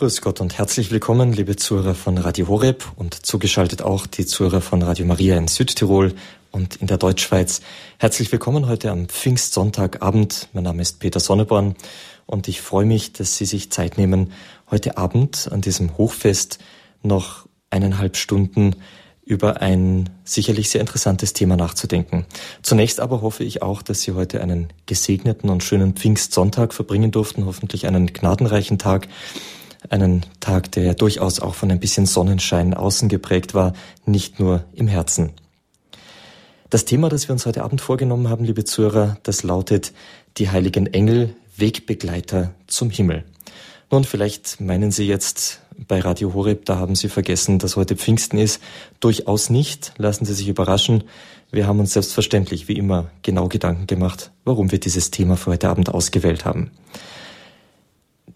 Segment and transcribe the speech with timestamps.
[0.00, 4.62] Grüß Gott und herzlich willkommen, liebe Zuhörer von Radio Horeb und zugeschaltet auch die Zuhörer
[4.62, 6.14] von Radio Maria in Südtirol
[6.50, 7.60] und in der Deutschschweiz.
[7.98, 10.48] Herzlich willkommen heute am Pfingstsonntagabend.
[10.54, 11.74] Mein Name ist Peter Sonneborn
[12.24, 14.32] und ich freue mich, dass Sie sich Zeit nehmen,
[14.70, 16.60] heute Abend an diesem Hochfest
[17.02, 18.76] noch eineinhalb Stunden
[19.26, 22.24] über ein sicherlich sehr interessantes Thema nachzudenken.
[22.62, 27.44] Zunächst aber hoffe ich auch, dass Sie heute einen gesegneten und schönen Pfingstsonntag verbringen durften,
[27.44, 29.06] hoffentlich einen gnadenreichen Tag
[29.88, 33.72] einen Tag, der durchaus auch von ein bisschen Sonnenschein außen geprägt war,
[34.04, 35.30] nicht nur im Herzen.
[36.68, 39.92] Das Thema, das wir uns heute Abend vorgenommen haben, liebe Zuhörer, das lautet
[40.36, 43.24] die heiligen Engel, Wegbegleiter zum Himmel.
[43.90, 48.38] Nun, vielleicht meinen Sie jetzt bei Radio Horeb, da haben Sie vergessen, dass heute Pfingsten
[48.38, 48.62] ist.
[49.00, 49.92] Durchaus nicht.
[49.96, 51.04] Lassen Sie sich überraschen.
[51.50, 55.68] Wir haben uns selbstverständlich, wie immer, genau Gedanken gemacht, warum wir dieses Thema für heute
[55.68, 56.70] Abend ausgewählt haben.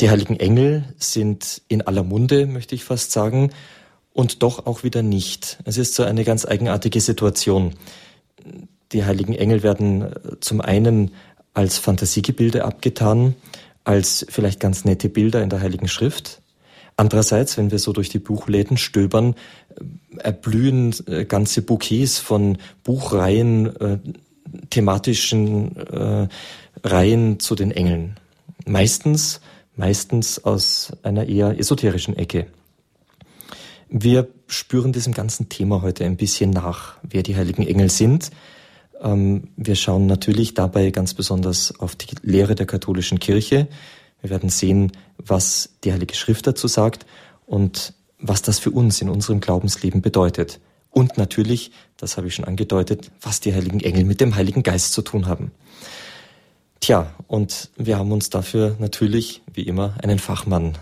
[0.01, 3.51] Die heiligen Engel sind in aller Munde, möchte ich fast sagen,
[4.12, 5.59] und doch auch wieder nicht.
[5.64, 7.75] Es ist so eine ganz eigenartige Situation.
[8.92, 11.11] Die heiligen Engel werden äh, zum einen
[11.53, 13.34] als Fantasiegebilde abgetan,
[13.83, 16.41] als vielleicht ganz nette Bilder in der Heiligen Schrift.
[16.97, 19.34] Andererseits, wenn wir so durch die Buchläden stöbern,
[20.15, 23.72] äh, erblühen äh, ganze Bouquets von Buchreihen,
[24.70, 25.72] thematischen
[26.84, 28.15] Reihen zu den Engeln.
[28.67, 29.41] Meistens
[29.77, 32.47] meistens aus einer eher esoterischen Ecke.
[33.89, 38.31] Wir spüren diesem ganzen Thema heute ein bisschen nach, wer die heiligen Engel sind.
[39.00, 43.69] Ähm, wir schauen natürlich dabei ganz besonders auf die Lehre der katholischen Kirche.
[44.20, 47.06] Wir werden sehen, was die Heilige Schrift dazu sagt
[47.47, 50.61] und was das für uns in unserem Glaubensleben bedeutet.
[50.91, 54.92] Und natürlich, das habe ich schon angedeutet, was die heiligen Engel mit dem Heiligen Geist
[54.92, 55.50] zu tun haben.
[56.85, 60.77] Tja, und wir haben uns dafür natürlich, wie immer, einen Fachmann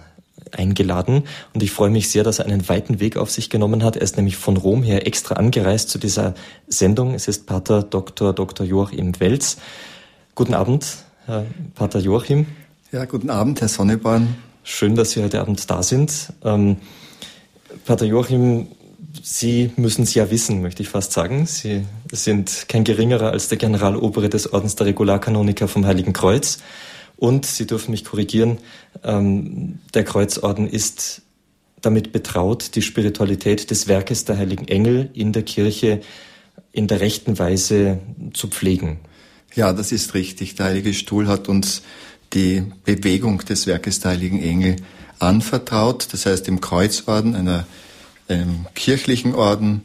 [0.51, 1.23] eingeladen.
[1.55, 3.95] Und ich freue mich sehr, dass er einen weiten Weg auf sich genommen hat.
[3.95, 6.35] Er ist nämlich von Rom her extra angereist zu dieser
[6.67, 7.15] Sendung.
[7.15, 8.33] Es ist Pater Dr.
[8.33, 8.67] Dr.
[8.67, 9.59] Joachim Welz.
[10.35, 11.47] Guten Abend, Herr
[11.77, 12.47] Pater Joachim.
[12.91, 14.35] Ja, guten Abend, Herr Sonneborn.
[14.65, 16.33] Schön, dass Sie heute Abend da sind.
[16.43, 16.79] Ähm,
[17.87, 18.67] Pater Joachim
[19.23, 21.47] Sie müssen es ja wissen, möchte ich fast sagen.
[21.47, 26.59] Sie sind kein geringerer als der Generalobere des Ordens der Regularkanoniker vom Heiligen Kreuz.
[27.17, 28.59] Und Sie dürfen mich korrigieren,
[29.05, 31.23] ähm, der Kreuzorden ist
[31.81, 36.01] damit betraut, die Spiritualität des Werkes der heiligen Engel in der Kirche
[36.73, 37.99] in der rechten Weise
[38.33, 39.01] zu pflegen.
[39.55, 40.55] Ja, das ist richtig.
[40.55, 41.83] Der Heilige Stuhl hat uns
[42.33, 44.77] die Bewegung des Werkes der heiligen Engel
[45.19, 46.09] anvertraut.
[46.13, 47.67] Das heißt, im Kreuzorden einer
[48.33, 49.83] einem kirchlichen Orden,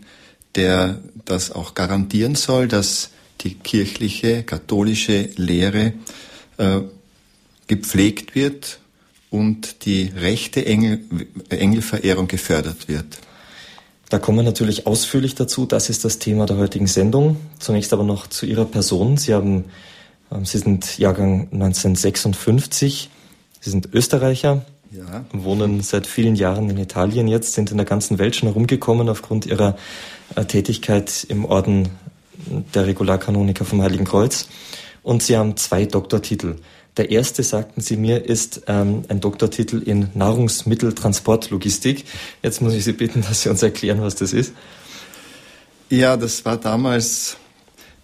[0.55, 3.09] der das auch garantieren soll, dass
[3.41, 5.93] die kirchliche, katholische Lehre
[6.57, 6.79] äh,
[7.67, 8.79] gepflegt wird
[9.29, 11.01] und die rechte Engel,
[11.49, 13.19] Engelverehrung gefördert wird.
[14.09, 15.65] Da kommen wir natürlich ausführlich dazu.
[15.65, 17.37] Das ist das Thema der heutigen Sendung.
[17.59, 19.17] Zunächst aber noch zu Ihrer Person.
[19.17, 19.65] Sie haben,
[20.31, 23.09] ähm, Sie sind Jahrgang 1956.
[23.59, 25.25] Sie sind Österreicher, ja.
[25.31, 29.45] wohnen seit vielen Jahren in Italien jetzt, sind in der ganzen Welt schon herumgekommen aufgrund
[29.45, 29.77] ihrer
[30.35, 31.89] äh, Tätigkeit im Orden
[32.73, 34.47] der Regularkanoniker vom Heiligen Kreuz.
[35.03, 36.57] Und sie haben zwei Doktortitel.
[36.97, 42.05] Der erste, sagten Sie mir, ist ähm, ein Doktortitel in Nahrungsmitteltransportlogistik.
[42.41, 44.53] Jetzt muss ich Sie bitten, dass Sie uns erklären, was das ist.
[45.89, 47.37] Ja, das war damals,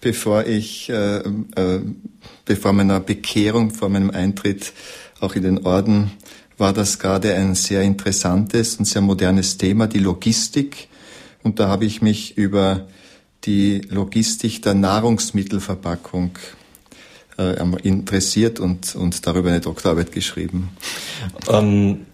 [0.00, 1.80] bevor ich, äh, äh,
[2.44, 4.72] bevor meiner Bekehrung, vor meinem Eintritt
[5.20, 6.12] auch in den Orden,
[6.58, 10.88] war das gerade ein sehr interessantes und sehr modernes Thema, die Logistik.
[11.42, 12.86] Und da habe ich mich über
[13.44, 16.30] die Logistik der Nahrungsmittelverpackung
[17.38, 20.70] äh, interessiert und, und darüber eine Doktorarbeit geschrieben.
[21.48, 22.06] Ähm,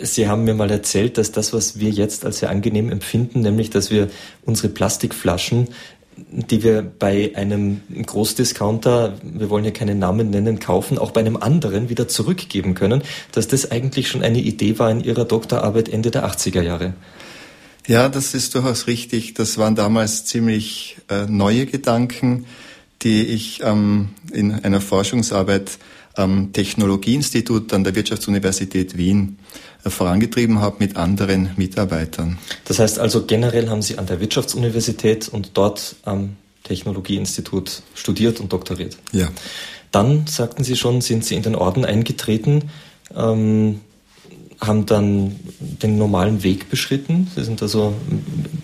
[0.00, 3.68] Sie haben mir mal erzählt, dass das, was wir jetzt als sehr angenehm empfinden, nämlich
[3.68, 4.08] dass wir
[4.46, 5.68] unsere Plastikflaschen
[6.30, 11.36] die wir bei einem Großdiscounter, wir wollen ja keinen Namen nennen, kaufen, auch bei einem
[11.36, 13.02] anderen wieder zurückgeben können,
[13.32, 16.94] dass das eigentlich schon eine Idee war in Ihrer Doktorarbeit Ende der 80er Jahre.
[17.86, 19.34] Ja, das ist durchaus richtig.
[19.34, 22.44] Das waren damals ziemlich äh, neue Gedanken,
[23.02, 25.78] die ich ähm, in einer Forschungsarbeit
[26.14, 29.38] am Technologieinstitut an der Wirtschaftsuniversität Wien
[29.84, 32.38] vorangetrieben habe mit anderen Mitarbeitern.
[32.64, 38.52] Das heißt also generell haben Sie an der Wirtschaftsuniversität und dort am Technologieinstitut studiert und
[38.52, 38.96] doktoriert.
[39.12, 39.28] Ja.
[39.90, 42.70] Dann sagten Sie schon, sind Sie in den Orden eingetreten,
[43.16, 43.80] ähm,
[44.60, 47.30] haben dann den normalen Weg beschritten.
[47.34, 47.94] Sie sind also,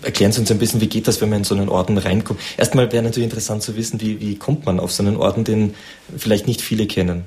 [0.01, 2.39] erklären Sie uns ein bisschen, wie geht das, wenn man in so einen Orden reinkommt?
[2.57, 5.73] Erstmal wäre natürlich interessant zu wissen, wie, wie kommt man auf so einen Orden, den
[6.17, 7.23] vielleicht nicht viele kennen.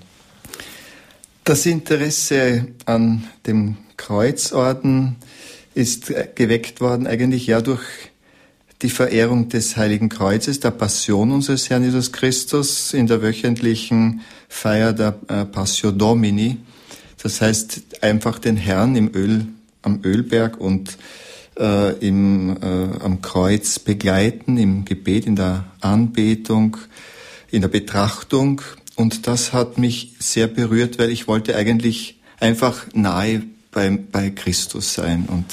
[1.49, 5.17] Das Interesse an dem Kreuzorden
[5.75, 7.81] ist geweckt worden eigentlich ja durch
[8.83, 14.93] die Verehrung des Heiligen Kreuzes, der Passion unseres Herrn Jesus Christus in der wöchentlichen Feier
[14.93, 16.59] der äh, Passio Domini.
[17.23, 19.47] Das heißt, einfach den Herrn im Öl,
[19.81, 20.99] am Ölberg und
[21.59, 26.77] äh, im, äh, am Kreuz begleiten, im Gebet, in der Anbetung,
[27.51, 28.61] in der Betrachtung.
[28.99, 34.93] Und das hat mich sehr berührt, weil ich wollte eigentlich einfach nahe bei, bei Christus
[34.93, 35.29] sein.
[35.31, 35.45] Und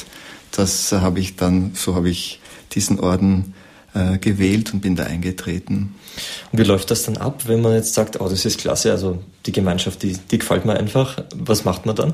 [0.49, 2.39] das habe ich dann, so habe ich
[2.71, 3.53] diesen Orden
[3.93, 5.93] äh, gewählt und bin da eingetreten.
[6.51, 9.21] Und wie läuft das dann ab, wenn man jetzt sagt, oh, das ist klasse, also
[9.45, 11.23] die Gemeinschaft, die, die gefällt mir einfach.
[11.35, 12.13] Was macht man dann?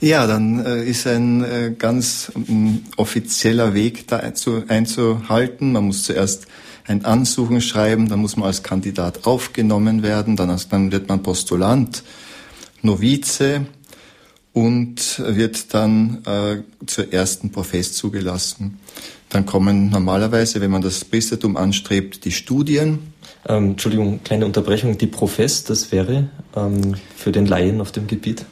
[0.00, 5.72] Ja, dann äh, ist ein äh, ganz ähm, offizieller Weg da einzu, einzuhalten.
[5.72, 6.46] Man muss zuerst
[6.90, 12.02] ein Ansuchen schreiben, dann muss man als Kandidat aufgenommen werden, dann, dann wird man Postulant,
[12.82, 13.66] Novize
[14.52, 18.80] und wird dann äh, zur ersten Profess zugelassen.
[19.28, 22.98] Dann kommen normalerweise, wenn man das Priestertum anstrebt, die Studien.
[23.46, 24.98] Ähm, Entschuldigung, kleine Unterbrechung.
[24.98, 28.44] Die Profess, das wäre ähm, für den Laien auf dem Gebiet?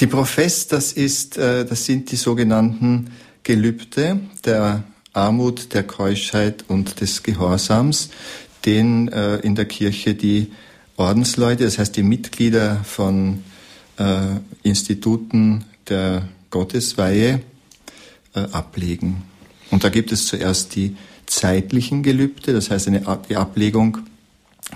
[0.00, 3.10] Die Profess, das ist, äh, das sind die sogenannten
[3.42, 8.10] Gelübde der Armut, der Keuschheit und des Gehorsams,
[8.64, 10.52] den äh, in der Kirche die
[10.96, 13.42] Ordensleute, das heißt die Mitglieder von
[13.98, 17.40] äh, Instituten der Gottesweihe
[18.34, 19.22] äh, ablegen.
[19.70, 23.98] Und da gibt es zuerst die zeitlichen Gelübde, das heißt eine, die Ablegung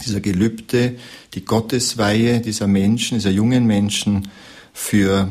[0.05, 0.97] dieser Gelübde,
[1.35, 4.29] die Gottesweihe dieser Menschen, dieser jungen Menschen
[4.73, 5.31] für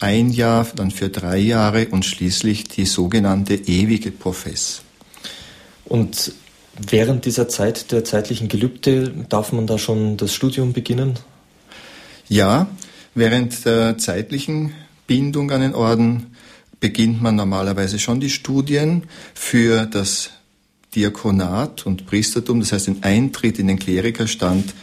[0.00, 4.82] ein Jahr, dann für drei Jahre und schließlich die sogenannte ewige Profess.
[5.84, 6.32] Und
[6.76, 11.14] während dieser Zeit der zeitlichen Gelübde darf man da schon das Studium beginnen?
[12.28, 12.68] Ja,
[13.14, 14.72] während der zeitlichen
[15.06, 16.34] Bindung an den Orden
[16.80, 19.04] beginnt man normalerweise schon die Studien
[19.34, 20.30] für das
[20.94, 24.74] Diakonat und Priestertum, das heißt den Eintritt in den Klerikerstand,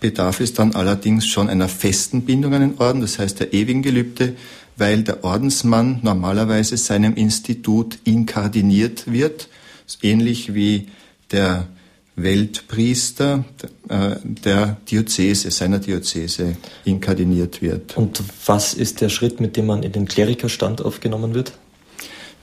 [0.00, 3.82] bedarf es dann allerdings schon einer festen Bindung an den Orden, das heißt der ewigen
[3.82, 4.34] Gelübde,
[4.80, 9.48] weil der Ordensmann normalerweise seinem Institut inkardiniert wird,
[10.02, 10.88] ähnlich wie
[11.30, 11.68] der
[12.16, 13.44] Weltpriester
[13.88, 17.96] äh, der Diözese, seiner Diözese inkardiniert wird.
[17.96, 21.52] Und was ist der Schritt, mit dem man in den Klerikerstand aufgenommen wird?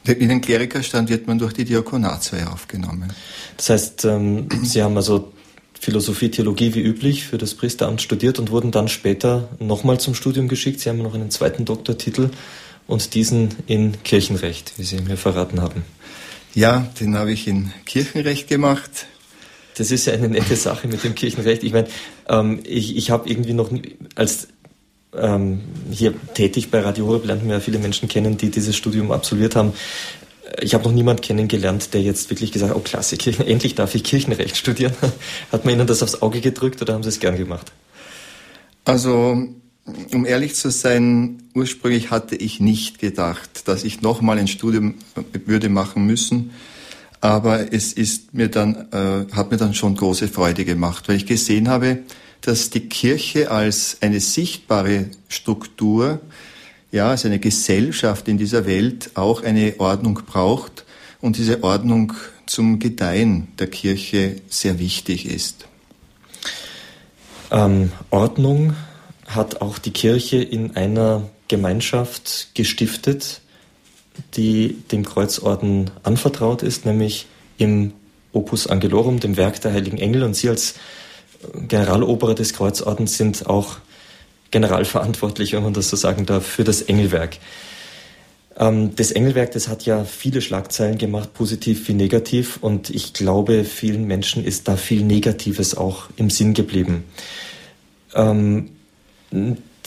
[0.05, 3.11] In den Klerikerstand wird man durch die Diakonatsweihe aufgenommen.
[3.57, 5.33] Das heißt, ähm, Sie haben also
[5.79, 10.47] Philosophie, Theologie wie üblich für das Priesteramt studiert und wurden dann später nochmal zum Studium
[10.47, 10.79] geschickt.
[10.79, 12.29] Sie haben noch einen zweiten Doktortitel
[12.87, 15.83] und diesen in Kirchenrecht, wie Sie mir verraten haben.
[16.55, 19.07] Ja, den habe ich in Kirchenrecht gemacht
[19.77, 21.63] das ist ja eine nette Sache mit dem Kirchenrecht.
[21.63, 21.87] Ich meine,
[22.27, 23.71] ähm, ich, ich habe irgendwie noch
[24.15, 24.47] als
[25.15, 29.11] ähm, hier tätig bei Radio Horeb lernt man ja viele Menschen kennen, die dieses Studium
[29.11, 29.73] absolviert haben.
[30.61, 34.03] Ich habe noch niemand kennengelernt, der jetzt wirklich gesagt hat, oh Kirchen, endlich darf ich
[34.03, 34.93] Kirchenrecht studieren.
[35.51, 37.71] Hat man Ihnen das aufs Auge gedrückt oder haben Sie es gern gemacht?
[38.85, 39.47] Also,
[40.13, 44.95] um ehrlich zu sein, ursprünglich hatte ich nicht gedacht, dass ich nochmal ein Studium
[45.45, 46.51] würde machen müssen
[47.21, 51.25] aber es ist mir dann, äh, hat mir dann schon große Freude gemacht, weil ich
[51.25, 51.99] gesehen habe,
[52.41, 56.21] dass die Kirche als eine sichtbare Struktur,
[56.91, 60.85] ja, als eine Gesellschaft in dieser Welt auch eine Ordnung braucht
[61.21, 62.13] und diese Ordnung
[62.45, 65.67] zum Gedeihen der Kirche sehr wichtig ist.
[67.51, 68.75] Ähm, Ordnung
[69.27, 73.41] hat auch die Kirche in einer Gemeinschaft gestiftet,
[74.35, 77.27] die dem Kreuzorden anvertraut ist, nämlich
[77.57, 77.93] im
[78.33, 80.23] Opus Angelorum, dem Werk der Heiligen Engel.
[80.23, 80.75] Und Sie als
[81.67, 83.77] Generaloberer des Kreuzordens sind auch
[84.51, 87.37] generalverantwortlich, wenn man das so sagen darf, für das Engelwerk.
[88.57, 92.57] Ähm, das Engelwerk, das hat ja viele Schlagzeilen gemacht, positiv wie negativ.
[92.61, 97.03] Und ich glaube, vielen Menschen ist da viel Negatives auch im Sinn geblieben.
[98.13, 98.69] Ähm,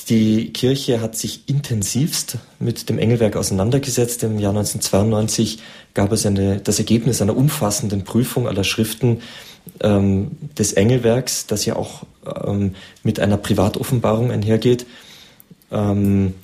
[0.05, 4.23] die Kirche hat sich intensivst mit dem Engelwerk auseinandergesetzt.
[4.23, 5.59] Im Jahr 1992
[5.95, 9.21] gab es eine, das Ergebnis einer umfassenden Prüfung aller Schriften
[9.81, 12.05] ähm, des Engelwerks, das ja auch
[12.47, 14.87] ähm, mit einer Privatoffenbarung einhergeht.
[15.71, 16.35] Ähm,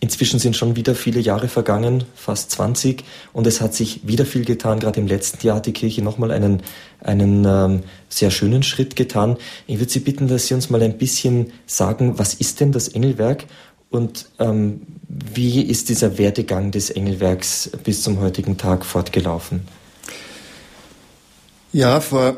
[0.00, 3.02] Inzwischen sind schon wieder viele Jahre vergangen, fast 20,
[3.32, 4.78] und es hat sich wieder viel getan.
[4.78, 6.62] Gerade im letzten Jahr hat die Kirche nochmal einen,
[7.00, 9.36] einen ähm, sehr schönen Schritt getan.
[9.66, 12.86] Ich würde Sie bitten, dass Sie uns mal ein bisschen sagen, was ist denn das
[12.88, 13.46] Engelwerk
[13.90, 19.62] und ähm, wie ist dieser Werdegang des Engelwerks bis zum heutigen Tag fortgelaufen?
[21.72, 22.36] Ja, vor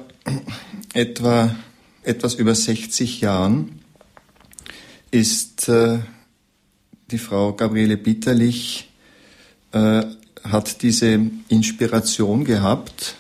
[0.95, 1.55] etwa
[2.02, 3.81] etwas über 60 Jahren
[5.11, 5.99] ist äh,
[7.11, 8.88] die Frau Gabriele Bitterlich,
[9.73, 10.02] äh,
[10.45, 13.17] hat diese Inspiration gehabt,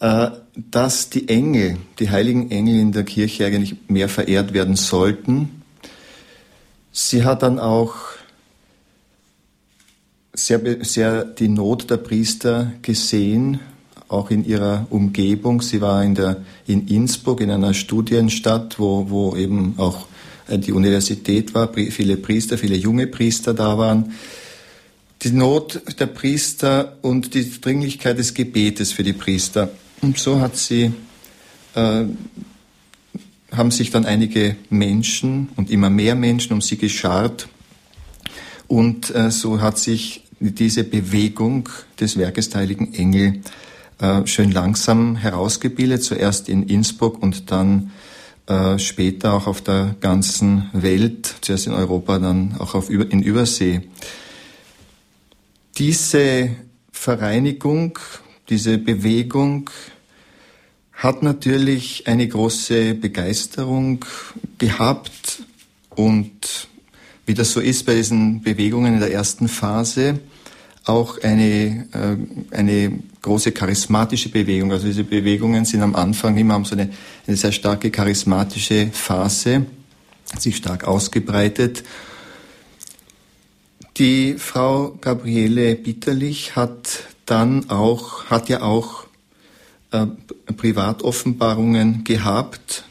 [0.00, 5.62] äh, dass die Engel, die heiligen Engel in der Kirche eigentlich mehr verehrt werden sollten.
[6.92, 7.94] Sie hat dann auch
[10.32, 13.60] sehr, sehr die Not der Priester gesehen,
[14.08, 15.60] auch in ihrer Umgebung.
[15.62, 20.06] Sie war in, der, in Innsbruck, in einer Studienstadt, wo, wo eben auch
[20.48, 24.12] die Universität war, viele Priester, viele junge Priester da waren.
[25.22, 29.70] Die Not der Priester und die Dringlichkeit des Gebetes für die Priester.
[30.02, 30.92] Und so hat sie,
[31.74, 32.04] äh,
[33.52, 37.48] haben sich dann einige Menschen und immer mehr Menschen um sie geschart.
[38.68, 43.40] Und äh, so hat sich diese Bewegung des Werkes der Heiligen Engel
[44.00, 47.92] äh, schön langsam herausgebildet, zuerst in Innsbruck und dann
[48.46, 53.82] äh, später auch auf der ganzen Welt, zuerst in Europa, dann auch auf, in Übersee.
[55.78, 56.50] Diese
[56.92, 57.98] Vereinigung,
[58.48, 59.70] diese Bewegung
[60.92, 64.04] hat natürlich eine große Begeisterung
[64.58, 65.42] gehabt
[65.90, 66.68] und
[67.26, 70.20] wie das so ist bei diesen Bewegungen in der ersten Phase,
[70.84, 74.70] auch eine, äh, eine große charismatische Bewegung.
[74.70, 76.90] Also diese Bewegungen sind am Anfang immer haben so eine,
[77.26, 79.64] eine sehr starke charismatische Phase,
[80.38, 81.84] sich stark ausgebreitet.
[83.96, 89.06] Die Frau Gabriele Bitterlich hat dann auch, hat ja auch
[89.90, 90.06] äh,
[90.54, 92.84] Privatoffenbarungen gehabt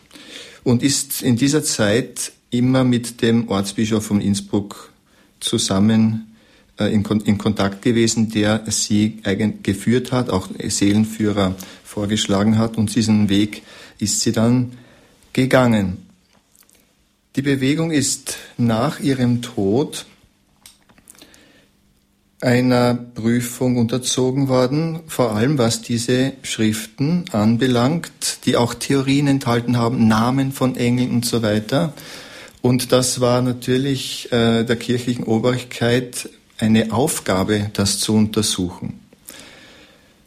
[0.64, 4.92] und ist in dieser Zeit immer mit dem Ortsbischof von Innsbruck
[5.40, 6.33] zusammen
[6.80, 9.22] in, in Kontakt gewesen, der sie
[9.62, 13.64] geführt hat, auch Seelenführer vorgeschlagen hat und diesen Weg
[14.00, 14.74] ist sie dann
[15.34, 15.98] gegangen.
[17.36, 20.06] Die Bewegung ist nach ihrem Tod
[22.42, 28.12] einer Prüfung unterzogen worden, vor allem was diese Schriften anbelangt,
[28.46, 31.94] die auch Theorien enthalten haben, Namen von Engeln und so weiter.
[32.62, 39.00] Und das war natürlich äh, der kirchlichen Obrigkeit eine Aufgabe, das zu untersuchen.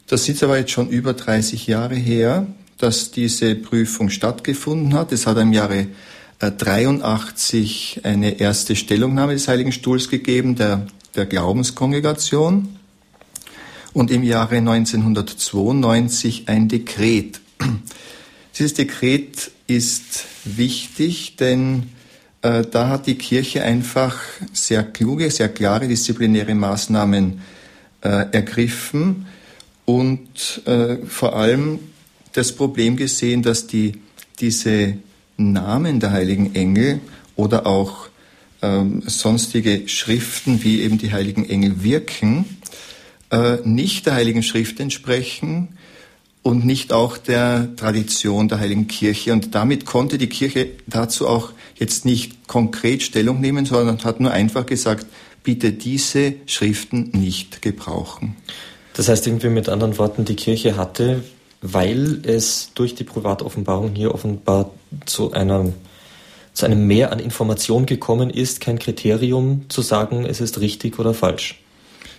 [0.07, 5.11] Das ist aber jetzt schon über 30 Jahre her, dass diese Prüfung stattgefunden hat.
[5.11, 5.87] Es hat im Jahre
[6.39, 12.77] 83 äh, eine erste Stellungnahme des Heiligen Stuhls gegeben, der, der Glaubenskongregation.
[13.93, 17.41] Und im Jahre 1992 ein Dekret.
[18.57, 21.89] Dieses Dekret ist wichtig, denn
[22.49, 24.17] da hat die Kirche einfach
[24.53, 27.41] sehr kluge, sehr klare disziplinäre Maßnahmen
[28.01, 29.25] äh, ergriffen
[29.85, 31.79] und äh, vor allem
[32.33, 33.93] das Problem gesehen, dass die,
[34.39, 34.97] diese
[35.37, 36.99] Namen der heiligen Engel
[37.35, 38.09] oder auch
[38.61, 42.45] ähm, sonstige Schriften, wie eben die heiligen Engel wirken,
[43.31, 45.69] äh, nicht der heiligen Schrift entsprechen
[46.43, 49.33] und nicht auch der Tradition der heiligen Kirche.
[49.33, 54.31] Und damit konnte die Kirche dazu auch jetzt nicht konkret Stellung nehmen, sondern hat nur
[54.31, 55.05] einfach gesagt,
[55.43, 58.35] bitte diese Schriften nicht gebrauchen.
[58.93, 61.23] Das heißt irgendwie mit anderen Worten, die Kirche hatte,
[61.61, 64.71] weil es durch die Privatoffenbarung hier offenbar
[65.05, 65.73] zu einer
[66.53, 71.13] zu einem Mehr an Information gekommen ist, kein Kriterium zu sagen, es ist richtig oder
[71.13, 71.61] falsch.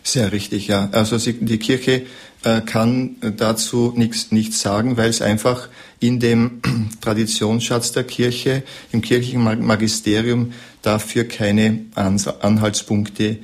[0.03, 0.89] Sehr richtig, ja.
[0.93, 2.07] Also die Kirche
[2.45, 5.69] äh, kann dazu nichts, nichts sagen, weil es einfach
[6.01, 6.61] in dem
[7.01, 8.63] Traditionsschatz der Kirche,
[8.93, 10.53] im kirchlichen Magisterium
[10.83, 13.39] dafür keine Anhaltspunkte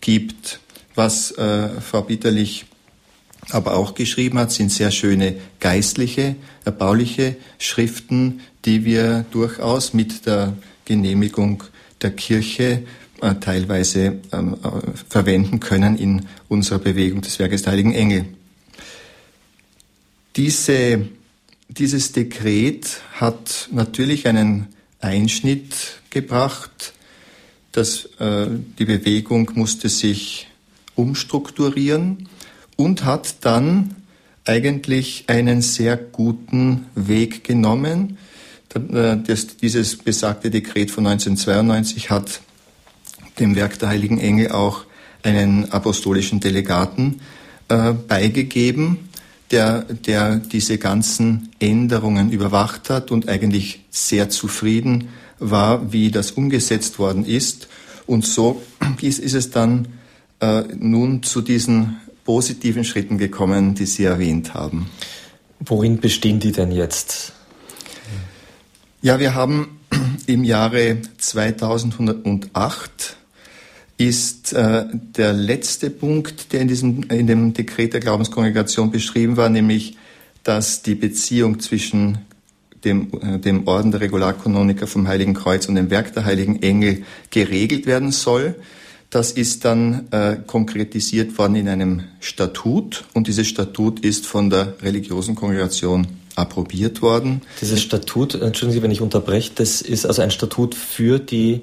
[0.00, 0.60] gibt.
[0.94, 2.64] Was äh, Frau Bitterlich
[3.50, 10.54] aber auch geschrieben hat, sind sehr schöne geistliche, erbauliche Schriften, die wir durchaus mit der
[10.84, 11.64] Genehmigung
[12.02, 12.99] der Kirche äh,
[13.40, 14.68] teilweise ähm, äh,
[15.08, 18.26] verwenden können in unserer Bewegung des Werkes der Heiligen Engel.
[20.36, 21.08] Diese,
[21.68, 24.68] dieses Dekret hat natürlich einen
[25.00, 26.94] Einschnitt gebracht.
[27.72, 28.48] dass äh,
[28.78, 30.48] die Bewegung musste sich
[30.96, 32.28] umstrukturieren
[32.76, 33.94] und hat dann
[34.44, 38.18] eigentlich einen sehr guten Weg genommen.
[38.68, 42.40] Das, dieses besagte Dekret von 1992 hat
[43.40, 44.84] dem Werk der Heiligen Engel auch
[45.22, 47.20] einen apostolischen Delegaten
[47.68, 49.08] äh, beigegeben,
[49.50, 56.98] der, der diese ganzen Änderungen überwacht hat und eigentlich sehr zufrieden war, wie das umgesetzt
[56.98, 57.68] worden ist.
[58.06, 58.62] Und so
[59.00, 59.88] ist, ist es dann
[60.40, 64.86] äh, nun zu diesen positiven Schritten gekommen, die Sie erwähnt haben.
[65.58, 67.32] Worin bestehen die denn jetzt?
[69.02, 69.80] Ja, wir haben
[70.26, 73.16] im Jahre 2108
[74.00, 79.50] ist äh, der letzte Punkt, der in, diesem, in dem Dekret der Glaubenskongregation beschrieben war,
[79.50, 79.98] nämlich,
[80.42, 82.18] dass die Beziehung zwischen
[82.82, 87.04] dem, äh, dem Orden der Regularkanoniker vom Heiligen Kreuz und dem Werk der Heiligen Engel
[87.30, 88.54] geregelt werden soll.
[89.10, 94.74] Das ist dann äh, konkretisiert worden in einem Statut und dieses Statut ist von der
[94.82, 97.42] religiösen Kongregation approbiert worden.
[97.60, 101.62] Dieses Statut, entschuldigen Sie, wenn ich unterbreche, das ist also ein Statut für die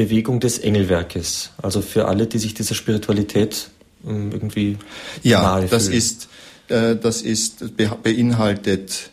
[0.00, 3.68] Bewegung des Engelwerkes, also für alle, die sich dieser Spiritualität
[4.06, 4.78] ähm, irgendwie
[5.22, 5.98] ja, das fühlen.
[5.98, 6.28] ist
[6.68, 9.10] äh, das ist beinhaltet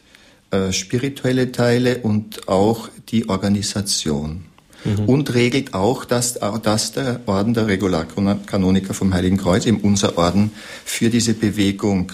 [0.51, 4.45] äh, spirituelle Teile und auch die Organisation
[4.85, 5.05] mhm.
[5.05, 10.51] und regelt auch, dass, dass der Orden der Regularkanoniker vom Heiligen Kreuz, eben unser Orden,
[10.85, 12.13] für diese Bewegung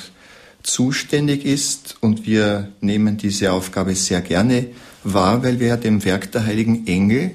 [0.64, 4.68] zuständig ist und wir nehmen diese Aufgabe sehr gerne
[5.04, 7.32] wahr, weil wir dem Werk der heiligen Engel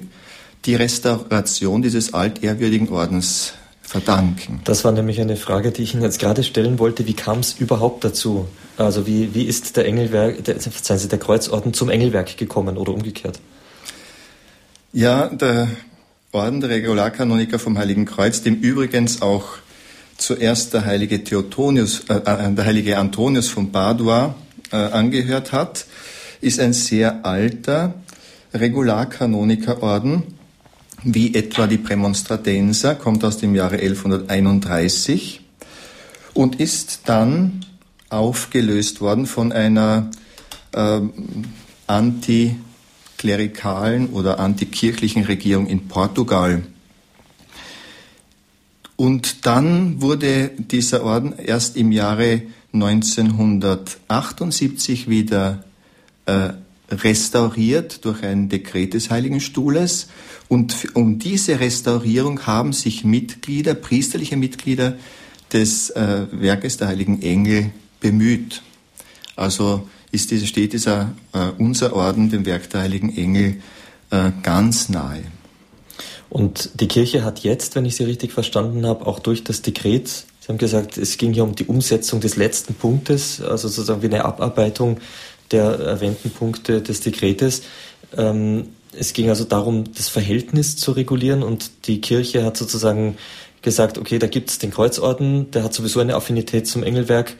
[0.65, 4.61] die Restauration dieses altehrwürdigen Ordens verdanken.
[4.65, 7.07] Das war nämlich eine Frage, die ich Ihnen jetzt gerade stellen wollte.
[7.07, 8.47] Wie kam es überhaupt dazu?
[8.77, 12.93] Also wie, wie ist der Engelwerk, der, verzeihen Sie, der Kreuzorden zum Engelwerk gekommen oder
[12.93, 13.39] umgekehrt?
[14.93, 15.69] Ja, der
[16.31, 19.57] Orden der Regularkanoniker vom Heiligen Kreuz, dem übrigens auch
[20.17, 24.35] zuerst der heilige Theotonius, äh, äh, der heilige Antonius von Padua
[24.71, 25.85] äh, angehört hat,
[26.41, 27.95] ist ein sehr alter
[28.53, 30.23] Regularkanonikerorden,
[31.03, 35.39] wie etwa die Prämonstratenser, kommt aus dem Jahre 1131
[36.33, 37.65] und ist dann
[38.09, 40.11] aufgelöst worden von einer
[40.73, 41.01] äh,
[41.87, 46.61] antiklerikalen oder antikirchlichen Regierung in Portugal.
[48.95, 52.41] Und dann wurde dieser Orden erst im Jahre
[52.73, 55.63] 1978 wieder
[56.25, 56.49] äh,
[56.91, 60.07] restauriert durch ein Dekret des Heiligen Stuhles.
[60.47, 64.95] Und um diese Restaurierung haben sich Mitglieder, priesterliche Mitglieder
[65.53, 68.61] des äh, Werkes der Heiligen Engel bemüht.
[69.35, 73.61] Also ist diese, steht dieser äh, unser Orden dem Werk der Heiligen Engel
[74.09, 75.23] äh, ganz nahe.
[76.29, 80.07] Und die Kirche hat jetzt, wenn ich Sie richtig verstanden habe, auch durch das Dekret,
[80.49, 84.07] Sie haben gesagt, es ging hier um die Umsetzung des letzten Punktes, also sozusagen wie
[84.07, 84.97] eine Abarbeitung
[85.51, 87.63] der erwähnten Punkte des Dekretes.
[88.15, 93.17] Ähm, es ging also darum, das Verhältnis zu regulieren und die Kirche hat sozusagen
[93.61, 97.35] gesagt, okay, da gibt es den Kreuzorden, der hat sowieso eine Affinität zum Engelwerk,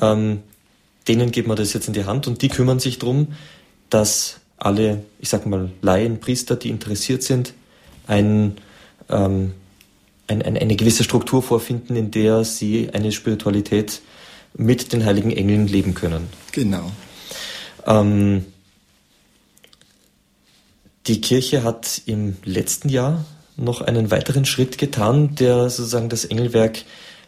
[0.00, 0.42] ähm,
[1.08, 3.28] denen geben wir das jetzt in die Hand und die kümmern sich darum,
[3.90, 7.54] dass alle, ich sag mal, Laien, Priester, die interessiert sind,
[8.06, 8.56] ein,
[9.08, 9.52] ähm,
[10.26, 14.00] ein, ein, eine gewisse Struktur vorfinden, in der sie eine Spiritualität
[14.56, 16.28] mit den heiligen Engeln leben können.
[16.52, 16.90] Genau.
[17.86, 18.44] Ähm,
[21.06, 23.24] die Kirche hat im letzten Jahr
[23.56, 26.82] noch einen weiteren Schritt getan, der sozusagen das Engelwerk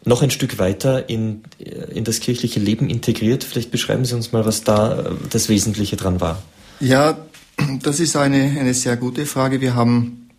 [0.05, 3.45] noch ein Stück weiter in, in das kirchliche Leben integriert.
[3.45, 6.43] Vielleicht beschreiben Sie uns mal, was da äh, das Wesentliche dran war.
[6.81, 7.19] Ja,
[7.83, 9.61] das ist eine, eine sehr gute Frage.
[9.61, 10.31] Wir haben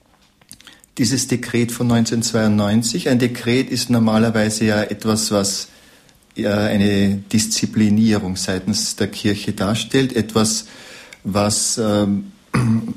[0.98, 3.10] dieses Dekret von 1992.
[3.10, 5.68] Ein Dekret ist normalerweise ja etwas, was
[6.46, 10.66] eine Disziplinierung seitens der Kirche darstellt, etwas,
[11.24, 12.32] was, ähm,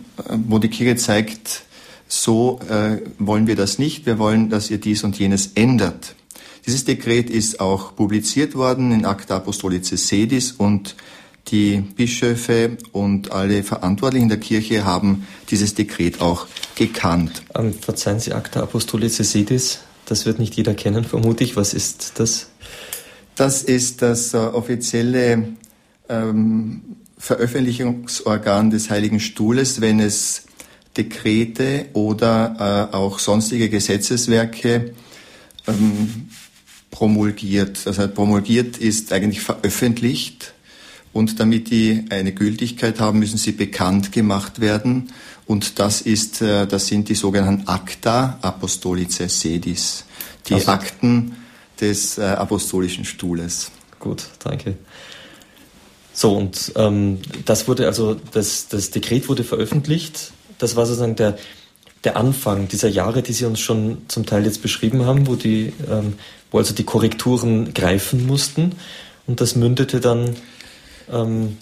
[0.48, 1.62] wo die Kirche zeigt,
[2.08, 6.16] so äh, wollen wir das nicht, wir wollen, dass ihr dies und jenes ändert.
[6.66, 10.96] Dieses Dekret ist auch publiziert worden in Acta Apostolicis Sedis und
[11.48, 17.42] die Bischöfe und alle Verantwortlichen der Kirche haben dieses Dekret auch gekannt.
[17.54, 21.56] Ähm, verzeihen Sie, Acta Apostolicis Sedis, das wird nicht jeder kennen, vermute ich.
[21.56, 22.48] Was ist das?
[23.40, 25.54] Das ist das äh, offizielle
[26.10, 26.82] ähm,
[27.16, 30.42] Veröffentlichungsorgan des Heiligen Stuhles, wenn es
[30.98, 34.92] Dekrete oder äh, auch sonstige Gesetzeswerke
[35.66, 36.28] ähm,
[36.90, 37.86] promulgiert.
[37.86, 40.52] Das heißt, promulgiert ist eigentlich veröffentlicht
[41.14, 45.14] und damit die eine Gültigkeit haben, müssen sie bekannt gemacht werden.
[45.46, 50.04] Und das ist, äh, das sind die sogenannten Acta Apostolicae Sedis,
[50.46, 51.36] die also, Akten
[51.80, 53.70] des äh, Apostolischen Stuhles.
[53.98, 54.76] Gut, danke.
[56.12, 60.32] So, und ähm, das wurde also, das, das Dekret wurde veröffentlicht.
[60.58, 61.38] Das war sozusagen der,
[62.04, 65.72] der Anfang dieser Jahre, die Sie uns schon zum Teil jetzt beschrieben haben, wo, die,
[65.90, 66.14] ähm,
[66.50, 68.72] wo also die Korrekturen greifen mussten.
[69.26, 70.36] Und das mündete dann
[71.10, 71.56] ähm,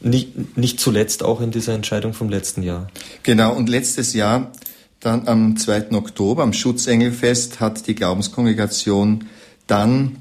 [0.00, 2.88] nicht, nicht zuletzt auch in dieser Entscheidung vom letzten Jahr.
[3.22, 4.52] Genau, und letztes Jahr,
[5.00, 5.92] dann am 2.
[5.92, 9.24] Oktober, am Schutzengelfest, hat die Glaubenskongregation
[9.66, 10.16] dann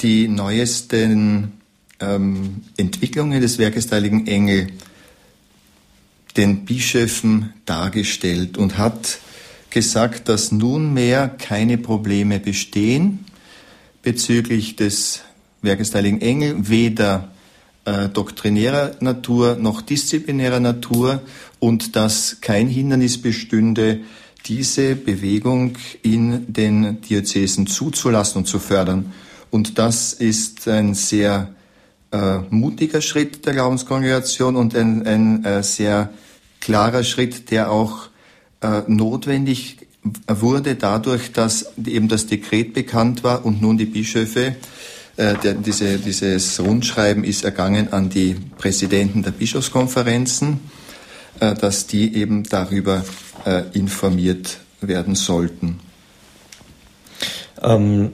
[0.00, 1.52] die neuesten
[2.00, 4.68] ähm, Entwicklungen des Werkes der Heiligen Engel
[6.36, 9.18] den Bischöfen dargestellt und hat
[9.70, 13.24] gesagt, dass nunmehr keine Probleme bestehen
[14.02, 15.22] bezüglich des
[15.62, 17.30] Werkes der Heiligen Engel, weder
[17.86, 21.22] äh, doktrinärer Natur noch disziplinärer Natur
[21.58, 24.00] und dass kein Hindernis bestünde,
[24.46, 29.12] diese Bewegung in den Diözesen zuzulassen und zu fördern.
[29.50, 31.54] Und das ist ein sehr
[32.12, 36.10] äh, mutiger Schritt der Glaubenskongregation und ein, ein äh, sehr
[36.60, 38.08] klarer Schritt, der auch
[38.60, 39.78] äh, notwendig
[40.28, 44.56] wurde dadurch, dass eben das Dekret bekannt war und nun die Bischöfe,
[45.16, 50.60] äh, der, diese, dieses Rundschreiben ist ergangen an die Präsidenten der Bischofskonferenzen,
[51.38, 53.04] dass die eben darüber
[53.44, 55.80] äh, informiert werden sollten.
[57.62, 58.12] Ähm,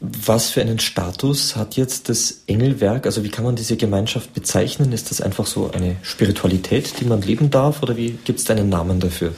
[0.00, 3.06] was für einen Status hat jetzt das Engelwerk?
[3.06, 4.92] Also wie kann man diese Gemeinschaft bezeichnen?
[4.92, 8.68] Ist das einfach so eine Spiritualität, die man leben darf oder wie gibt es einen
[8.68, 9.34] Namen dafür?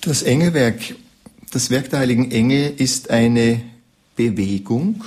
[0.00, 0.80] Das Engelwerk,
[1.52, 3.60] das Werk der heiligen Engel ist eine
[4.16, 5.04] Bewegung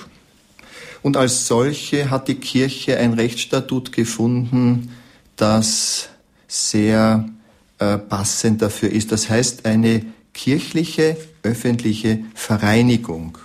[1.02, 4.92] und als solche hat die Kirche ein Rechtsstatut gefunden,
[5.36, 6.10] das
[6.56, 7.30] sehr
[7.80, 9.12] äh, passend dafür ist.
[9.12, 13.38] Das heißt eine kirchliche öffentliche Vereinigung.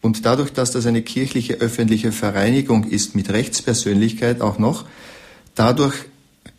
[0.00, 4.84] Und dadurch, dass das eine kirchliche öffentliche Vereinigung ist mit Rechtspersönlichkeit auch noch,
[5.54, 5.94] dadurch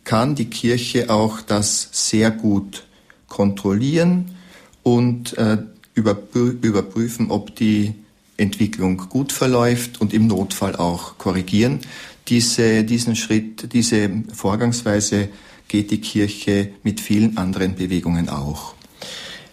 [0.04, 2.84] kann die Kirche auch das sehr gut
[3.28, 4.34] kontrollieren
[4.82, 5.58] und äh,
[5.94, 7.94] überprüfen, ob die
[8.36, 11.80] Entwicklung gut verläuft und im Notfall auch korrigieren.
[12.28, 15.28] Diese, diesen Schritt, diese Vorgangsweise
[15.70, 18.74] geht die Kirche mit vielen anderen Bewegungen auch.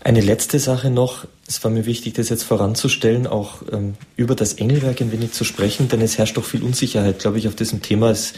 [0.04, 1.26] Eine letzte Sache noch.
[1.48, 5.44] Es war mir wichtig, das jetzt voranzustellen, auch ähm, über das Engelwerk ein wenig zu
[5.44, 8.10] sprechen, denn es herrscht doch viel Unsicherheit, glaube ich, auf diesem Thema.
[8.10, 8.34] Es,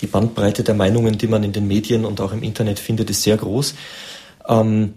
[0.00, 3.22] die Bandbreite der Meinungen, die man in den Medien und auch im Internet findet, ist
[3.22, 3.74] sehr groß.
[4.48, 4.94] Ähm,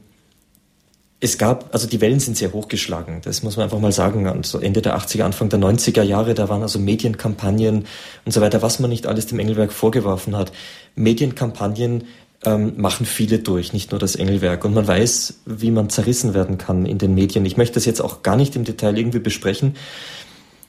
[1.19, 4.27] es gab, also die Wellen sind sehr hochgeschlagen, das muss man einfach mal sagen.
[4.27, 7.85] Also Ende der 80er, Anfang der 90er Jahre, da waren also Medienkampagnen
[8.25, 10.51] und so weiter, was man nicht alles dem Engelwerk vorgeworfen hat.
[10.95, 12.03] Medienkampagnen
[12.47, 14.63] ähm, machen viele durch, nicht nur das Engelwerk.
[14.63, 17.45] Und man weiß, wie man zerrissen werden kann in den Medien.
[17.45, 19.75] Ich möchte das jetzt auch gar nicht im Detail irgendwie besprechen.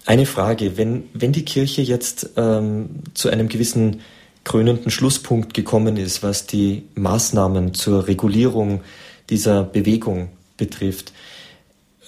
[0.07, 4.01] Eine Frage, wenn, wenn die Kirche jetzt ähm, zu einem gewissen
[4.45, 8.81] krönenden Schlusspunkt gekommen ist, was die Maßnahmen zur Regulierung
[9.29, 11.13] dieser Bewegung betrifft.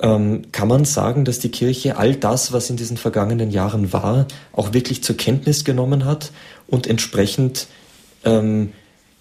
[0.00, 4.26] Ähm, kann man sagen, dass die Kirche all das, was in diesen vergangenen Jahren war,
[4.52, 6.33] auch wirklich zur Kenntnis genommen hat
[6.66, 7.66] und entsprechend,
[8.24, 8.72] ähm,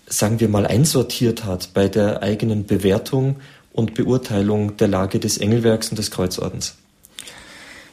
[0.09, 3.37] sagen wir mal, einsortiert hat bei der eigenen Bewertung
[3.71, 6.75] und Beurteilung der Lage des Engelwerks und des Kreuzordens?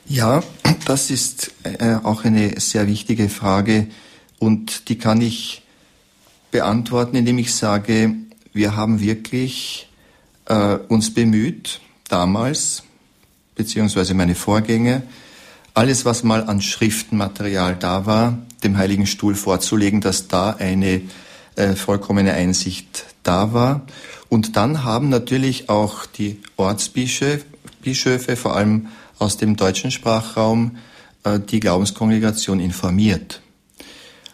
[0.07, 0.42] Ja,
[0.87, 3.88] das ist äh, auch eine sehr wichtige Frage
[4.38, 5.62] und die kann ich
[6.50, 8.14] beantworten, indem ich sage,
[8.52, 9.88] wir haben wirklich
[10.46, 12.85] äh, uns bemüht, damals,
[13.55, 15.02] beziehungsweise meine Vorgänger,
[15.74, 21.02] alles, was mal an Schriftenmaterial da war, dem Heiligen Stuhl vorzulegen, dass da eine
[21.57, 23.83] äh, vollkommene Einsicht da war.
[24.29, 27.45] Und dann haben natürlich auch die Ortsbischöfe,
[27.83, 28.88] Bischöfe, vor allem
[29.19, 30.77] aus dem deutschen Sprachraum,
[31.25, 33.40] äh, die Glaubenskongregation informiert.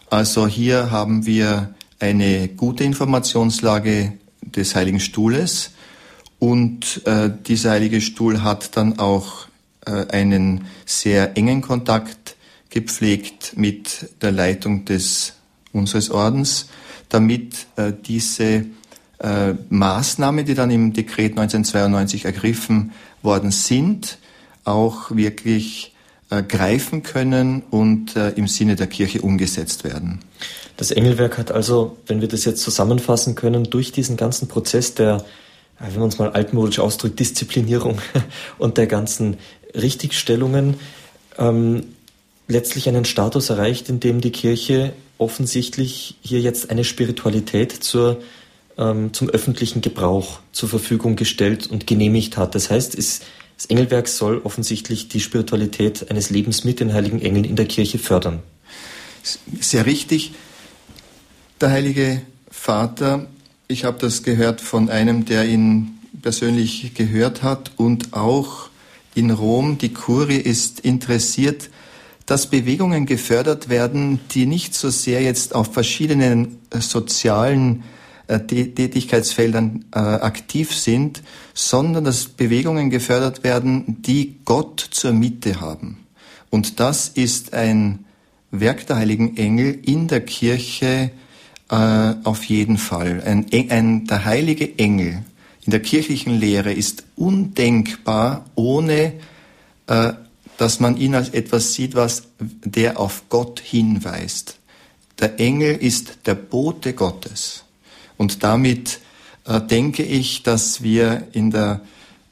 [0.09, 5.71] Also hier haben wir eine gute Informationslage des Heiligen Stuhles
[6.39, 9.47] und äh, dieser Heilige Stuhl hat dann auch
[9.85, 12.37] einen sehr engen Kontakt
[12.69, 15.33] gepflegt mit der Leitung des
[15.73, 16.67] unseres Ordens,
[17.09, 18.65] damit äh, diese
[19.19, 24.17] äh, Maßnahmen, die dann im Dekret 1992 ergriffen worden sind,
[24.63, 25.93] auch wirklich
[26.29, 30.19] äh, greifen können und im Sinne der Kirche umgesetzt werden.
[30.77, 35.23] Das Engelwerk hat also, wenn wir das jetzt zusammenfassen können, durch diesen ganzen Prozess der
[35.79, 37.99] wenn man es mal altmodisch ausdrückt, Disziplinierung
[38.57, 39.37] und der ganzen
[39.75, 40.75] Richtigstellungen
[41.37, 41.83] ähm,
[42.47, 48.21] letztlich einen Status erreicht, in dem die Kirche offensichtlich hier jetzt eine Spiritualität zur,
[48.77, 52.55] ähm, zum öffentlichen Gebrauch zur Verfügung gestellt und genehmigt hat.
[52.55, 53.21] Das heißt, es,
[53.55, 57.99] das Engelwerk soll offensichtlich die Spiritualität eines Lebens mit den heiligen Engeln in der Kirche
[57.99, 58.41] fördern.
[59.59, 60.33] Sehr richtig.
[61.61, 62.21] Der Heilige
[62.51, 63.27] Vater
[63.73, 68.69] ich habe das gehört von einem, der ihn persönlich gehört hat und auch
[69.15, 69.77] in Rom.
[69.77, 71.69] Die Kurie ist interessiert,
[72.25, 77.83] dass Bewegungen gefördert werden, die nicht so sehr jetzt auf verschiedenen äh, sozialen
[78.27, 81.21] äh, Tätigkeitsfeldern äh, aktiv sind,
[81.53, 85.97] sondern dass Bewegungen gefördert werden, die Gott zur Mitte haben.
[86.49, 88.05] Und das ist ein
[88.51, 91.11] Werk der heiligen Engel in der Kirche
[91.69, 93.21] äh, auf jeden Fall.
[93.25, 95.23] Ein, ein, der heilige Engel
[95.65, 99.13] in der kirchlichen Lehre ist undenkbar, ohne
[99.87, 100.13] äh,
[100.57, 104.57] dass man ihn als etwas sieht, was der auf Gott hinweist.
[105.19, 107.63] Der Engel ist der Bote Gottes.
[108.17, 108.99] Und damit
[109.45, 111.81] äh, denke ich, dass wir in der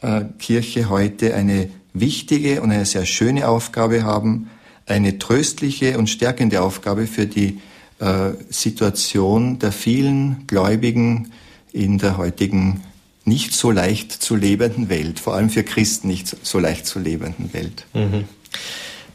[0.02, 4.50] äh, Kirche heute eine wichtige und eine sehr schöne Aufgabe haben,
[4.86, 7.60] eine tröstliche und stärkende Aufgabe für die
[8.00, 11.32] äh, Situation der vielen Gläubigen
[11.72, 12.82] in der heutigen
[13.24, 17.54] nicht so leicht zu lebenden Welt, vor allem für Christen nicht so leicht zu lebenden
[17.54, 17.86] Welt.
[17.94, 18.26] Mhm.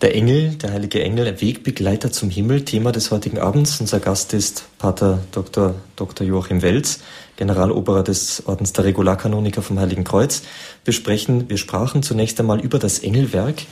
[0.03, 3.81] Der Engel, der heilige Engel, Wegbegleiter zum Himmel, Thema des heutigen Abends.
[3.81, 5.75] Unser Gast ist Pater Dr.
[5.97, 6.27] Dr.
[6.27, 7.01] Joachim Welz,
[7.37, 10.43] Generaloberer des Ordens der Regularkanoniker vom Heiligen Kreuz.
[10.85, 13.63] Wir sprechen, wir sprachen zunächst einmal über das Engelwerk,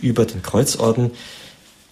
[0.00, 1.10] über den Kreuzorden.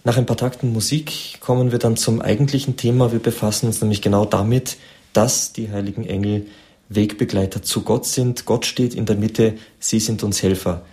[0.04, 3.12] Nach ein paar Takten Musik kommen wir dann zum eigentlichen Thema.
[3.12, 4.78] Wir befassen uns nämlich genau damit,
[5.12, 6.46] dass die heiligen Engel
[6.94, 8.44] Wegbegleiter zu Gott sind.
[8.44, 10.84] Gott steht in der Mitte, sie sind uns Helfer.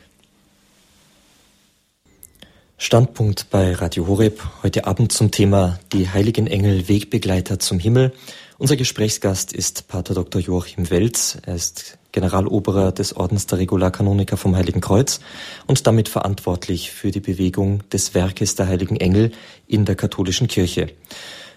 [2.77, 8.13] Standpunkt bei Radio Horeb heute Abend zum Thema Die heiligen Engel Wegbegleiter zum Himmel.
[8.57, 10.41] Unser Gesprächsgast ist Pater Dr.
[10.41, 11.37] Joachim Welz.
[11.45, 15.19] Er ist Generaloberer des Ordens der Regularkanoniker vom Heiligen Kreuz
[15.67, 19.31] und damit verantwortlich für die Bewegung des Werkes der Heiligen Engel
[19.67, 20.87] in der katholischen Kirche.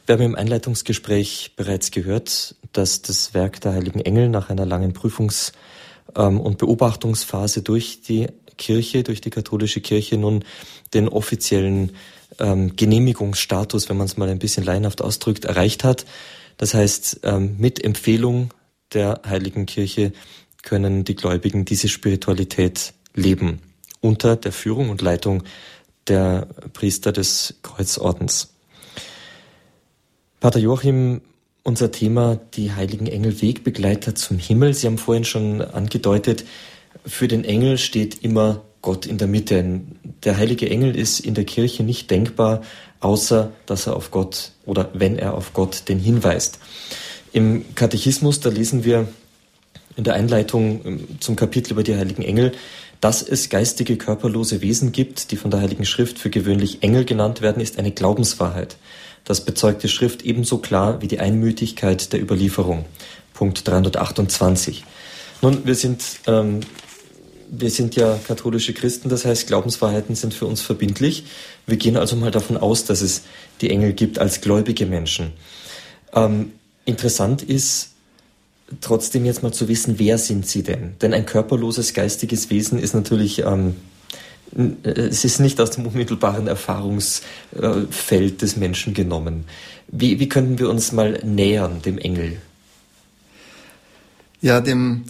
[0.04, 4.94] Wir haben im Einleitungsgespräch bereits gehört, dass das Werk der Heiligen Engel nach einer langen
[4.94, 5.52] Prüfungs-
[6.16, 8.26] ähm, und Beobachtungsphase durch die
[8.58, 10.44] Kirche, durch die katholische Kirche nun
[10.92, 11.92] den offiziellen
[12.40, 16.04] ähm, Genehmigungsstatus, wenn man es mal ein bisschen laienhaft ausdrückt, erreicht hat.
[16.56, 18.52] Das heißt, ähm, mit Empfehlung
[18.92, 20.12] der Heiligen Kirche
[20.62, 23.60] können die Gläubigen diese Spiritualität leben
[24.00, 25.44] unter der Führung und Leitung
[26.08, 28.51] der Priester des Kreuzordens.
[30.42, 31.20] Pater Joachim,
[31.62, 34.74] unser Thema die heiligen Engel Wegbegleiter zum Himmel.
[34.74, 36.44] Sie haben vorhin schon angedeutet,
[37.06, 39.82] für den Engel steht immer Gott in der Mitte.
[40.24, 42.62] Der heilige Engel ist in der Kirche nicht denkbar,
[42.98, 46.58] außer dass er auf Gott oder wenn er auf Gott den hinweist.
[47.32, 49.06] Im Katechismus, da lesen wir
[49.94, 52.50] in der Einleitung ähm, zum Kapitel über die heiligen Engel,
[53.00, 57.42] dass es geistige, körperlose Wesen gibt, die von der Heiligen Schrift für gewöhnlich Engel genannt
[57.42, 58.76] werden, ist eine Glaubenswahrheit.
[59.24, 62.84] Das bezeugt die Schrift ebenso klar wie die Einmütigkeit der Überlieferung.
[63.34, 64.84] Punkt 328.
[65.42, 66.60] Nun, wir sind, ähm,
[67.50, 71.24] wir sind ja katholische Christen, das heißt, Glaubenswahrheiten sind für uns verbindlich.
[71.66, 73.22] Wir gehen also mal davon aus, dass es
[73.60, 75.32] die Engel gibt als gläubige Menschen.
[76.12, 76.52] Ähm,
[76.84, 77.90] interessant ist,
[78.80, 80.94] trotzdem jetzt mal zu wissen, wer sind sie denn?
[81.00, 83.76] Denn ein körperloses geistiges Wesen ist natürlich, ähm,
[84.82, 89.44] es ist nicht aus dem unmittelbaren Erfahrungsfeld des Menschen genommen.
[89.88, 92.36] Wie, wie könnten wir uns mal nähern, dem Engel?
[94.40, 95.04] Ja, dem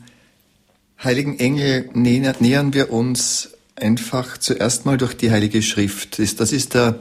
[1.02, 6.18] heiligen Engel nähern wir uns einfach zuerst mal durch die Heilige Schrift.
[6.38, 6.98] Das ist der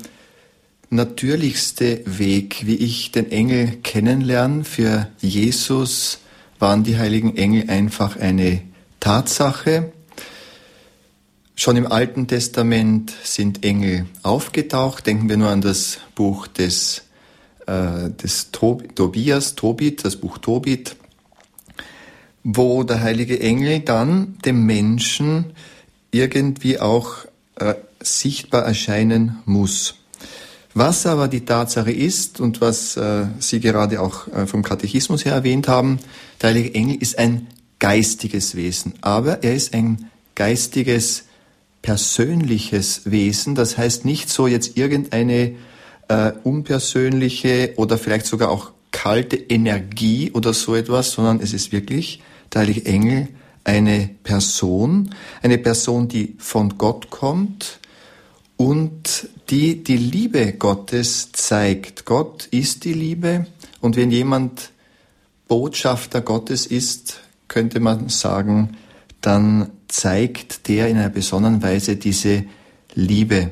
[0.90, 4.64] natürlichste Weg, wie ich den Engel kennenlerne.
[4.64, 6.20] Für Jesus
[6.60, 8.62] waren die heiligen Engel einfach eine
[9.00, 9.92] Tatsache.
[11.62, 15.06] Schon im Alten Testament sind Engel aufgetaucht.
[15.06, 17.04] Denken wir nur an das Buch des,
[17.68, 20.96] äh, des Tob Tobias, Tobit, das Buch Tobit,
[22.44, 25.54] wo der heilige Engel dann dem Menschen
[26.10, 27.26] irgendwie auch
[27.58, 29.94] äh, sichtbar erscheinen muss.
[30.74, 35.34] Was aber die Tatsache ist und was äh, Sie gerade auch äh, vom Katechismus her
[35.34, 36.00] erwähnt haben,
[36.42, 37.46] der heilige Engel ist ein
[37.78, 41.26] geistiges Wesen, aber er ist ein geistiges,
[41.82, 43.56] persönliches Wesen.
[43.56, 45.56] Das heißt nicht so jetzt irgendeine
[46.08, 52.22] äh, unpersönliche oder vielleicht sogar auch kalte Energie oder so etwas, sondern es ist wirklich
[52.54, 53.30] der heilige Engel
[53.64, 57.80] eine Person, eine Person, die von Gott kommt
[58.58, 62.06] und die die Liebe Gottes zeigt.
[62.06, 63.48] Gott ist die Liebe
[63.80, 64.72] und wenn jemand
[65.48, 68.78] Botschafter Gottes ist, könnte man sagen,
[69.20, 72.46] dann zeigt der in einer besonderen Weise diese
[72.94, 73.52] Liebe.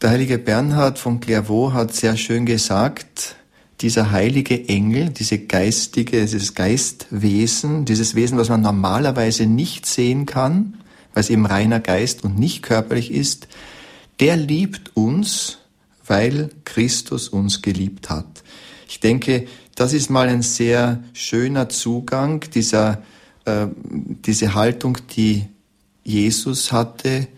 [0.00, 3.36] Der heilige Bernhard von Clairvaux hat sehr schön gesagt,
[3.80, 10.78] dieser heilige Engel, diese geistige, dieses Geistwesen, dieses Wesen, was man normalerweise nicht sehen kann,
[11.14, 13.48] weil es eben reiner Geist und nicht körperlich ist,
[14.20, 15.58] der liebt uns,
[16.06, 18.42] weil Christus uns geliebt hat.
[18.88, 23.02] Ich denke, das ist mal ein sehr schöner Zugang, dieser,
[24.24, 25.46] diese Haltung, die
[26.04, 27.28] Jesus hatte,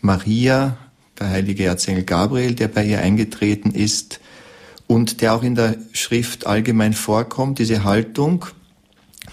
[0.00, 0.76] Maria,
[1.18, 4.20] der heilige Erzengel Gabriel, der bei ihr eingetreten ist,
[4.86, 8.44] und der auch in der Schrift allgemein vorkommt, diese Haltung,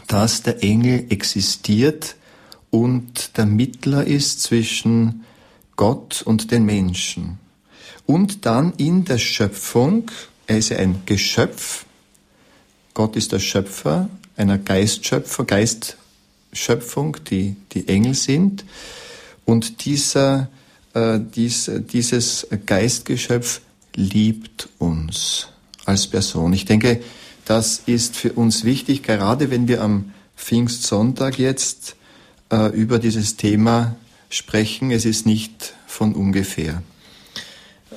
[0.08, 2.16] dass der Engel existiert
[2.70, 5.26] und der Mittler ist zwischen
[5.76, 7.40] Gott und den Menschen.
[8.06, 10.10] Und dann in der Schöpfung,
[10.48, 11.86] er ist ja ein Geschöpf,
[12.94, 15.46] Gott ist der Schöpfer, einer Geistschöpfer,
[16.52, 18.66] Geistschöpfung, die die Engel sind.
[19.46, 20.50] Und dieser,
[20.94, 23.62] äh, dies, dieses Geistgeschöpf
[23.96, 25.48] liebt uns
[25.86, 26.54] als Person.
[26.54, 27.02] Ich denke,
[27.46, 31.96] das ist für uns wichtig, gerade wenn wir am Pfingstsonntag jetzt
[32.52, 33.96] äh, über dieses Thema
[34.30, 34.92] sprechen.
[34.92, 36.84] Es ist nicht von ungefähr.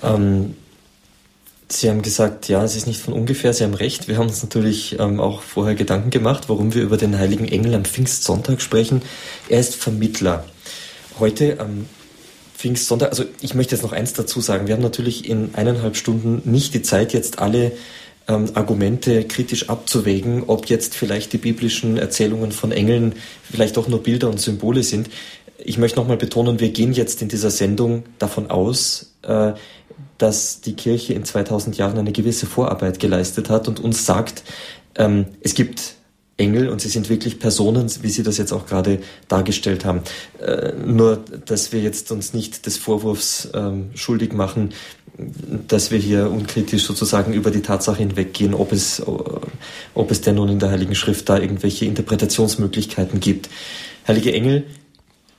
[0.03, 0.57] Ähm,
[1.73, 4.07] Sie haben gesagt, ja, es ist nicht von ungefähr, Sie haben recht.
[4.07, 7.75] Wir haben uns natürlich ähm, auch vorher Gedanken gemacht, warum wir über den heiligen Engel
[7.75, 9.01] am Pfingstsonntag sprechen.
[9.49, 10.45] Er ist Vermittler.
[11.19, 11.87] Heute am
[12.57, 14.67] Pfingstsonntag, also ich möchte jetzt noch eins dazu sagen.
[14.67, 17.73] Wir haben natürlich in eineinhalb Stunden nicht die Zeit, jetzt alle
[18.29, 23.15] ähm, Argumente kritisch abzuwägen, ob jetzt vielleicht die biblischen Erzählungen von Engeln
[23.51, 25.09] vielleicht doch nur Bilder und Symbole sind.
[25.65, 29.53] Ich möchte nochmal betonen, wir gehen jetzt in dieser Sendung davon aus, äh,
[30.23, 34.45] dass die Kirche in 2000 Jahren eine gewisse Vorarbeit geleistet hat und uns sagt,
[34.95, 35.95] ähm, es gibt
[36.37, 40.03] Engel und sie sind wirklich Personen, wie Sie das jetzt auch gerade dargestellt haben.
[40.41, 44.75] Äh, nur, dass wir jetzt uns nicht des Vorwurfs ähm, schuldig machen,
[45.67, 50.49] dass wir hier unkritisch sozusagen über die Tatsache hinweggehen, ob es, ob es denn nun
[50.49, 53.51] in der Heiligen Schrift da irgendwelche Interpretationsmöglichkeiten gibt.
[54.07, 54.65] Heilige Engel,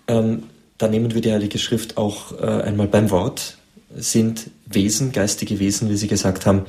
[0.07, 0.43] ähm,
[0.77, 3.57] da nehmen wir die Heilige Schrift auch äh, einmal beim Wort,
[3.95, 6.65] sind Wesen, geistige Wesen, wie Sie gesagt haben,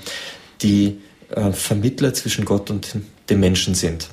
[0.62, 0.98] die
[1.30, 2.96] äh, Vermittler zwischen Gott und
[3.30, 4.08] dem Menschen sind.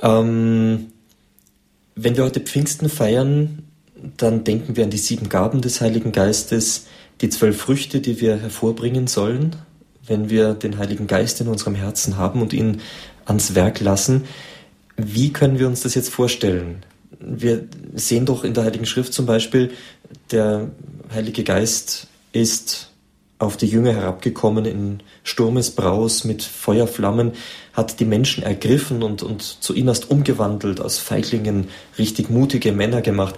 [0.00, 0.88] Ähm,
[1.94, 3.62] wenn wir heute Pfingsten feiern,
[4.16, 6.86] dann denken wir an die sieben Gaben des Heiligen Geistes,
[7.20, 9.56] die zwölf Früchte, die wir hervorbringen sollen,
[10.06, 12.80] wenn wir den Heiligen Geist in unserem Herzen haben und ihn
[13.24, 14.24] ans Werk lassen.
[14.96, 16.84] Wie können wir uns das jetzt vorstellen?
[17.20, 19.72] Wir sehen doch in der Heiligen Schrift zum Beispiel,
[20.30, 20.70] der
[21.12, 22.90] Heilige Geist ist
[23.38, 27.32] auf die Jünger herabgekommen in Sturmesbraus mit Feuerflammen,
[27.74, 33.34] hat die Menschen ergriffen und, und zu innerst umgewandelt, aus Feiglingen richtig mutige Männer gemacht.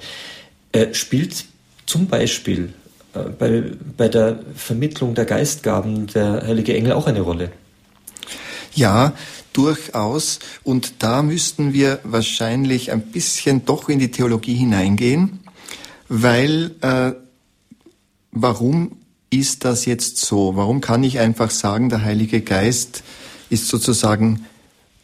[0.71, 1.47] Er spielt
[1.87, 2.73] zum Beispiel
[3.15, 3.65] äh, bei,
[3.97, 7.51] bei der Vermittlung der Geistgaben der heilige Engel auch eine Rolle.
[8.75, 9.15] Ja,
[9.59, 10.39] durchaus.
[10.63, 15.41] Und da müssten wir wahrscheinlich ein bisschen doch in die Theologie hineingehen,
[16.09, 17.13] weil äh,
[18.31, 18.93] warum
[19.31, 20.55] ist das jetzt so?
[20.55, 23.03] Warum kann ich einfach sagen, der Heilige Geist
[23.51, 24.47] ist sozusagen,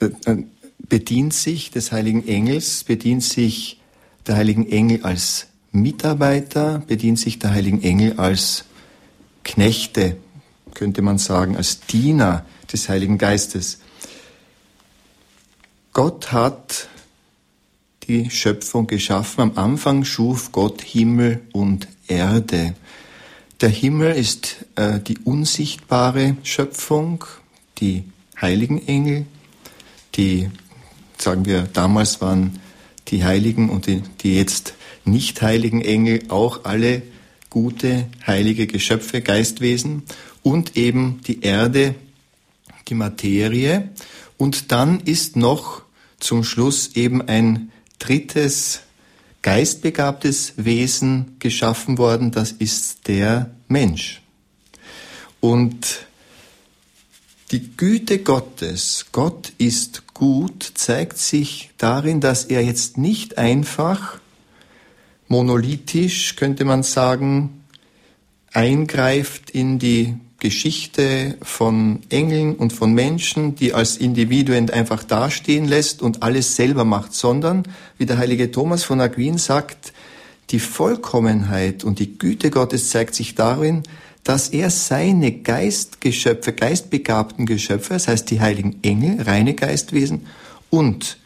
[0.00, 0.44] äh, äh,
[0.78, 3.80] bedient sich des Heiligen Engels, bedient sich
[4.26, 8.64] der Heiligen Engel als Mitarbeiter, bedient sich der Heiligen Engel als
[9.42, 10.16] Knechte,
[10.74, 13.80] könnte man sagen, als Diener des Heiligen Geistes.
[15.94, 16.88] Gott hat
[18.09, 19.42] die Schöpfung geschaffen.
[19.42, 22.74] Am Anfang schuf Gott Himmel und Erde.
[23.61, 27.24] Der Himmel ist äh, die unsichtbare Schöpfung,
[27.78, 28.02] die
[28.40, 29.26] heiligen Engel,
[30.16, 30.50] die,
[31.16, 32.59] sagen wir, damals waren
[33.07, 37.02] die Heiligen und die, die jetzt nicht heiligen Engel auch alle
[37.50, 40.02] gute, heilige Geschöpfe, Geistwesen
[40.42, 41.94] und eben die Erde,
[42.88, 43.90] die Materie.
[44.37, 45.84] Und dann ist noch
[46.24, 48.80] zum Schluss eben ein drittes
[49.42, 54.22] geistbegabtes Wesen geschaffen worden, das ist der Mensch.
[55.40, 56.06] Und
[57.50, 64.18] die Güte Gottes, Gott ist gut, zeigt sich darin, dass er jetzt nicht einfach
[65.28, 67.64] monolithisch, könnte man sagen,
[68.50, 76.02] eingreift in die Geschichte von Engeln und von Menschen, die als Individuen einfach dastehen lässt
[76.02, 77.62] und alles selber macht, sondern,
[77.96, 79.94] wie der heilige Thomas von Aquin sagt,
[80.50, 83.85] die Vollkommenheit und die Güte Gottes zeigt sich darin,
[84.22, 90.26] dass er seine Geistgeschöpfe, geistbegabten Geschöpfe, das heißt die heiligen Engel, reine Geistwesen
[90.68, 91.16] und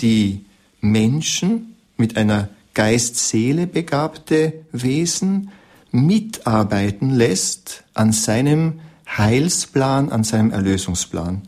[0.00, 0.46] die
[0.80, 5.50] Menschen mit einer Geist-Seele begabte Wesen,
[5.92, 11.42] mitarbeiten lässt an seinem Heilsplan, an seinem Erlösungsplan.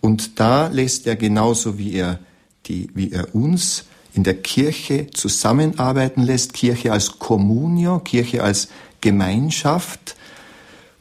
[0.00, 2.18] Und da lässt er genauso wie er
[2.66, 8.68] die, wie er uns in der Kirche zusammenarbeiten lässt, Kirche als Communio, Kirche als
[9.00, 10.16] Gemeinschaft,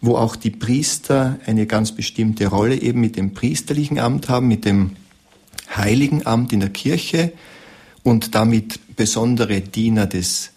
[0.02, 4.66] wo auch die Priester eine ganz bestimmte Rolle eben mit dem priesterlichen Amt haben, mit
[4.66, 4.96] dem
[5.76, 7.34] heiligen Amt in der Kirche
[8.04, 10.52] und damit besondere Diener des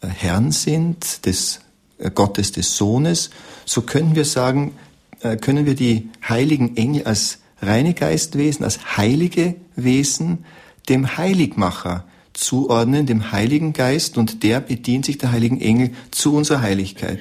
[0.00, 1.61] Herrn sind, des äh,
[2.10, 3.30] Gottes des Sohnes,
[3.64, 4.74] so können wir sagen,
[5.20, 10.44] äh, können wir die heiligen Engel als reine Geistwesen, als heilige Wesen
[10.88, 16.62] dem Heiligmacher zuordnen, dem Heiligen Geist, und der bedient sich der heiligen Engel zu unserer
[16.62, 17.20] Heiligkeit,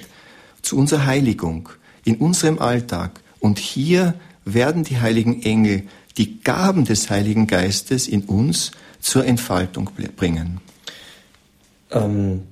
[0.61, 1.69] zu unserer Heiligung,
[2.03, 3.19] in unserem Alltag.
[3.39, 4.15] Und hier
[4.45, 5.83] werden die heiligen Engel
[6.17, 10.59] die Gaben des Heiligen Geistes in uns zur Entfaltung bringen.
[11.91, 12.43] Ähm,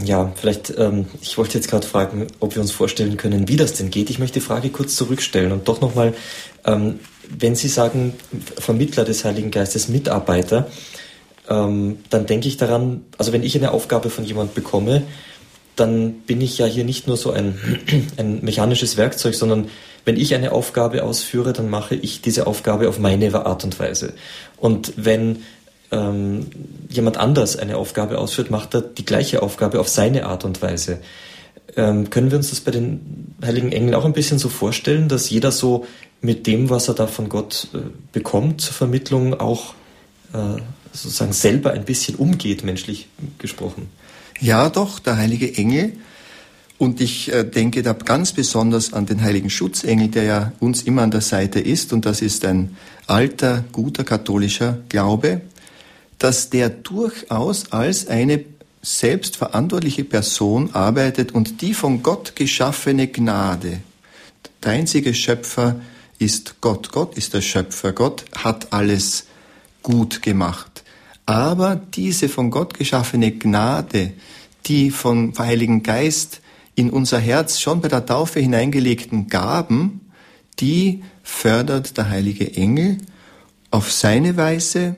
[0.00, 3.74] ja, vielleicht, ähm, ich wollte jetzt gerade fragen, ob wir uns vorstellen können, wie das
[3.74, 4.08] denn geht.
[4.08, 6.14] Ich möchte die Frage kurz zurückstellen und doch nochmal,
[6.64, 8.14] ähm, wenn Sie sagen,
[8.58, 10.68] Vermittler des Heiligen Geistes, Mitarbeiter,
[11.48, 15.02] ähm, dann denke ich daran, also wenn ich eine Aufgabe von jemand bekomme,
[15.76, 17.58] dann bin ich ja hier nicht nur so ein,
[18.16, 19.68] ein mechanisches Werkzeug, sondern
[20.04, 24.14] wenn ich eine Aufgabe ausführe, dann mache ich diese Aufgabe auf meine Art und Weise.
[24.56, 25.42] Und wenn
[25.92, 26.46] ähm,
[26.88, 30.98] jemand anders eine Aufgabe ausführt, macht er die gleiche Aufgabe auf seine Art und Weise.
[31.76, 35.30] Ähm, können wir uns das bei den heiligen Engeln auch ein bisschen so vorstellen, dass
[35.30, 35.86] jeder so
[36.20, 37.78] mit dem, was er da von Gott äh,
[38.12, 39.74] bekommt zur Vermittlung, auch
[40.32, 40.60] äh,
[40.92, 43.88] sozusagen selber ein bisschen umgeht, menschlich gesprochen?
[44.40, 45.92] Ja, doch, der heilige Engel.
[46.78, 51.02] Und ich äh, denke da ganz besonders an den heiligen Schutzengel, der ja uns immer
[51.02, 51.92] an der Seite ist.
[51.92, 52.76] Und das ist ein
[53.06, 55.42] alter, guter katholischer Glaube,
[56.22, 58.44] dass der durchaus als eine
[58.80, 63.80] selbstverantwortliche Person arbeitet und die von Gott geschaffene Gnade.
[64.62, 65.80] Der einzige Schöpfer
[66.20, 66.92] ist Gott.
[66.92, 67.92] Gott ist der Schöpfer.
[67.92, 69.24] Gott hat alles
[69.82, 70.84] gut gemacht.
[71.26, 74.12] Aber diese von Gott geschaffene Gnade,
[74.66, 76.40] die vom Heiligen Geist
[76.76, 80.00] in unser Herz schon bei der Taufe hineingelegten Gaben,
[80.60, 82.98] die fördert der heilige Engel
[83.72, 84.96] auf seine Weise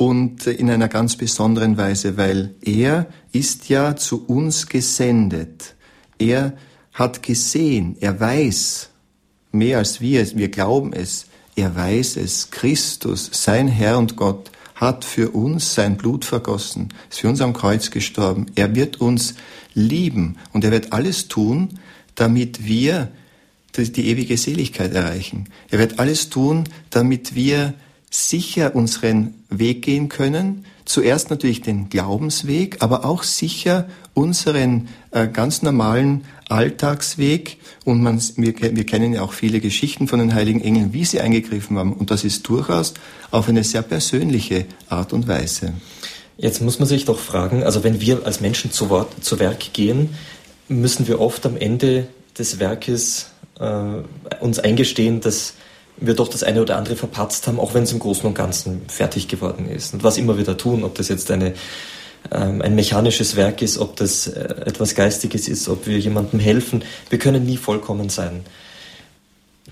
[0.00, 5.74] und in einer ganz besonderen Weise, weil er ist ja zu uns gesendet.
[6.18, 6.54] Er
[6.94, 8.88] hat gesehen, er weiß
[9.52, 15.04] mehr als wir, wir glauben es, er weiß es, Christus, sein Herr und Gott, hat
[15.04, 18.46] für uns sein Blut vergossen, ist für uns am Kreuz gestorben.
[18.54, 19.34] Er wird uns
[19.74, 21.78] lieben und er wird alles tun,
[22.14, 23.08] damit wir
[23.76, 25.50] die ewige Seligkeit erreichen.
[25.68, 27.74] Er wird alles tun, damit wir
[28.10, 30.64] sicher unseren Weg gehen können.
[30.84, 37.58] Zuerst natürlich den Glaubensweg, aber auch sicher unseren äh, ganz normalen Alltagsweg.
[37.84, 41.20] Und man, wir, wir kennen ja auch viele Geschichten von den heiligen Engeln, wie sie
[41.20, 41.92] eingegriffen haben.
[41.92, 42.94] Und das ist durchaus
[43.30, 45.72] auf eine sehr persönliche Art und Weise.
[46.36, 49.72] Jetzt muss man sich doch fragen, also wenn wir als Menschen zu, Wort, zu Werk
[49.72, 50.08] gehen,
[50.68, 53.26] müssen wir oft am Ende des Werkes
[53.60, 53.82] äh,
[54.40, 55.54] uns eingestehen, dass
[56.00, 58.82] wir doch das eine oder andere verpatzt haben, auch wenn es im Großen und Ganzen
[58.88, 59.94] fertig geworden ist.
[59.94, 61.54] Und was immer wir da tun, ob das jetzt eine,
[62.30, 66.82] ähm, ein mechanisches Werk ist, ob das äh, etwas Geistiges ist, ob wir jemandem helfen,
[67.10, 68.42] wir können nie vollkommen sein.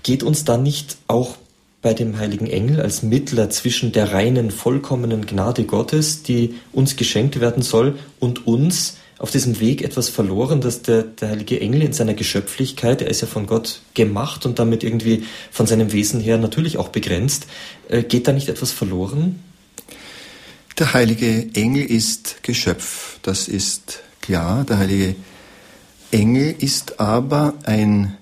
[0.03, 1.35] Geht uns dann nicht auch
[1.81, 7.39] bei dem heiligen Engel als Mittler zwischen der reinen, vollkommenen Gnade Gottes, die uns geschenkt
[7.39, 11.93] werden soll, und uns auf diesem Weg etwas verloren, dass der, der heilige Engel in
[11.93, 16.37] seiner Geschöpflichkeit, er ist ja von Gott gemacht und damit irgendwie von seinem Wesen her
[16.37, 17.47] natürlich auch begrenzt,
[17.89, 19.43] äh, geht da nicht etwas verloren?
[20.79, 24.63] Der heilige Engel ist Geschöpf, das ist klar.
[24.63, 25.15] Der heilige
[26.11, 28.15] Engel ist aber ein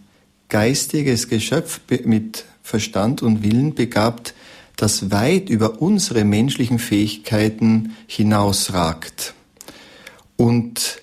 [0.50, 4.34] geistiges Geschöpf mit Verstand und Willen begabt,
[4.76, 9.36] das weit über unsere menschlichen Fähigkeiten hinausragt.
[10.38, 11.02] Und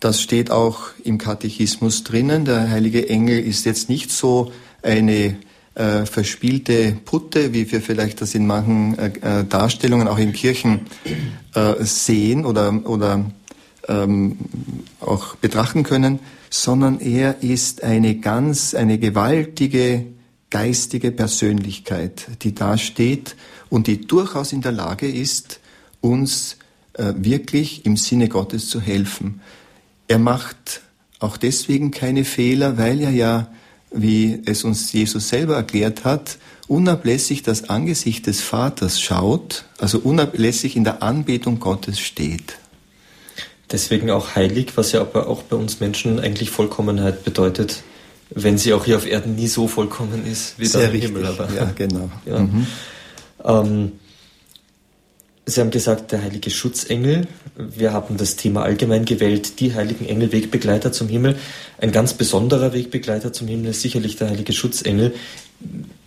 [0.00, 2.44] das steht auch im Katechismus drinnen.
[2.44, 5.36] Der heilige Engel ist jetzt nicht so eine
[5.74, 10.82] äh, verspielte Putte, wie wir vielleicht das in manchen äh, äh Darstellungen auch in Kirchen
[11.54, 13.24] äh, sehen oder, oder
[13.88, 14.38] ähm,
[15.00, 16.20] auch betrachten können,
[16.50, 20.06] sondern er ist eine ganz, eine gewaltige
[20.54, 23.34] geistige Persönlichkeit, die da steht
[23.70, 25.58] und die durchaus in der Lage ist,
[26.00, 26.58] uns
[26.96, 29.40] wirklich im Sinne Gottes zu helfen.
[30.08, 30.80] Er macht
[31.18, 33.48] auch deswegen keine Fehler, weil er ja,
[33.90, 36.38] wie es uns Jesus selber erklärt hat,
[36.68, 42.58] unablässig das Angesicht des Vaters schaut, also unablässig in der Anbetung Gottes steht.
[43.70, 47.82] Deswegen auch heilig, was ja aber auch bei uns Menschen eigentlich Vollkommenheit bedeutet,
[48.30, 51.26] wenn sie auch hier auf Erden nie so vollkommen ist wie Sehr da im Himmel.
[51.26, 52.10] Aber, ja, genau.
[52.26, 52.38] Ja.
[52.40, 52.66] Mhm.
[53.44, 53.92] Ähm,
[55.46, 57.26] Sie haben gesagt, der heilige Schutzengel.
[57.56, 61.36] Wir haben das Thema allgemein gewählt, die heiligen Engel, Wegbegleiter zum Himmel.
[61.78, 65.14] Ein ganz besonderer Wegbegleiter zum Himmel ist sicherlich der heilige Schutzengel.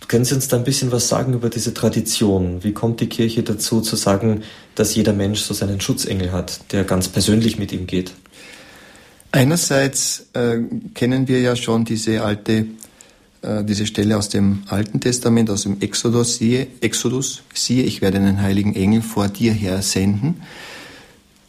[0.08, 2.64] Können Sie uns da ein bisschen was sagen über diese Tradition?
[2.64, 4.42] Wie kommt die Kirche dazu zu sagen,
[4.74, 8.12] dass jeder Mensch so seinen Schutzengel hat, der ganz persönlich mit ihm geht?
[9.30, 10.58] Einerseits äh,
[10.94, 12.66] kennen wir ja schon diese alte,
[13.42, 18.18] äh, diese Stelle aus dem Alten Testament, aus dem Exodus, siehe, Exodus, siehe, ich werde
[18.18, 20.42] einen heiligen Engel vor dir her senden.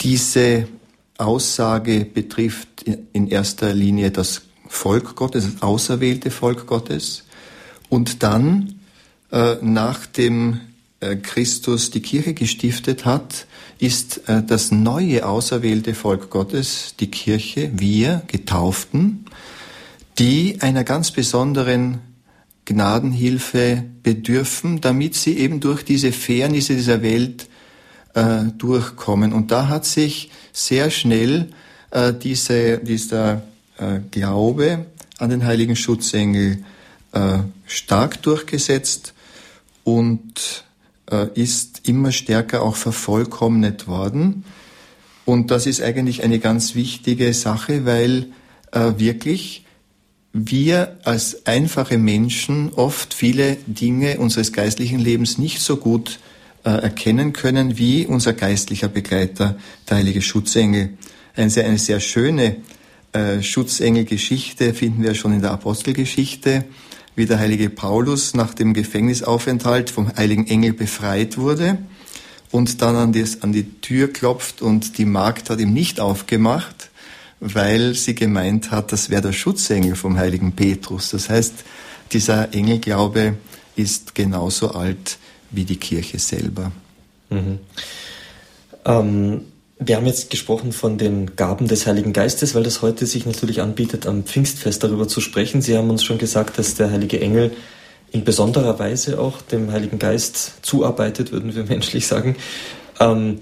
[0.01, 0.67] Diese
[1.17, 7.23] Aussage betrifft in erster Linie das Volk Gottes, das auserwählte Volk Gottes.
[7.89, 8.79] Und dann,
[9.31, 10.61] äh, nachdem
[10.99, 13.47] äh, Christus die Kirche gestiftet hat,
[13.79, 19.25] ist äh, das neue auserwählte Volk Gottes, die Kirche, wir Getauften,
[20.19, 21.99] die einer ganz besonderen
[22.65, 27.47] Gnadenhilfe bedürfen, damit sie eben durch diese Fairnisse dieser Welt
[28.13, 29.33] äh, durchkommen.
[29.33, 31.49] Und da hat sich sehr schnell
[31.91, 33.43] äh, diese, dieser
[33.77, 34.85] äh, Glaube
[35.17, 36.63] an den heiligen Schutzengel
[37.13, 39.13] äh, stark durchgesetzt
[39.83, 40.65] und
[41.09, 44.43] äh, ist immer stärker auch vervollkommnet worden.
[45.25, 48.27] Und das ist eigentlich eine ganz wichtige Sache, weil
[48.71, 49.65] äh, wirklich
[50.33, 56.19] wir als einfache Menschen oft viele Dinge unseres geistlichen Lebens nicht so gut
[56.63, 59.57] äh, erkennen können wie unser geistlicher Begleiter,
[59.89, 60.91] der heilige Schutzengel.
[61.35, 62.57] Eine sehr, eine sehr schöne
[63.11, 66.65] äh, Schutzengelgeschichte finden wir schon in der Apostelgeschichte
[67.15, 71.77] wie der heilige Paulus nach dem Gefängnisaufenthalt vom heiligen Engel befreit wurde
[72.51, 76.88] und dann an die, an die Tür klopft und die Magd hat ihm nicht aufgemacht,
[77.39, 81.11] weil sie gemeint hat, das wäre der Schutzengel vom heiligen Petrus.
[81.11, 81.53] Das heißt,
[82.11, 83.37] dieser Engelglaube
[83.75, 85.17] ist genauso alt
[85.51, 86.71] wie die Kirche selber.
[87.29, 87.59] Mhm.
[88.85, 89.41] Ähm
[89.81, 93.61] wir haben jetzt gesprochen von den Gaben des Heiligen Geistes, weil das heute sich natürlich
[93.61, 95.61] anbietet, am Pfingstfest darüber zu sprechen.
[95.61, 97.51] Sie haben uns schon gesagt, dass der Heilige Engel
[98.11, 102.35] in besonderer Weise auch dem Heiligen Geist zuarbeitet, würden wir menschlich sagen.
[102.99, 103.39] Ähm,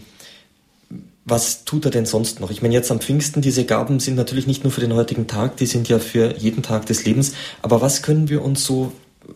[1.27, 2.51] was tut er denn sonst noch?
[2.51, 5.57] Ich meine, jetzt am Pfingsten, diese Gaben sind natürlich nicht nur für den heutigen Tag,
[5.57, 7.33] die sind ja für jeden Tag des Lebens.
[7.61, 8.93] Aber was können wir uns so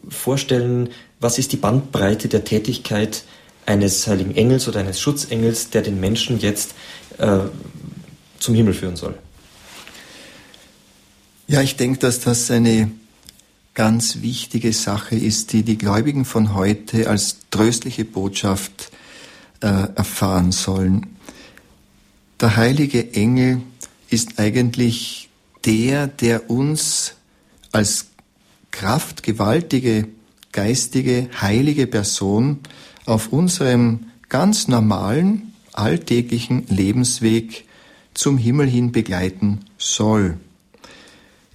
[0.07, 0.89] vorstellen?
[1.19, 3.23] Was ist die Bandbreite der Tätigkeit
[3.65, 6.73] eines heiligen Engels oder eines Schutzengels, der den Menschen jetzt
[7.17, 7.39] äh,
[8.39, 9.15] zum Himmel führen soll.
[11.47, 12.91] Ja, ich denke, dass das eine
[13.73, 18.91] ganz wichtige Sache ist, die die Gläubigen von heute als tröstliche Botschaft
[19.61, 21.17] äh, erfahren sollen.
[22.41, 23.61] Der heilige Engel
[24.09, 25.29] ist eigentlich
[25.63, 27.13] der, der uns
[27.71, 28.07] als
[28.71, 30.07] kraftgewaltige,
[30.51, 32.61] geistige, heilige Person
[33.05, 37.65] auf unserem ganz normalen, alltäglichen Lebensweg
[38.15, 40.39] zum Himmel hin begleiten soll.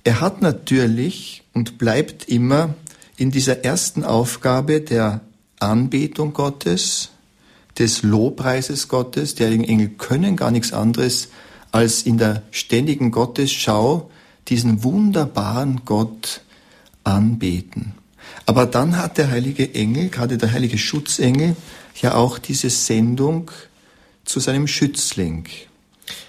[0.05, 2.77] Er hat natürlich und bleibt immer
[3.17, 5.21] in dieser ersten Aufgabe der
[5.59, 7.11] Anbetung Gottes,
[7.79, 9.35] des Lobpreises Gottes.
[9.35, 11.29] Die heiligen Engel können gar nichts anderes
[11.73, 14.11] als in der ständigen Gottesschau
[14.49, 16.43] diesen wunderbaren Gott
[17.05, 17.95] anbeten.
[18.47, 21.57] Aber dann hat der heilige Engel, gerade der heilige Schutzengel,
[22.01, 23.51] ja auch diese Sendung
[24.25, 25.47] zu seinem Schützling,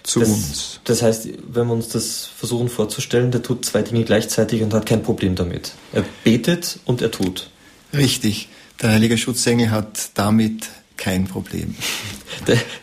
[0.04, 0.80] zu das, uns.
[0.84, 4.86] Das heißt, wenn wir uns das versuchen vorzustellen, der tut zwei Dinge gleichzeitig und hat
[4.86, 5.74] kein Problem damit.
[5.94, 7.50] Er betet und er tut.
[7.94, 8.50] Richtig.
[8.82, 10.68] Der heilige Schutzengel hat damit
[10.98, 11.76] kein Problem.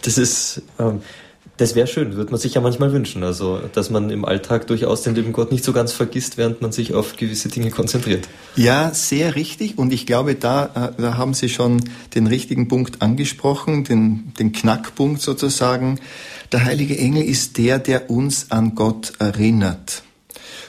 [0.03, 1.01] Das ist, ähm,
[1.57, 3.23] das wäre schön, würde man sich ja manchmal wünschen.
[3.23, 6.73] Also, dass man im Alltag durchaus den lieben Gott nicht so ganz vergisst, während man
[6.73, 8.29] sich auf gewisse Dinge konzentriert.
[8.57, 9.79] Ja, sehr richtig.
[9.79, 11.81] Und ich glaube, da, äh, da haben Sie schon
[12.15, 16.01] den richtigen Punkt angesprochen, den, den Knackpunkt sozusagen.
[16.51, 20.03] Der heilige Engel ist der, der uns an Gott erinnert.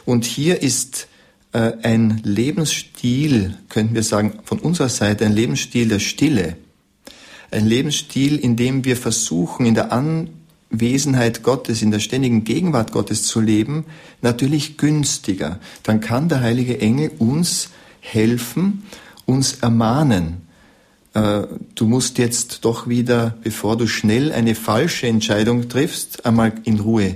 [0.06, 1.08] Und hier ist
[1.52, 6.58] äh, ein Lebensstil, könnten wir sagen, von unserer Seite ein Lebensstil der Stille.
[7.56, 10.30] Ein Lebensstil, in dem wir versuchen, in der An
[10.70, 13.86] Wesenheit Gottes, in der ständigen Gegenwart Gottes zu leben,
[14.22, 15.62] natürlich günstiger.
[15.84, 17.70] Dann kann der heilige Engel uns
[18.02, 18.84] helfen,
[19.26, 20.42] uns ermahnen.
[21.14, 21.44] Äh,
[21.76, 27.16] du musst jetzt doch wieder, bevor du schnell eine falsche Entscheidung triffst, einmal in Ruhe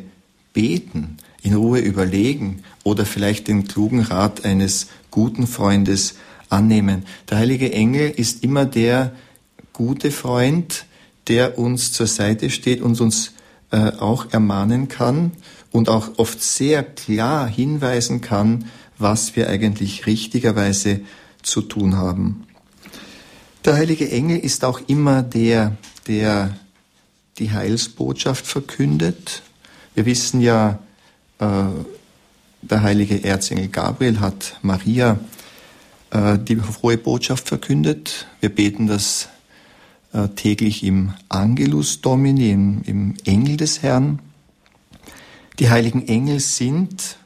[0.53, 6.15] beten, in Ruhe überlegen oder vielleicht den klugen Rat eines guten Freundes
[6.47, 7.03] annehmen.
[7.29, 9.11] Der heilige Engel ist immer der
[9.79, 10.85] gute Freund,
[11.29, 13.31] der uns zur Seite steht und uns
[13.71, 15.31] äh, auch ermahnen kann
[15.71, 18.65] und auch oft sehr klar hinweisen kann,
[18.97, 20.99] was wir eigentlich richtigerweise
[21.43, 22.45] zu tun haben.
[23.63, 25.77] Der heilige Engel ist auch immer der,
[26.07, 26.53] der
[27.37, 29.43] die Heilsbotschaft verkündet.
[29.95, 30.79] Wir wissen ja,
[31.39, 31.45] äh,
[32.63, 35.17] der heilige Erzengel Gabriel hat Maria
[36.11, 38.27] äh, die frohe Botschaft verkündet.
[38.41, 39.29] Wir beten das
[40.35, 44.19] täglich im Angelus Domini, im, im Engel des Herrn.
[45.59, 47.17] Die heiligen Engel sind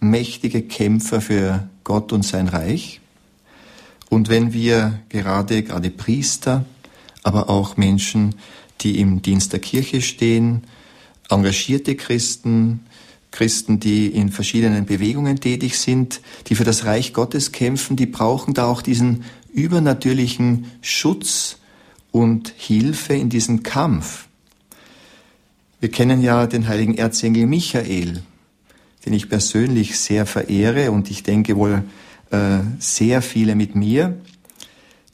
[0.00, 3.00] mächtige Kämpfer für Gott und sein Reich.
[4.08, 6.64] Und wenn wir gerade, gerade Priester,
[7.22, 8.34] aber auch Menschen,
[8.80, 10.62] die im Dienst der Kirche stehen,
[11.28, 12.80] engagierte Christen,
[13.30, 18.54] Christen, die in verschiedenen Bewegungen tätig sind, die für das Reich Gottes kämpfen, die brauchen
[18.54, 21.59] da auch diesen übernatürlichen Schutz
[22.12, 24.26] und Hilfe in diesem Kampf.
[25.80, 28.22] Wir kennen ja den heiligen Erzengel Michael,
[29.06, 31.84] den ich persönlich sehr verehre und ich denke wohl
[32.30, 34.18] äh, sehr viele mit mir.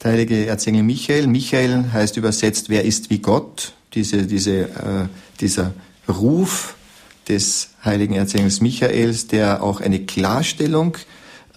[0.03, 1.27] Der heilige Erzengel Michael.
[1.27, 3.73] Michael heißt übersetzt, wer ist wie Gott?
[3.93, 5.07] Diese, diese, äh,
[5.39, 5.73] dieser
[6.07, 6.75] Ruf
[7.27, 10.97] des heiligen Erzengels Michaels, der auch eine Klarstellung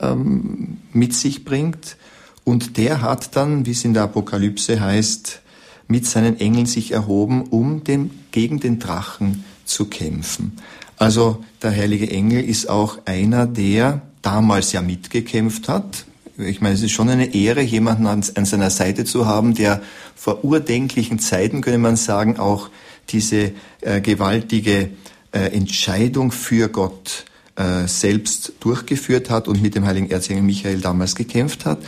[0.00, 1.96] ähm, mit sich bringt.
[2.44, 5.40] Und der hat dann, wie es in der Apokalypse heißt,
[5.88, 10.52] mit seinen Engeln sich erhoben, um dem, gegen den Drachen zu kämpfen.
[10.96, 16.04] Also der heilige Engel ist auch einer, der damals ja mitgekämpft hat.
[16.36, 19.82] Ich meine, es ist schon eine Ehre, jemanden an, an seiner Seite zu haben, der
[20.14, 22.68] vor urdenklichen Zeiten, könnte man sagen, auch
[23.08, 24.90] diese äh, gewaltige
[25.32, 27.24] äh, Entscheidung für Gott
[27.56, 31.78] äh, selbst durchgeführt hat und mit dem heiligen Erzengel Michael damals gekämpft hat.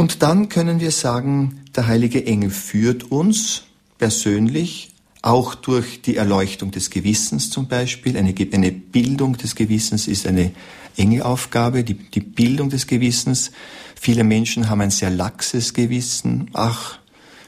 [0.00, 3.64] Und dann können wir sagen, der heilige Engel führt uns
[3.98, 8.16] persönlich auch durch die Erleuchtung des Gewissens zum Beispiel.
[8.16, 10.52] Eine, eine Bildung des Gewissens ist eine
[10.96, 13.50] enge Aufgabe, die, die Bildung des Gewissens.
[13.94, 16.48] Viele Menschen haben ein sehr laxes Gewissen.
[16.54, 16.98] Ach,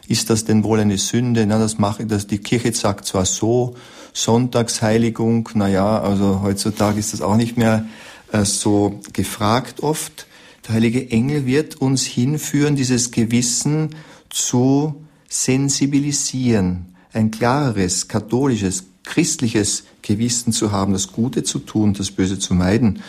[0.07, 1.47] ist das denn wohl eine Sünde?
[1.47, 3.77] Na, das mache das, die Kirche sagt zwar so,
[4.13, 7.87] Sonntagsheiligung, na ja, also heutzutage ist das auch nicht mehr
[8.31, 10.27] äh, so gefragt oft.
[10.67, 13.91] Der heilige Engel wird uns hinführen, dieses Gewissen
[14.31, 22.39] zu sensibilisieren, ein klareres, katholisches, christliches Gewissen zu haben, das Gute zu tun, das Böse
[22.39, 23.03] zu meiden.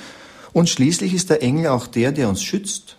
[0.51, 2.97] Und schließlich ist der Engel auch der, der uns schützt.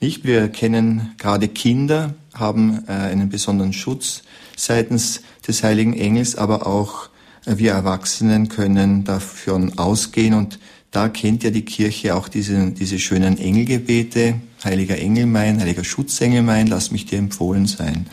[0.00, 0.24] Nicht?
[0.24, 4.22] Wir kennen gerade Kinder, haben äh, einen besonderen Schutz
[4.56, 7.08] seitens des heiligen Engels, aber auch
[7.46, 10.58] äh, wir Erwachsenen können davon ausgehen und
[10.92, 16.42] da kennt ja die Kirche auch diese, diese schönen Engelgebete, heiliger Engel mein, heiliger Schutzengel
[16.42, 18.06] mein, lass mich dir empfohlen sein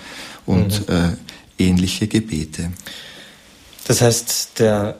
[0.45, 0.95] und mhm.
[0.95, 2.71] äh, ähnliche Gebete.
[3.85, 4.97] Das heißt, der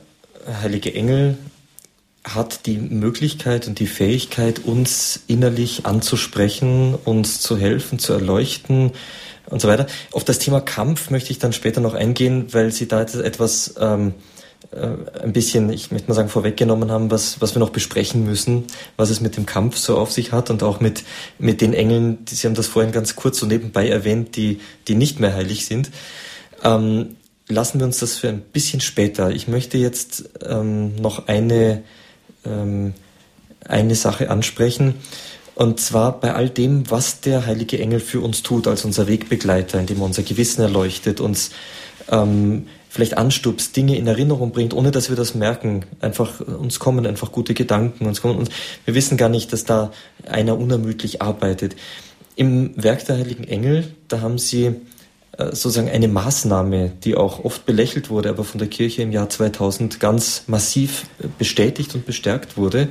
[0.61, 1.37] heilige Engel
[2.25, 8.91] hat die Möglichkeit und die Fähigkeit, uns innerlich anzusprechen, uns zu helfen, zu erleuchten
[9.45, 9.87] und so weiter.
[10.11, 14.09] Auf das Thema Kampf möchte ich dann später noch eingehen, weil Sie da etwas ähm,
[14.09, 14.11] äh,
[14.71, 18.65] ein bisschen, ich möchte mal sagen, vorweggenommen haben, was, was wir noch besprechen müssen,
[18.97, 21.03] was es mit dem Kampf so auf sich hat und auch mit,
[21.39, 24.95] mit den Engeln, die, Sie haben das vorhin ganz kurz so nebenbei erwähnt, die, die
[24.95, 25.89] nicht mehr heilig sind.
[26.63, 27.15] Ähm,
[27.47, 29.31] lassen wir uns das für ein bisschen später.
[29.31, 31.83] Ich möchte jetzt ähm, noch eine,
[32.45, 32.93] ähm,
[33.65, 34.95] eine Sache ansprechen.
[35.55, 39.79] Und zwar bei all dem, was der heilige Engel für uns tut, als unser Wegbegleiter,
[39.79, 41.49] indem er unser Gewissen erleuchtet, uns
[42.09, 45.85] ähm, vielleicht anstupst, Dinge in Erinnerung bringt, ohne dass wir das merken.
[46.01, 48.49] Einfach, uns kommen einfach gute Gedanken, uns kommen, uns,
[48.83, 49.91] wir wissen gar nicht, dass da
[50.27, 51.75] einer unermüdlich arbeitet.
[52.35, 54.75] Im Werk der Heiligen Engel, da haben sie
[55.37, 59.29] äh, sozusagen eine Maßnahme, die auch oft belächelt wurde, aber von der Kirche im Jahr
[59.29, 62.87] 2000 ganz massiv äh, bestätigt und bestärkt wurde,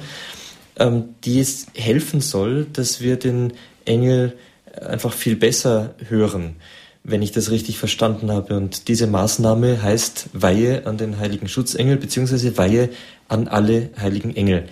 [0.79, 4.39] ähm, die es helfen soll, dass wir den Engel
[4.81, 6.55] einfach viel besser hören,
[7.05, 8.57] wenn ich das richtig verstanden habe.
[8.57, 12.91] Und diese Maßnahme heißt Weihe an den heiligen Schutzengel beziehungsweise Weihe
[13.29, 14.69] an alle heiligen Engel.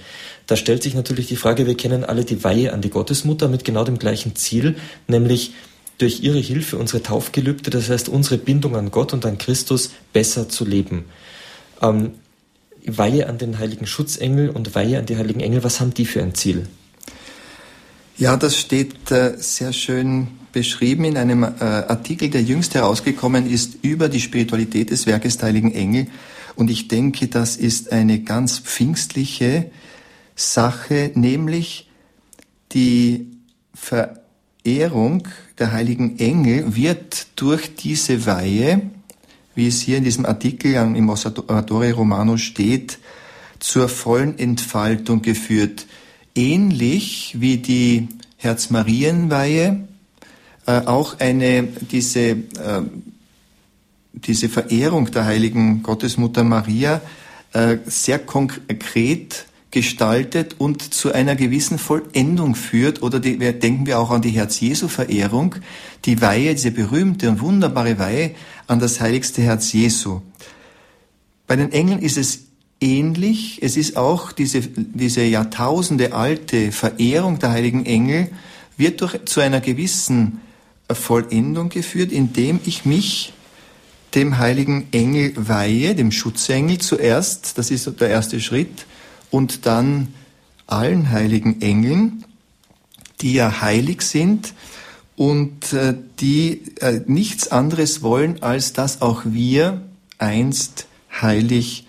[0.46, 3.64] Da stellt sich natürlich die Frage, wir kennen alle die Weihe an die Gottesmutter mit
[3.64, 4.76] genau dem gleichen Ziel,
[5.08, 5.54] nämlich
[5.98, 10.48] durch ihre Hilfe unsere Taufgelübde, das heißt unsere Bindung an Gott und an Christus besser
[10.48, 11.06] zu leben.
[11.80, 12.12] Ähm,
[12.86, 16.22] Weihe an den heiligen Schutzengel und Weihe an die heiligen Engel, was haben die für
[16.22, 16.66] ein Ziel?
[18.16, 23.76] Ja, das steht äh, sehr schön beschrieben in einem äh, Artikel, der jüngst herausgekommen ist
[23.82, 26.06] über die Spiritualität des Werkes der heiligen Engel.
[26.54, 29.70] Und ich denke, das ist eine ganz pfingstliche
[30.34, 31.90] Sache, nämlich
[32.72, 33.26] die
[33.74, 35.28] Verehrung
[35.58, 38.80] der heiligen Engel wird durch diese Weihe,
[39.54, 42.98] wie es hier in diesem Artikel im Osservatore Romano steht,
[43.58, 45.86] zur vollen Entfaltung geführt.
[46.34, 49.85] Ähnlich wie die Herz-Marien-Weihe
[50.66, 52.36] äh, auch eine, diese, äh,
[54.12, 57.00] diese Verehrung der heiligen Gottesmutter Maria
[57.52, 63.02] äh, sehr konkret gestaltet und zu einer gewissen Vollendung führt.
[63.02, 65.56] Oder die, denken wir auch an die Herz-Jesu-Verehrung,
[66.04, 68.34] die Weihe, diese berühmte und wunderbare Weihe
[68.66, 70.22] an das heiligste Herz Jesu.
[71.46, 72.40] Bei den Engeln ist es
[72.80, 73.62] ähnlich.
[73.62, 78.28] Es ist auch diese, diese Jahrtausende alte Verehrung der heiligen Engel
[78.76, 80.40] wird durch, zu einer gewissen
[80.94, 83.32] Vollendung geführt, indem ich mich
[84.14, 88.86] dem heiligen Engel weihe, dem Schutzengel zuerst, das ist der erste Schritt,
[89.30, 90.14] und dann
[90.66, 92.24] allen heiligen Engeln,
[93.20, 94.54] die ja heilig sind
[95.16, 99.82] und äh, die äh, nichts anderes wollen, als dass auch wir
[100.18, 100.86] einst
[101.20, 101.86] heilig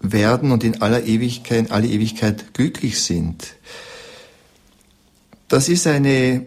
[0.00, 3.54] werden und in aller Ewigkeit, alle Ewigkeit glücklich sind.
[5.48, 6.46] Das ist eine,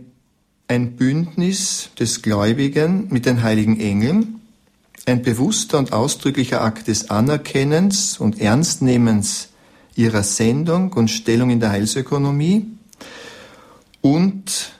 [0.67, 4.41] ein Bündnis des Gläubigen mit den heiligen Engeln,
[5.05, 9.49] ein bewusster und ausdrücklicher Akt des Anerkennens und Ernstnehmens
[9.95, 12.65] ihrer Sendung und Stellung in der Heilsökonomie
[14.01, 14.71] und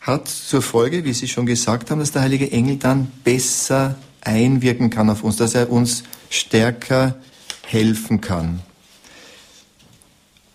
[0.00, 4.90] hat zur Folge, wie Sie schon gesagt haben, dass der heilige Engel dann besser einwirken
[4.90, 7.16] kann auf uns, dass er uns stärker
[7.62, 8.60] helfen kann.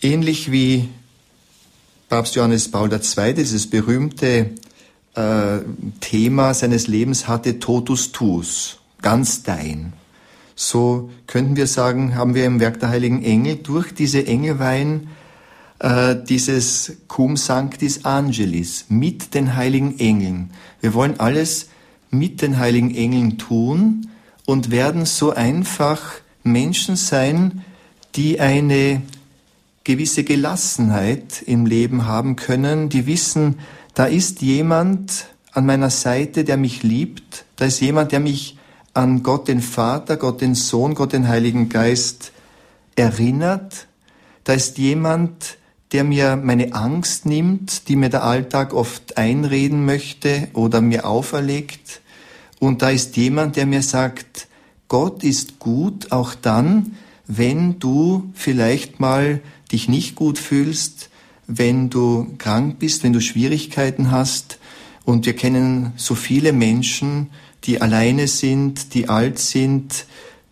[0.02, 0.90] Ähnlich wie
[2.10, 3.34] Papst Johannes Paul II.
[3.34, 4.52] dieses berühmte
[5.18, 5.60] äh,
[6.00, 9.94] Thema seines Lebens hatte, Totus Tus, ganz dein.
[10.56, 15.10] So könnten wir sagen, haben wir im Werk der heiligen Engel durch diese Engelweihen
[15.80, 20.52] äh, dieses Cum Sanctis Angelis mit den heiligen Engeln.
[20.82, 21.70] Wir wollen alles
[22.10, 24.10] mit den heiligen Engeln tun
[24.46, 26.02] und werden so einfach
[26.44, 27.66] Menschen sein,
[28.16, 29.02] die eine
[29.84, 33.60] gewisse Gelassenheit im Leben haben können, die wissen,
[33.98, 38.56] da ist jemand an meiner Seite, der mich liebt, da ist jemand, der mich
[38.94, 42.32] an Gott den Vater, Gott den Sohn, Gott den Heiligen Geist
[42.96, 43.88] erinnert,
[44.44, 45.58] da ist jemand,
[45.94, 52.02] der mir meine Angst nimmt, die mir der Alltag oft einreden möchte oder mir auferlegt.
[52.60, 54.48] Und da ist jemand, der mir sagt,
[54.90, 59.42] Gott ist gut auch dann, wenn du vielleicht mal
[59.72, 61.10] dich nicht gut fühlst,
[61.48, 64.60] wenn du krank bist, wenn du Schwierigkeiten hast.
[65.06, 67.30] Und wir kennen so viele Menschen,
[67.64, 70.06] die alleine sind, die alt sind,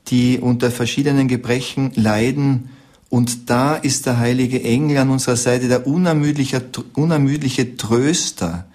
[0.08, 2.70] die unter verschiedenen Gebrechen leiden
[3.16, 6.62] und da ist der heilige Engel an unserer Seite, der unermüdliche,
[6.96, 8.66] unermüdliche Tröster,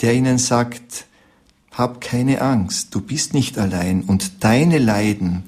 [0.00, 1.04] der ihnen sagt,
[1.70, 5.44] hab keine Angst, du bist nicht allein und deine Leiden,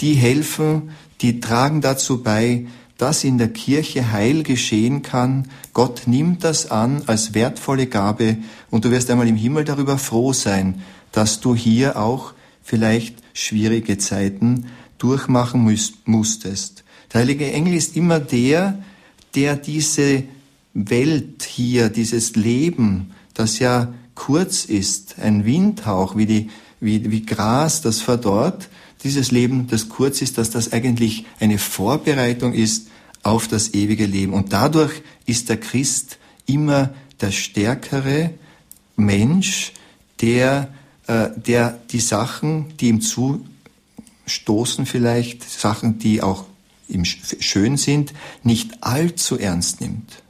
[0.00, 2.66] die helfen, die tragen dazu bei,
[2.98, 5.48] dass in der Kirche Heil geschehen kann.
[5.72, 8.38] Gott nimmt das an als wertvolle Gabe
[8.70, 10.82] und du wirst einmal im Himmel darüber froh sein,
[11.12, 12.32] dass du hier auch
[12.62, 14.66] vielleicht schwierige Zeiten
[14.98, 16.84] durchmachen musstest.
[17.12, 18.78] Der heilige Engel ist immer der,
[19.34, 20.24] der diese
[20.72, 27.82] Welt hier, dieses Leben, das ja kurz ist, ein Windhauch, wie, die, wie, wie Gras,
[27.82, 28.68] das verdorrt,
[29.04, 32.88] dieses Leben, das kurz ist, dass das eigentlich eine Vorbereitung ist
[33.22, 34.32] auf das ewige Leben.
[34.32, 38.30] Und dadurch ist der Christ immer der stärkere
[38.96, 39.72] Mensch,
[40.20, 40.72] der,
[41.06, 46.44] äh, der die Sachen, die ihm zustoßen vielleicht, Sachen, die auch
[46.88, 50.22] im schön sind, nicht allzu ernst nimmt.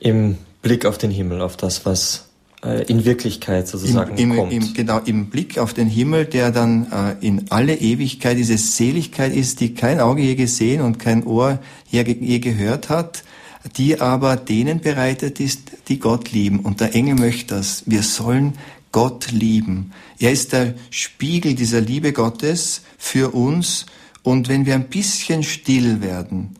[0.00, 2.29] Im Blick auf den Himmel, auf das, was
[2.64, 4.52] äh, in Wirklichkeit sozusagen Im, im, kommt.
[4.52, 9.34] Im, genau, im Blick auf den Himmel, der dann äh, in alle Ewigkeit diese Seligkeit
[9.34, 11.58] ist, die kein Auge je gesehen und kein Ohr
[11.90, 13.24] je, je gehört hat,
[13.76, 16.60] die aber denen bereitet ist, die Gott lieben.
[16.60, 17.84] Und der Engel möchte das.
[17.86, 18.54] Wir sollen
[18.92, 19.92] Gott lieben.
[20.18, 23.86] Er ist der Spiegel dieser Liebe Gottes für uns
[24.22, 26.56] und wenn wir ein bisschen still werden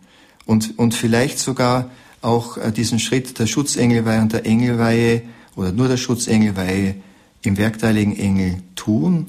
[0.46, 1.90] und, und vielleicht sogar
[2.22, 5.22] auch äh, diesen Schritt der Schutzengelweihe und der Engelweihe
[5.56, 6.96] oder nur der Schutzengelweihe
[7.42, 9.26] im Werk der Heiligen Engel tun,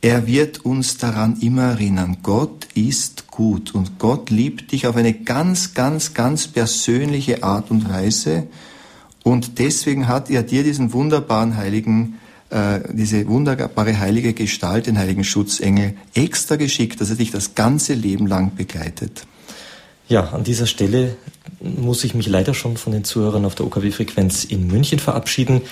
[0.00, 5.14] er wird uns daran immer erinnern, Gott ist gut und Gott liebt dich auf eine
[5.14, 8.48] ganz, ganz, ganz persönliche Art und Weise.
[9.22, 12.18] Und deswegen hat er dir diesen wunderbaren heiligen
[12.52, 17.94] äh, diese wunderbare heilige Gestalt, den heiligen Schutzengel, extra geschickt, dass er dich das ganze
[17.94, 19.26] Leben lang begleitet.
[20.06, 21.16] Ja, an dieser Stelle
[21.60, 25.62] muss ich mich leider schon von den Zuhörern auf der OKW-Frequenz in München verabschieden.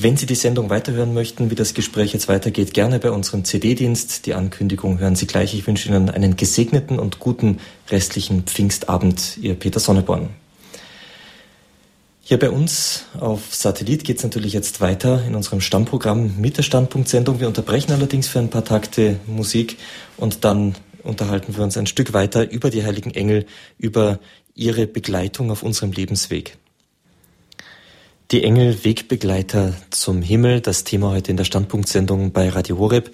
[0.00, 4.26] Wenn Sie die Sendung weiterhören möchten, wie das Gespräch jetzt weitergeht, gerne bei unserem CD-Dienst.
[4.26, 5.54] Die Ankündigung hören Sie gleich.
[5.54, 7.58] Ich wünsche Ihnen einen gesegneten und guten
[7.90, 9.38] restlichen Pfingstabend.
[9.38, 10.28] Ihr Peter Sonneborn.
[12.28, 16.62] Hier bei uns auf Satellit geht es natürlich jetzt weiter in unserem Stammprogramm mit der
[16.62, 17.40] Standpunktsendung.
[17.40, 19.78] Wir unterbrechen allerdings für ein paar Takte Musik
[20.16, 23.46] und dann unterhalten wir uns ein Stück weiter über die heiligen Engel,
[23.78, 24.20] über
[24.58, 26.58] ihre Begleitung auf unserem Lebensweg.
[28.30, 33.10] Die Engel Wegbegleiter zum Himmel, das Thema heute in der Standpunktsendung bei Radio Horeb.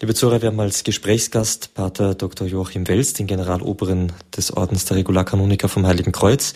[0.00, 2.46] Liebe Zuhörer, wir haben als Gesprächsgast Pater Dr.
[2.46, 6.54] Joachim Wels, den Generaloberen des Ordens der Regularkanoniker vom Heiligen Kreuz,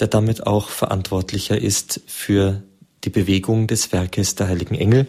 [0.00, 2.62] der damit auch verantwortlicher ist für
[3.04, 5.06] die Bewegung des Werkes der Heiligen Engel.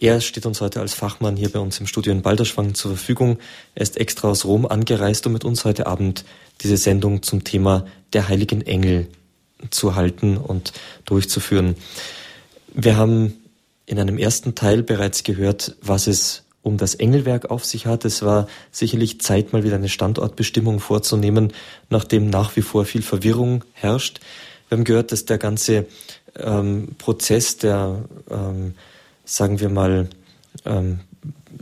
[0.00, 3.38] Er steht uns heute als Fachmann hier bei uns im Studio in Balderschwang zur Verfügung.
[3.74, 6.24] Er ist extra aus Rom angereist, um mit uns heute Abend
[6.62, 7.84] diese Sendung zum Thema
[8.14, 9.08] der Heiligen Engel
[9.68, 10.72] zu halten und
[11.04, 11.76] durchzuführen.
[12.72, 13.34] Wir haben
[13.84, 18.06] in einem ersten Teil bereits gehört, was es um das Engelwerk auf sich hat.
[18.06, 21.52] Es war sicherlich Zeit, mal wieder eine Standortbestimmung vorzunehmen,
[21.90, 24.20] nachdem nach wie vor viel Verwirrung herrscht.
[24.70, 25.86] Wir haben gehört, dass der ganze
[26.38, 28.74] ähm, Prozess der, ähm,
[29.30, 30.08] sagen wir mal,
[30.64, 31.00] ähm,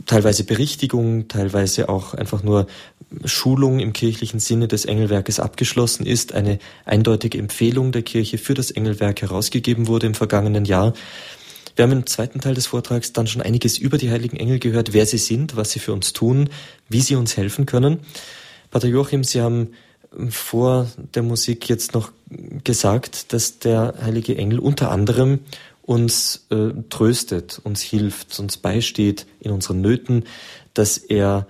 [0.05, 2.67] teilweise Berichtigung, teilweise auch einfach nur
[3.25, 8.71] Schulung im kirchlichen Sinne des Engelwerkes abgeschlossen ist, eine eindeutige Empfehlung der Kirche für das
[8.71, 10.93] Engelwerk herausgegeben wurde im vergangenen Jahr.
[11.75, 14.93] Wir haben im zweiten Teil des Vortrags dann schon einiges über die heiligen Engel gehört,
[14.93, 16.49] wer sie sind, was sie für uns tun,
[16.89, 17.99] wie sie uns helfen können.
[18.71, 19.69] Pater Joachim, Sie haben
[20.29, 22.11] vor der Musik jetzt noch
[22.63, 25.39] gesagt, dass der heilige Engel unter anderem
[25.89, 30.25] uns äh, tröstet, uns hilft, uns beisteht in unseren Nöten,
[30.75, 31.47] dass er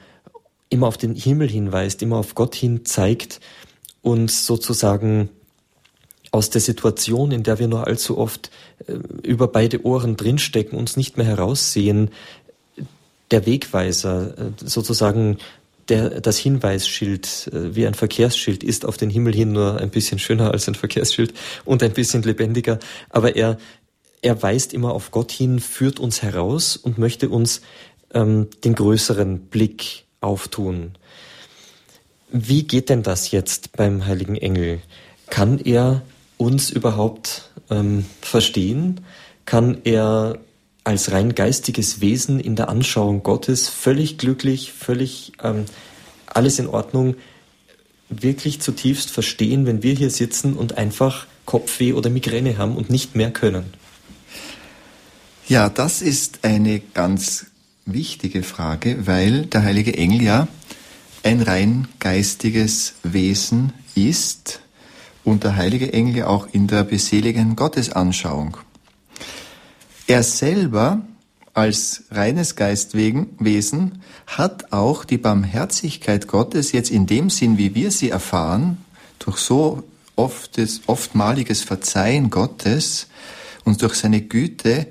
[0.69, 3.41] immer auf den Himmel hinweist, immer auf Gott hin zeigt,
[4.01, 5.27] uns sozusagen
[6.31, 8.49] aus der Situation, in der wir nur allzu oft
[8.87, 12.09] äh, über beide Ohren drinstecken, uns nicht mehr heraussehen,
[13.31, 15.39] der Wegweiser, äh, sozusagen
[15.89, 20.17] der, das Hinweisschild äh, wie ein Verkehrsschild ist auf den Himmel hin nur ein bisschen
[20.19, 21.33] schöner als ein Verkehrsschild
[21.65, 22.79] und ein bisschen lebendiger,
[23.09, 23.57] aber er,
[24.21, 27.61] er weist immer auf Gott hin, führt uns heraus und möchte uns
[28.13, 30.91] ähm, den größeren Blick auftun.
[32.31, 34.81] Wie geht denn das jetzt beim heiligen Engel?
[35.29, 36.01] Kann er
[36.37, 39.01] uns überhaupt ähm, verstehen?
[39.45, 40.39] Kann er
[40.83, 45.65] als rein geistiges Wesen in der Anschauung Gottes völlig glücklich, völlig ähm,
[46.25, 47.15] alles in Ordnung,
[48.09, 53.15] wirklich zutiefst verstehen, wenn wir hier sitzen und einfach Kopfweh oder Migräne haben und nicht
[53.15, 53.73] mehr können?
[55.49, 57.47] Ja, das ist eine ganz
[57.87, 60.47] wichtige Frage, weil der heilige Engel ja
[61.23, 64.61] ein rein geistiges Wesen ist
[65.23, 68.57] und der heilige Engel auch in der beseligen Gottesanschauung.
[70.05, 71.01] Er selber
[71.55, 78.11] als reines Geistwesen hat auch die Barmherzigkeit Gottes jetzt in dem Sinn, wie wir sie
[78.11, 78.77] erfahren,
[79.17, 79.81] durch so
[80.15, 83.07] oftes, oftmaliges Verzeihen Gottes
[83.63, 84.85] und durch seine Güte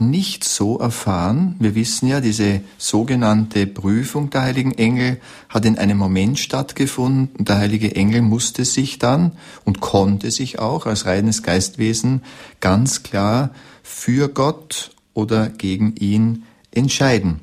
[0.00, 1.56] nicht so erfahren.
[1.58, 7.44] Wir wissen ja, diese sogenannte Prüfung der heiligen Engel hat in einem Moment stattgefunden.
[7.44, 9.32] Der heilige Engel musste sich dann
[9.64, 12.22] und konnte sich auch als reines Geistwesen
[12.60, 13.50] ganz klar
[13.82, 17.40] für Gott oder gegen ihn entscheiden.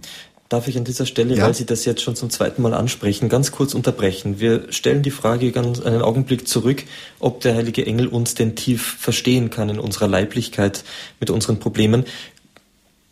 [0.50, 1.44] Darf ich an dieser Stelle, ja.
[1.44, 4.40] weil Sie das jetzt schon zum zweiten Mal ansprechen, ganz kurz unterbrechen?
[4.40, 6.84] Wir stellen die Frage ganz einen Augenblick zurück,
[7.20, 10.86] ob der heilige Engel uns denn tief verstehen kann in unserer Leiblichkeit
[11.20, 12.06] mit unseren Problemen.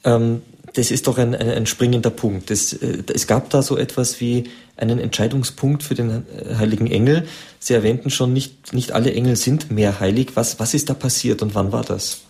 [0.05, 0.41] Ähm,
[0.73, 2.49] das ist doch ein, ein, ein springender Punkt.
[2.49, 4.45] Das, äh, es gab da so etwas wie
[4.77, 7.27] einen Entscheidungspunkt für den äh, heiligen Engel.
[7.59, 10.31] Sie erwähnten schon, nicht, nicht alle Engel sind mehr heilig.
[10.35, 12.21] Was, was ist da passiert und wann war das?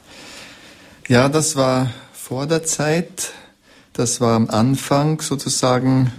[1.08, 3.32] Ja, das war vor der Zeit.
[3.94, 6.12] Das war am Anfang sozusagen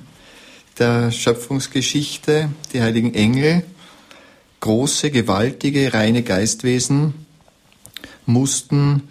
[0.79, 2.51] der Schöpfungsgeschichte.
[2.73, 3.65] Die heiligen Engel,
[4.61, 7.15] große, gewaltige, reine Geistwesen,
[8.25, 9.03] mussten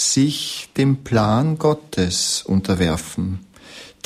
[0.00, 3.40] sich dem Plan Gottes unterwerfen.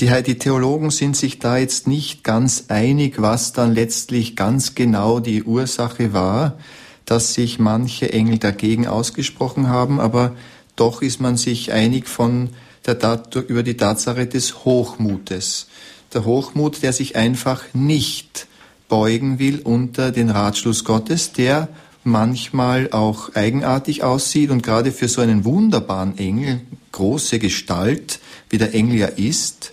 [0.00, 5.20] Die, die Theologen sind sich da jetzt nicht ganz einig, was dann letztlich ganz genau
[5.20, 6.58] die Ursache war,
[7.04, 10.34] dass sich manche Engel dagegen ausgesprochen haben, aber
[10.74, 12.50] doch ist man sich einig von
[12.86, 15.68] der über die Tatsache des Hochmutes.
[16.12, 18.48] Der Hochmut, der sich einfach nicht
[18.88, 21.68] beugen will unter den Ratschluss Gottes, der
[22.04, 26.60] manchmal auch eigenartig aussieht und gerade für so einen wunderbaren Engel,
[26.92, 29.72] große Gestalt, wie der Engel ja ist,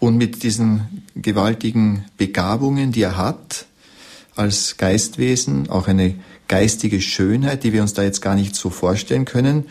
[0.00, 3.66] und mit diesen gewaltigen Begabungen, die er hat,
[4.36, 6.14] als Geistwesen, auch eine
[6.46, 9.64] geistige Schönheit, die wir uns da jetzt gar nicht so vorstellen können,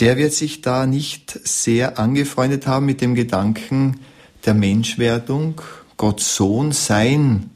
[0.00, 4.00] der wird sich da nicht sehr angefreundet haben mit dem Gedanken
[4.44, 5.60] der Menschwerdung,
[5.96, 7.50] Gott Sohn sein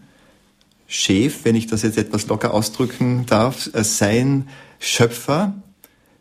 [0.91, 4.49] Chef, wenn ich das jetzt etwas locker ausdrücken darf, äh, sein
[4.81, 5.55] Schöpfer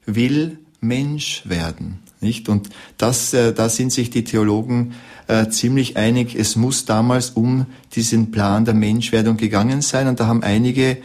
[0.05, 2.49] will Mensch werden, nicht?
[2.49, 4.93] Und das, äh, da sind sich die Theologen
[5.27, 6.35] äh, ziemlich einig.
[6.35, 7.65] Es muss damals um
[7.95, 10.07] diesen Plan der Menschwerdung gegangen sein.
[10.07, 10.97] Und da haben einige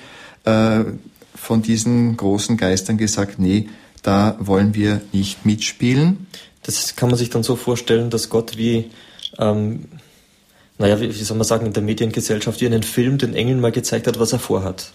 [0.45, 3.69] von diesen großen Geistern gesagt, nee,
[4.03, 6.27] da wollen wir nicht mitspielen.
[6.65, 8.91] Das kann man sich dann so vorstellen, dass Gott wie
[9.39, 9.85] ähm,
[10.79, 13.73] naja, wie, wie soll man sagen, in der Mediengesellschaft wie einen Film den Engeln mal
[13.73, 14.93] gezeigt hat, was er vorhat.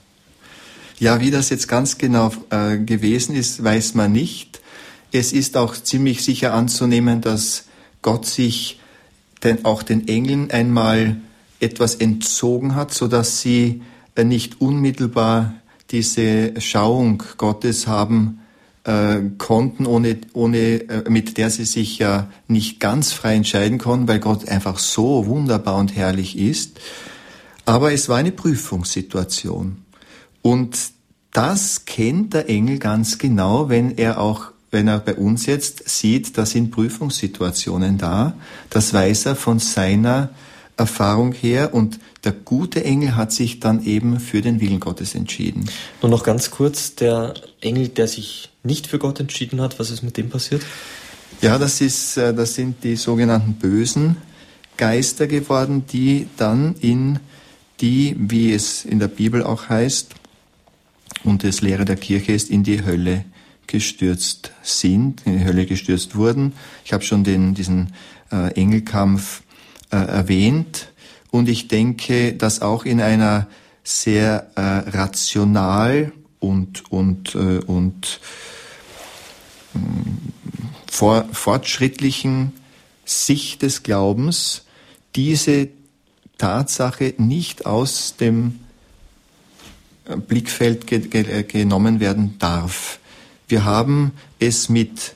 [1.00, 4.62] Ja, wie das jetzt ganz genau äh, gewesen ist, weiß man nicht.
[5.12, 7.66] Es ist auch ziemlich sicher anzunehmen, dass
[8.02, 8.80] Gott sich
[9.44, 11.18] denn auch den Engeln einmal
[11.60, 13.82] etwas entzogen hat, so dass sie
[14.16, 15.54] äh, nicht unmittelbar
[15.92, 18.40] diese Schauung Gottes haben
[18.88, 24.08] äh, konnten, ohne, ohne, äh, mit der sie sich ja nicht ganz frei entscheiden konnten,
[24.08, 26.80] weil Gott einfach so wunderbar und herrlich ist.
[27.66, 29.84] Aber es war eine Prüfungssituation.
[30.42, 30.78] Und
[31.32, 36.38] das kennt der Engel ganz genau, wenn er auch, wenn er bei uns jetzt sieht,
[36.38, 38.36] da sind Prüfungssituationen da.
[38.70, 40.30] Das weiß er von seiner
[40.78, 45.70] Erfahrung her und der gute Engel hat sich dann eben für den Willen Gottes entschieden.
[46.02, 50.04] Nur noch ganz kurz, der Engel, der sich nicht für Gott entschieden hat, was ist
[50.04, 50.62] mit dem passiert?
[51.42, 54.18] Ja, das ist, äh, das sind die sogenannten bösen
[54.78, 57.20] Geister geworden, die dann in
[57.82, 60.14] die, wie es in der Bibel auch heißt,
[61.24, 63.26] und es Lehre der Kirche ist, in die Hölle
[63.66, 66.54] gestürzt sind, in die Hölle gestürzt wurden.
[66.86, 67.94] Ich habe schon den, diesen
[68.32, 69.42] äh, Engelkampf
[69.92, 70.90] äh, erwähnt.
[71.32, 73.48] Und ich denke, dass auch in einer
[73.84, 78.20] sehr äh, rational und, und, äh, und
[79.74, 79.80] äh,
[80.92, 82.54] vor, fortschrittlichen
[83.06, 84.64] Sicht des Glaubens
[85.16, 85.70] diese
[86.38, 88.60] Tatsache nicht aus dem
[90.06, 93.00] äh, Blickfeld ge ge genommen werden darf.
[93.48, 95.16] Wir haben es mit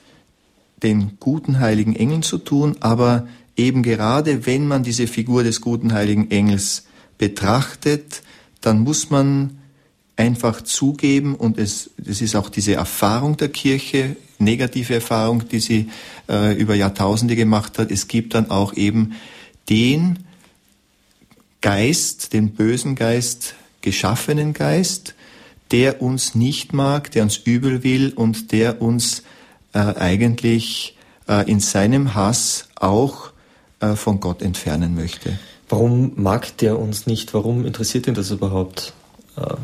[0.83, 3.27] den guten heiligen Engeln zu tun, aber
[3.61, 6.85] eben gerade wenn man diese Figur des guten heiligen Engels
[7.17, 8.23] betrachtet,
[8.61, 9.59] dann muss man
[10.15, 15.89] einfach zugeben und es, es ist auch diese Erfahrung der Kirche, negative Erfahrung, die sie
[16.27, 17.91] äh, über Jahrtausende gemacht hat.
[17.91, 19.13] Es gibt dann auch eben
[19.69, 20.19] den
[21.61, 25.15] Geist, den bösen Geist, geschaffenen Geist,
[25.71, 29.23] der uns nicht mag, der uns übel will und der uns
[29.73, 30.97] äh, eigentlich
[31.27, 33.30] äh, in seinem Hass auch
[33.95, 35.39] von Gott entfernen möchte.
[35.69, 37.33] Warum mag der uns nicht?
[37.33, 38.93] Warum interessiert ihn das überhaupt?
[39.37, 39.55] Äh,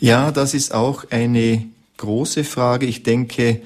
[0.00, 2.86] ja, das ist auch eine große Frage.
[2.86, 3.62] Ich denke,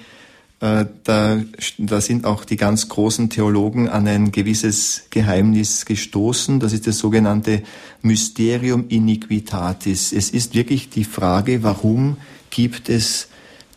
[0.60, 1.40] äh, da,
[1.78, 6.60] da sind auch die ganz großen Theologen an ein gewisses Geheimnis gestoßen.
[6.60, 7.62] Das ist das sogenannte
[8.02, 10.12] Mysterium iniquitatis.
[10.12, 12.18] Es ist wirklich die Frage, warum
[12.50, 13.28] gibt es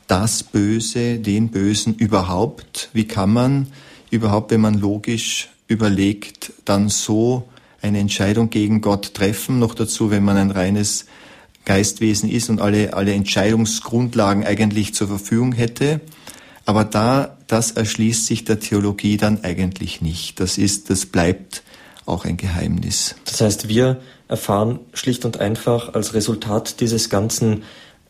[0.07, 2.89] das Böse, den Bösen überhaupt?
[2.93, 3.67] Wie kann man
[4.11, 7.49] überhaupt, wenn man logisch überlegt, dann so
[7.81, 9.59] eine Entscheidung gegen Gott treffen.
[9.59, 11.05] Noch dazu, wenn man ein reines
[11.65, 16.01] Geistwesen ist und alle, alle Entscheidungsgrundlagen eigentlich zur Verfügung hätte.
[16.65, 20.39] Aber da, das erschließt sich der Theologie dann eigentlich nicht.
[20.39, 21.63] Das ist, das bleibt
[22.05, 23.15] auch ein Geheimnis.
[23.25, 27.63] Das heißt, wir erfahren schlicht und einfach als Resultat dieses ganzen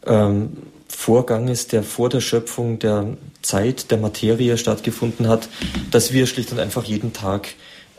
[0.05, 5.49] ähm, Vorganges, der vor der Schöpfung der Zeit, der Materie stattgefunden hat,
[5.91, 7.49] dass wir schlicht und einfach jeden Tag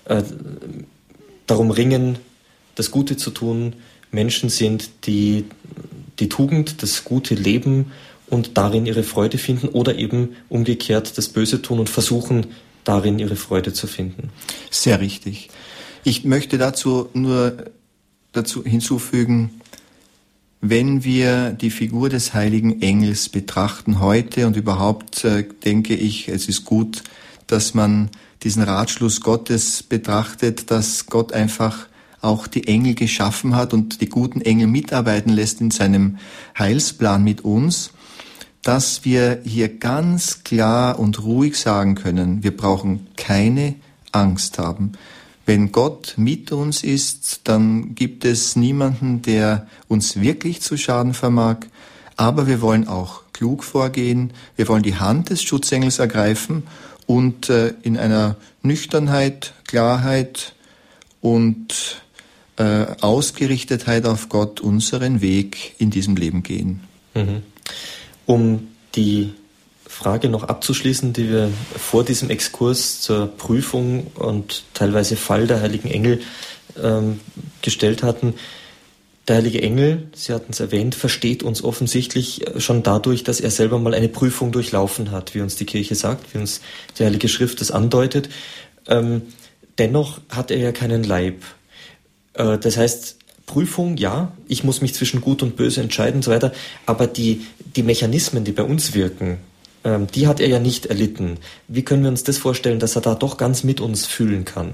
[0.06, 0.22] äh,
[1.46, 2.18] darum ringen,
[2.74, 3.74] das Gute zu tun,
[4.10, 5.44] Menschen sind, die
[6.18, 7.92] die Tugend, das gute Leben
[8.28, 12.46] und darin ihre Freude finden oder eben umgekehrt das Böse tun und versuchen,
[12.84, 14.30] darin ihre Freude zu finden.
[14.70, 15.48] Sehr richtig.
[16.04, 17.56] Ich möchte dazu nur
[18.32, 19.60] dazu hinzufügen,
[20.66, 26.48] wenn wir die Figur des heiligen Engels betrachten heute und überhaupt äh, denke ich, es
[26.48, 27.04] ist gut,
[27.46, 28.08] dass man
[28.42, 31.86] diesen Ratschluss Gottes betrachtet, dass Gott einfach
[32.22, 36.16] auch die Engel geschaffen hat und die guten Engel mitarbeiten lässt in seinem
[36.58, 37.90] Heilsplan mit uns,
[38.62, 43.74] dass wir hier ganz klar und ruhig sagen können, wir brauchen keine
[44.12, 44.92] Angst haben.
[45.46, 51.58] Wenn Gott mit uns ist, dann gibt es niemanden, der uns wirklich zu schaden vermag.
[52.16, 54.32] Aber wir wollen auch klug vorgehen.
[54.56, 56.62] Wir wollen die Hand des Schutzengels ergreifen
[57.06, 60.54] und äh, in einer Nüchternheit, Klarheit
[61.20, 62.02] und
[62.56, 66.80] äh, Ausgerichtetheit auf Gott unseren Weg in diesem Leben gehen.
[67.14, 67.42] Mhm.
[68.26, 69.34] Um die
[69.94, 75.88] Frage noch abzuschließen, die wir vor diesem Exkurs zur Prüfung und teilweise Fall der heiligen
[75.88, 76.20] Engel
[76.82, 77.20] ähm,
[77.62, 78.34] gestellt hatten.
[79.28, 83.78] Der heilige Engel, Sie hatten es erwähnt, versteht uns offensichtlich schon dadurch, dass er selber
[83.78, 86.60] mal eine Prüfung durchlaufen hat, wie uns die Kirche sagt, wie uns
[86.98, 88.28] die Heilige Schrift das andeutet.
[88.88, 89.22] Ähm,
[89.78, 91.36] dennoch hat er ja keinen Leib.
[92.32, 93.16] Äh, das heißt,
[93.46, 96.52] Prüfung, ja, ich muss mich zwischen Gut und Böse entscheiden und so weiter,
[96.84, 99.38] aber die, die Mechanismen, die bei uns wirken,
[99.84, 101.38] ähm, die hat er ja nicht erlitten.
[101.68, 104.72] Wie können wir uns das vorstellen, dass er da doch ganz mit uns fühlen kann?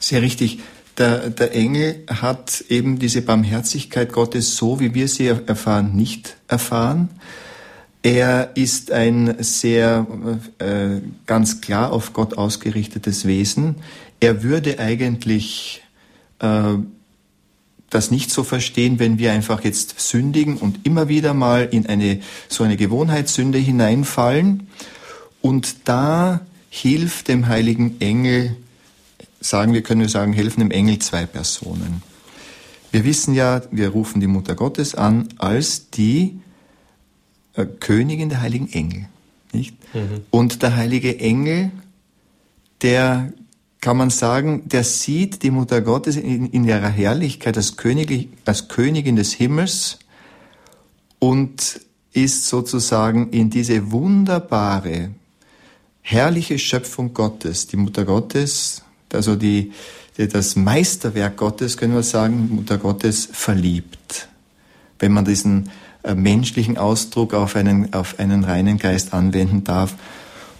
[0.00, 0.60] Sehr richtig.
[0.98, 7.08] der, der Engel hat eben diese Barmherzigkeit Gottes so, wie wir sie erfahren, nicht erfahren.
[8.02, 10.06] Er ist ein sehr
[10.58, 13.76] äh, ganz klar auf Gott ausgerichtetes Wesen.
[14.20, 15.82] Er würde eigentlich
[16.40, 16.74] äh,
[17.90, 22.20] das nicht so verstehen, wenn wir einfach jetzt sündigen und immer wieder mal in eine
[22.48, 24.68] so eine Gewohnheitssünde hineinfallen.
[25.40, 28.56] Und da hilft dem heiligen Engel
[29.40, 32.02] sagen wir, können wir sagen, helfen dem Engel zwei Personen.
[32.90, 36.40] Wir wissen ja, wir rufen die Mutter Gottes an als die
[37.54, 39.06] äh, Königin der heiligen Engel.
[39.52, 39.76] Nicht?
[39.94, 40.22] Mhm.
[40.30, 41.70] Und der heilige Engel,
[42.82, 43.32] der
[43.80, 48.68] kann man sagen, der sieht die Mutter Gottes in, in ihrer Herrlichkeit als, Königin, als
[48.68, 49.98] Königin des Himmels
[51.18, 51.80] und
[52.12, 55.10] ist sozusagen in diese wunderbare,
[56.00, 59.72] herrliche Schöpfung Gottes, die Mutter Gottes, also die,
[60.16, 64.28] die, das Meisterwerk Gottes, können wir sagen, Mutter Gottes verliebt.
[64.98, 65.70] Wenn man diesen
[66.02, 69.94] äh, menschlichen Ausdruck auf einen, auf einen reinen Geist anwenden darf.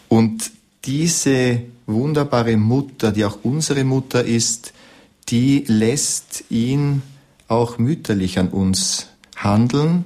[0.08, 0.50] Und
[0.84, 4.72] diese wunderbare Mutter, die auch unsere Mutter ist,
[5.28, 7.02] die lässt ihn
[7.48, 10.04] auch mütterlich an uns handeln.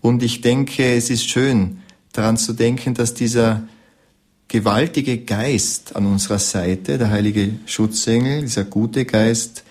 [0.00, 1.78] Und ich denke, es ist schön
[2.12, 3.62] daran zu denken, dass dieser
[4.48, 9.64] gewaltige Geist an unserer Seite, der heilige Schutzengel, dieser gute Geist,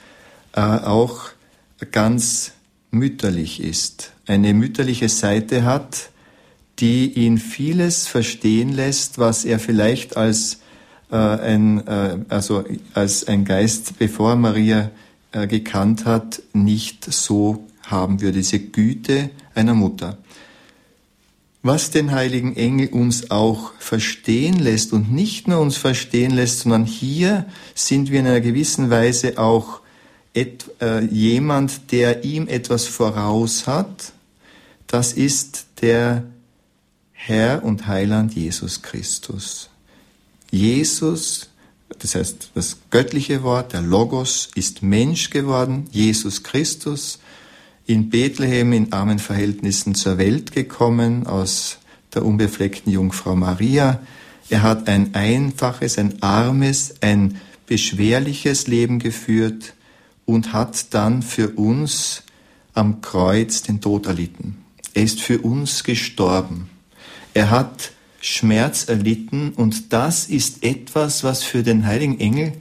[0.54, 1.30] äh, auch
[1.92, 2.52] ganz
[2.92, 6.10] mütterlich ist, eine mütterliche Seite hat,
[6.84, 10.60] die ihn vieles verstehen lässt, was er vielleicht als
[11.12, 14.92] äh, ein, äh, also als ein Geist, bevor Maria
[15.32, 20.18] äh, gekannt hat, nicht so haben würde, diese Güte einer Mutter
[21.66, 26.84] was den heiligen Engel uns auch verstehen lässt und nicht nur uns verstehen lässt, sondern
[26.84, 29.80] hier sind wir in einer gewissen Weise auch
[30.34, 34.12] et, äh, jemand, der ihm etwas voraus hat.
[34.88, 36.24] Das ist der
[37.26, 39.70] Herr und Heiland Jesus Christus.
[40.52, 41.48] Jesus,
[42.00, 47.20] das heißt das göttliche Wort, der Logos, ist Mensch geworden, Jesus Christus,
[47.86, 51.78] in Bethlehem in armen Verhältnissen zur Welt gekommen, aus
[52.14, 54.02] der unbefleckten Jungfrau Maria.
[54.50, 59.76] Er hat ein einfaches, ein armes, ein beschwerliches Leben geführt
[60.26, 62.24] und hat dann für uns
[62.74, 64.58] am Kreuz den Tod erlitten.
[64.94, 66.70] Er ist für uns gestorben.
[67.34, 72.54] Er hat Schmerz erlitten und das ist etwas, was für den heiligen Engel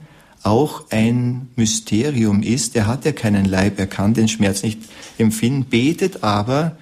[0.43, 2.75] auch ein Mysterium ist.
[2.75, 4.79] Er hat ja keinen Leib, er kann den Schmerz nicht
[5.17, 6.77] empfinden, betet aber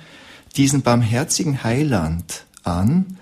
[0.58, 3.18] diesen barmherzigen Heiland an,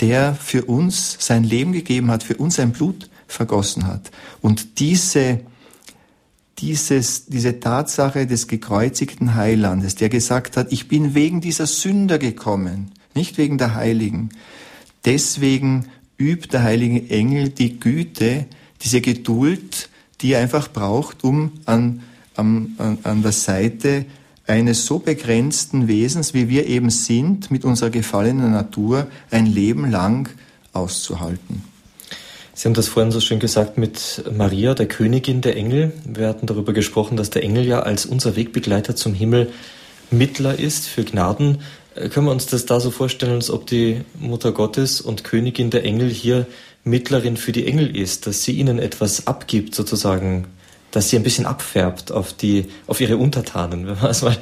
[0.00, 4.10] der für uns sein Leben gegeben hat, für uns sein Blut vergossen hat.
[4.40, 5.40] Und diese,
[6.58, 12.92] dieses, diese Tatsache des gekreuzigten Heilandes, der gesagt hat, ich bin wegen dieser Sünder gekommen,
[13.16, 14.30] nicht wegen der Heiligen.
[15.04, 15.86] Deswegen
[16.18, 18.46] übt der heilige Engel die Güte,
[18.82, 19.88] diese Geduld,
[20.20, 22.02] die er einfach braucht, um an,
[22.36, 24.06] an, an der Seite
[24.46, 30.28] eines so begrenzten Wesens, wie wir eben sind, mit unserer gefallenen Natur ein Leben lang
[30.72, 31.64] auszuhalten.
[32.54, 35.92] Sie haben das vorhin so schön gesagt mit Maria, der Königin der Engel.
[36.06, 39.52] Wir hatten darüber gesprochen, dass der Engel ja als unser Wegbegleiter zum Himmel
[40.10, 41.58] Mittler ist für Gnaden.
[41.96, 45.70] Äh, können wir uns das da so vorstellen, als ob die Mutter Gottes und Königin
[45.70, 46.46] der Engel hier
[46.84, 50.46] Mittlerin für die Engel ist, dass sie ihnen etwas abgibt, sozusagen,
[50.92, 54.36] dass sie ein bisschen abfärbt auf die, auf ihre Untertanen, wenn man es mal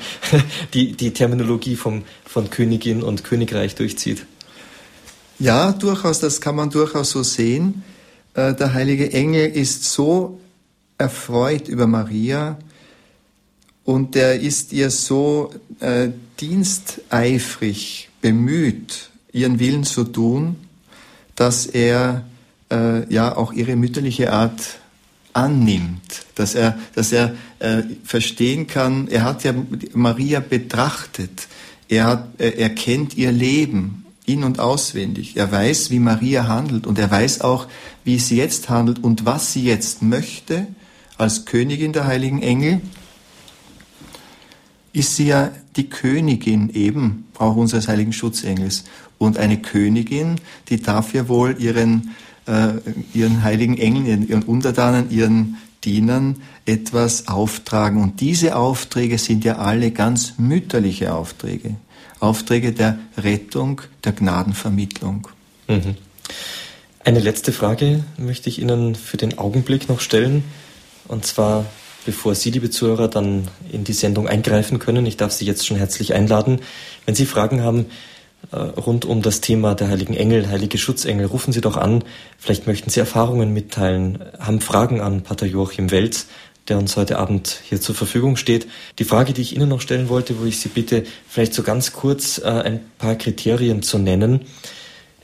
[0.74, 4.26] die, die Terminologie vom, von Königin und Königreich durchzieht.
[5.38, 7.82] Ja, durchaus, das kann man durchaus so sehen.
[8.34, 10.40] Äh, der heilige Engel ist so
[10.96, 12.56] erfreut über Maria
[13.84, 16.08] und er ist ihr so äh,
[16.40, 20.56] diensteifrig bemüht, ihren Willen zu tun,
[21.34, 22.24] dass er
[22.70, 24.78] äh, ja auch ihre mütterliche Art
[25.32, 29.52] annimmt, dass er, dass er äh, verstehen kann, er hat ja
[29.92, 31.48] Maria betrachtet,
[31.88, 36.86] er, hat, äh, er kennt ihr Leben in und auswendig, er weiß, wie Maria handelt
[36.86, 37.66] und er weiß auch,
[38.04, 40.66] wie sie jetzt handelt und was sie jetzt möchte
[41.18, 42.80] als Königin der heiligen Engel,
[44.94, 48.84] ist sie ja die Königin eben auch unseres heiligen Schutzengels.
[49.18, 50.36] Und eine Königin,
[50.70, 52.14] die darf ja wohl ihren
[52.46, 52.74] äh,
[53.12, 58.02] ihren heiligen Engeln, ihren Untertanen, ihren Dienern etwas auftragen.
[58.02, 61.76] Und diese Aufträge sind ja alle ganz mütterliche Aufträge.
[62.20, 65.28] Aufträge der Rettung, der Gnadenvermittlung.
[65.68, 65.96] Mhm.
[67.04, 70.42] Eine letzte Frage möchte ich Ihnen für den Augenblick noch stellen.
[71.06, 71.66] Und zwar
[72.04, 75.06] bevor Sie, liebe Zuhörer, dann in die Sendung eingreifen können.
[75.06, 76.60] Ich darf Sie jetzt schon herzlich einladen.
[77.06, 77.86] Wenn Sie Fragen haben
[78.52, 82.04] äh, rund um das Thema der heiligen Engel, heilige Schutzengel, rufen Sie doch an.
[82.38, 86.26] Vielleicht möchten Sie Erfahrungen mitteilen, haben Fragen an Pater Joachim Welz,
[86.68, 88.66] der uns heute Abend hier zur Verfügung steht.
[88.98, 91.92] Die Frage, die ich Ihnen noch stellen wollte, wo ich Sie bitte, vielleicht so ganz
[91.92, 94.46] kurz äh, ein paar Kriterien zu nennen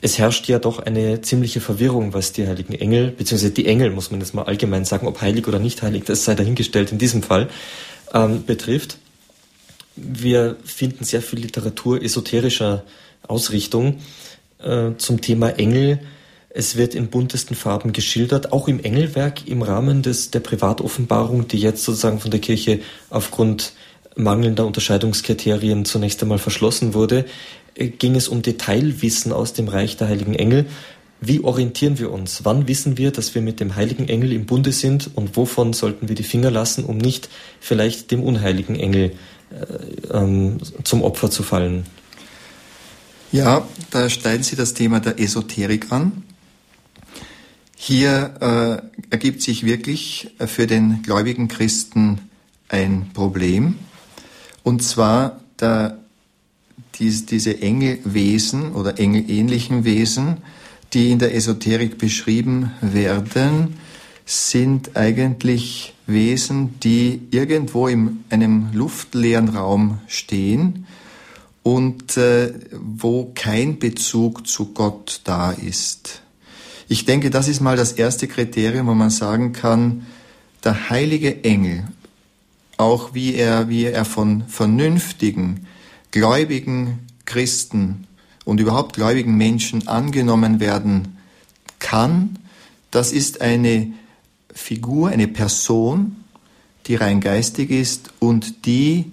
[0.01, 4.09] es herrscht ja doch eine ziemliche Verwirrung, was die heiligen Engel, beziehungsweise die Engel, muss
[4.09, 7.21] man jetzt mal allgemein sagen, ob heilig oder nicht heilig, das sei dahingestellt in diesem
[7.21, 7.49] Fall,
[8.13, 8.97] ähm, betrifft.
[9.95, 12.83] Wir finden sehr viel Literatur esoterischer
[13.27, 13.99] Ausrichtung
[14.59, 15.99] äh, zum Thema Engel.
[16.49, 21.59] Es wird in buntesten Farben geschildert, auch im Engelwerk im Rahmen des, der Privatoffenbarung, die
[21.59, 22.79] jetzt sozusagen von der Kirche
[23.09, 23.73] aufgrund
[24.15, 27.25] mangelnder Unterscheidungskriterien zunächst einmal verschlossen wurde.
[27.75, 30.65] Äh, ging es um Detailwissen aus dem Reich der heiligen Engel.
[31.19, 32.43] Wie orientieren wir uns?
[32.45, 36.07] Wann wissen wir, dass wir mit dem heiligen Engel im Bunde sind und wovon sollten
[36.07, 37.29] wir die Finger lassen, um nicht
[37.59, 39.11] vielleicht dem unheiligen Engel
[39.51, 41.85] äh, ähm, zum Opfer zu fallen?
[43.31, 46.23] Ja, da schneiden Sie das Thema der Esoterik an.
[47.77, 52.19] Hier äh, ergibt sich wirklich für den gläubigen Christen
[52.67, 53.75] ein Problem.
[54.63, 56.00] Und zwar der
[57.01, 60.37] dies, diese Engelwesen oder engelähnlichen Wesen,
[60.93, 63.75] die in der Esoterik beschrieben werden,
[64.25, 70.85] sind eigentlich Wesen, die irgendwo in einem luftleeren Raum stehen
[71.63, 76.21] und äh, wo kein Bezug zu Gott da ist.
[76.87, 80.05] Ich denke, das ist mal das erste Kriterium, wo man sagen kann,
[80.63, 81.85] der heilige Engel,
[82.77, 85.67] auch wie er, wie er von vernünftigen,
[86.11, 88.07] gläubigen Christen
[88.45, 91.17] und überhaupt gläubigen Menschen angenommen werden
[91.79, 92.37] kann,
[92.91, 93.91] das ist eine
[94.53, 96.23] Figur, eine Person,
[96.87, 99.11] die rein geistig ist und die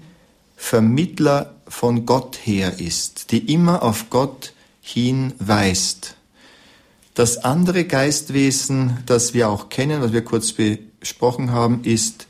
[0.56, 6.16] Vermittler von Gott her ist, die immer auf Gott hinweist.
[7.14, 12.26] Das andere Geistwesen, das wir auch kennen, was wir kurz besprochen haben, ist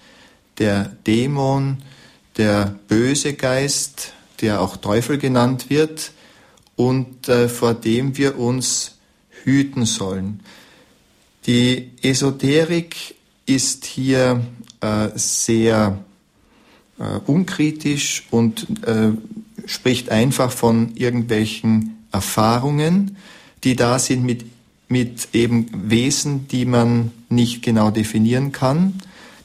[0.58, 1.78] der Dämon,
[2.36, 6.12] der böse Geist, der auch Teufel genannt wird
[6.76, 8.98] und äh, vor dem wir uns
[9.44, 10.40] hüten sollen.
[11.46, 13.14] Die Esoterik
[13.46, 14.44] ist hier
[14.80, 15.98] äh, sehr
[16.98, 19.12] äh, unkritisch und äh,
[19.66, 23.16] spricht einfach von irgendwelchen Erfahrungen,
[23.64, 24.44] die da sind mit,
[24.88, 28.94] mit eben Wesen, die man nicht genau definieren kann,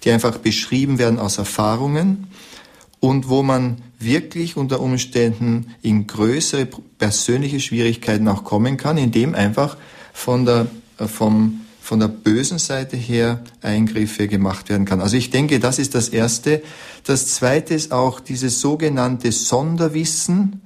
[0.03, 2.27] die einfach beschrieben werden aus Erfahrungen
[2.99, 6.67] und wo man wirklich unter Umständen in größere
[6.97, 9.77] persönliche Schwierigkeiten auch kommen kann, indem einfach
[10.13, 10.67] von der,
[10.97, 15.01] äh, vom, von der bösen Seite her Eingriffe gemacht werden kann.
[15.01, 16.63] Also ich denke, das ist das Erste.
[17.03, 20.61] Das Zweite ist auch dieses sogenannte Sonderwissen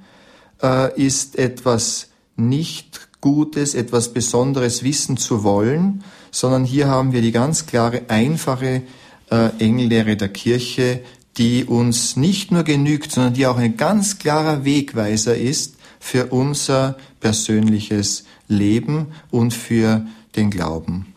[0.62, 7.32] äh, ist etwas nicht Gutes, etwas Besonderes wissen zu wollen, sondern hier haben wir die
[7.32, 8.82] ganz klare, einfache
[9.30, 11.00] äh, Engellehre der Kirche,
[11.38, 16.96] die uns nicht nur genügt, sondern die auch ein ganz klarer Wegweiser ist für unser
[17.20, 20.04] persönliches Leben und für
[20.36, 21.14] den Glauben.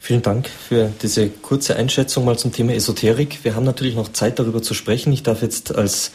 [0.00, 3.38] Vielen Dank für diese kurze Einschätzung mal zum Thema Esoterik.
[3.42, 5.12] Wir haben natürlich noch Zeit darüber zu sprechen.
[5.12, 6.12] Ich darf jetzt als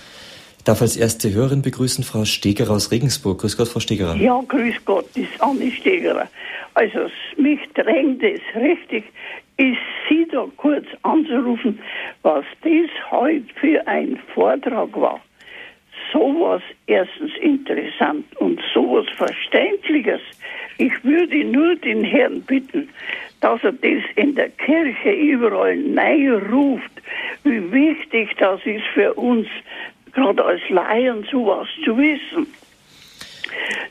[0.57, 3.39] ich darf als erste Hörerin begrüßen Frau Stegerer aus Regensburg.
[3.39, 4.15] Grüß Gott, Frau Stegerer.
[4.17, 6.27] Ja, grüß Gott, das ist Anni Stegerer.
[6.73, 6.99] Also
[7.37, 9.05] mich drängt es richtig
[9.59, 9.77] ist
[10.07, 11.79] Sie da kurz anzurufen,
[12.23, 15.19] was das heute für ein Vortrag war.
[16.13, 20.21] Sowas erstens interessant und sowas Verständliches.
[20.77, 22.89] Ich würde nur den Herrn bitten,
[23.41, 26.91] dass er das in der Kirche überall neu ruft,
[27.43, 29.47] wie wichtig das ist für uns,
[30.13, 32.47] gerade als Laien sowas zu wissen.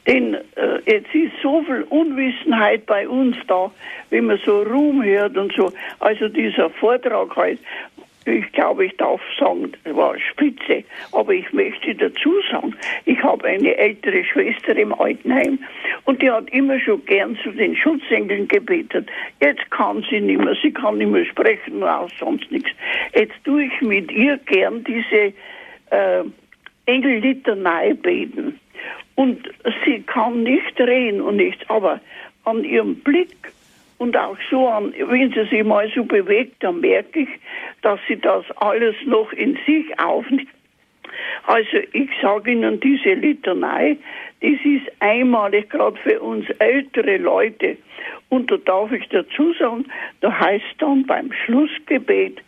[0.07, 0.41] Denn äh,
[0.87, 3.71] jetzt ist so viel Unwissenheit bei uns da,
[4.11, 5.73] wenn man so Ruhm hört und so.
[6.01, 7.59] Also dieser Vortrag halt,
[8.25, 10.85] ich glaube, ich darf sagen, war spitze.
[11.13, 12.75] Aber ich möchte dazu sagen,
[13.05, 15.59] ich habe eine ältere Schwester im Altenheim
[16.05, 19.09] und die hat immer schon gern zu den Schutzengeln gebetet.
[19.41, 22.71] Jetzt kann sie nicht mehr, sie kann nicht mehr sprechen, auch sonst nichts.
[23.15, 25.33] Jetzt tue ich mit ihr gern diese
[25.91, 26.25] äh,
[26.87, 28.59] Engellitanei beten.
[29.19, 29.49] Und
[29.85, 31.99] sie kann nicht reden und nichts, aber
[32.45, 33.35] an ihrem Blick
[33.99, 37.29] und auch so an, wenn sie sich mal so bewegt, dann merke ich,
[37.83, 40.47] dass sie das alles noch in sich aufnimmt.
[41.49, 43.97] Also ich sage Ihnen, diese Litanei,
[44.41, 47.77] das ist einmalig gerade für uns ältere Leute.
[48.29, 49.87] Und da darf ich dazu sagen,
[50.21, 52.41] da heißt dann beim Schlussgebet,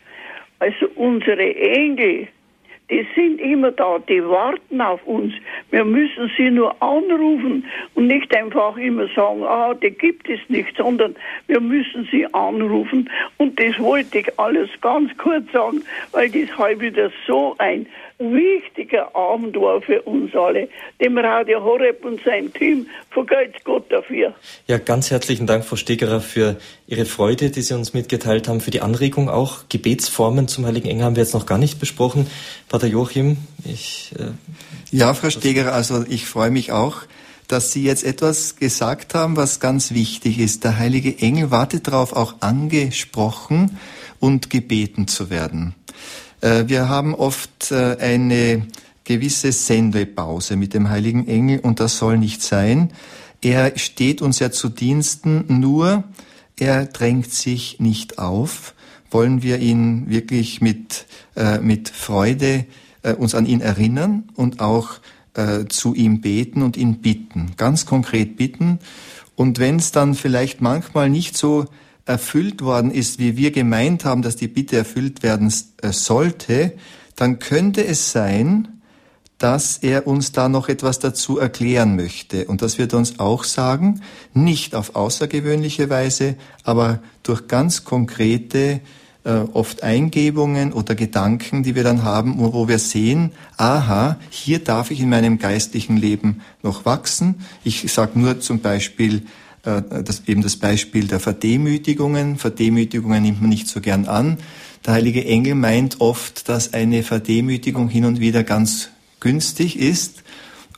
[0.60, 2.28] Also unsere Engel,
[2.90, 5.32] die sind immer da, die warten auf uns.
[5.70, 7.64] Wir müssen sie nur anrufen
[7.94, 11.14] und nicht einfach immer sagen, ah, die gibt es nicht, sondern
[11.46, 13.08] wir müssen sie anrufen.
[13.36, 17.86] Und das wollte ich alles ganz kurz sagen, weil das halt wieder so ein
[18.20, 20.68] wichtiger Abend war für uns alle.
[21.00, 24.34] Dem Radio Horeb und seinem Team vergelt Gott dafür.
[24.66, 26.56] Ja, ganz herzlichen Dank, Frau Stegerer, für
[26.86, 29.64] Ihre Freude, die Sie uns mitgeteilt haben, für die Anregung auch.
[29.70, 32.26] Gebetsformen zum Heiligen Engel haben wir jetzt noch gar nicht besprochen.
[32.68, 34.12] Pater Joachim, ich.
[34.18, 34.32] Äh,
[34.94, 37.02] ja, Frau Stegerer, also ich freue mich auch,
[37.48, 40.64] dass Sie jetzt etwas gesagt haben, was ganz wichtig ist.
[40.64, 43.78] Der heilige Engel wartet darauf, auch angesprochen
[44.20, 45.74] und gebeten zu werden.
[46.40, 48.66] Äh, wir haben oft äh, eine
[49.04, 52.92] gewisse Sendepause mit dem heiligen Engel und das soll nicht sein.
[53.42, 56.04] Er steht uns ja zu Diensten, nur
[56.58, 58.74] er drängt sich nicht auf.
[59.10, 61.06] Wollen wir ihn wirklich mit,
[61.36, 62.66] äh, mit Freude
[63.16, 65.00] uns an ihn erinnern und auch
[65.70, 68.78] zu ihm beten und ihn bitten, ganz konkret bitten.
[69.36, 71.64] Und wenn es dann vielleicht manchmal nicht so
[72.10, 76.72] erfüllt worden ist, wie wir gemeint haben, dass die Bitte erfüllt werden äh, sollte,
[77.16, 78.68] dann könnte es sein,
[79.38, 82.44] dass er uns da noch etwas dazu erklären möchte.
[82.44, 84.02] Und das wird uns auch sagen,
[84.34, 88.80] nicht auf außergewöhnliche Weise, aber durch ganz konkrete,
[89.24, 94.90] äh, oft Eingebungen oder Gedanken, die wir dann haben, wo wir sehen, aha, hier darf
[94.90, 97.46] ich in meinem geistlichen Leben noch wachsen.
[97.64, 99.22] Ich sage nur zum Beispiel,
[99.62, 102.38] das, eben das Beispiel der Verdemütigungen.
[102.38, 104.38] Verdemütigungen nimmt man nicht so gern an.
[104.86, 108.88] Der heilige Engel meint oft, dass eine Verdemütigung hin und wieder ganz
[109.20, 110.22] günstig ist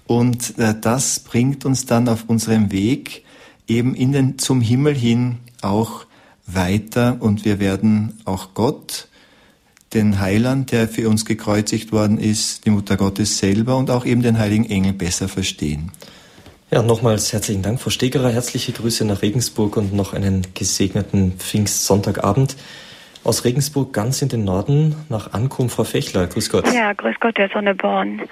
[0.06, 3.24] und äh, das bringt uns dann auf unserem Weg
[3.68, 6.06] eben in den, zum Himmel hin auch
[6.46, 9.08] weiter und wir werden auch Gott,
[9.94, 14.22] den Heiland, der für uns gekreuzigt worden ist, die Mutter Gottes selber und auch eben
[14.22, 15.92] den heiligen Engel besser verstehen.
[16.72, 18.30] Ja, nochmals herzlichen Dank, Frau Stegerer.
[18.30, 22.56] Herzliche Grüße nach Regensburg und noch einen gesegneten Pfingstsonntagabend.
[23.24, 26.26] Aus Regensburg ganz in den Norden nach Ankunft, Frau Fechler.
[26.28, 26.72] Grüß Gott.
[26.72, 28.22] Ja, grüß Gott, Herr Sonneborn.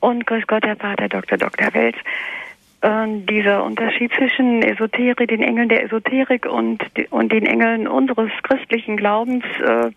[0.00, 1.38] Und grüß Gott, Herr Pater Dr.
[1.38, 1.72] Dr.
[1.72, 1.96] Wels.
[2.82, 8.98] Äh, dieser Unterschied zwischen Esoterik, den Engeln der Esoterik und, und den Engeln unseres christlichen
[8.98, 9.90] Glaubens, äh,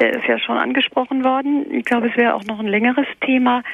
[0.00, 1.66] der ist ja schon angesprochen worden.
[1.72, 3.64] Ich glaube, es wäre auch noch ein längeres Thema.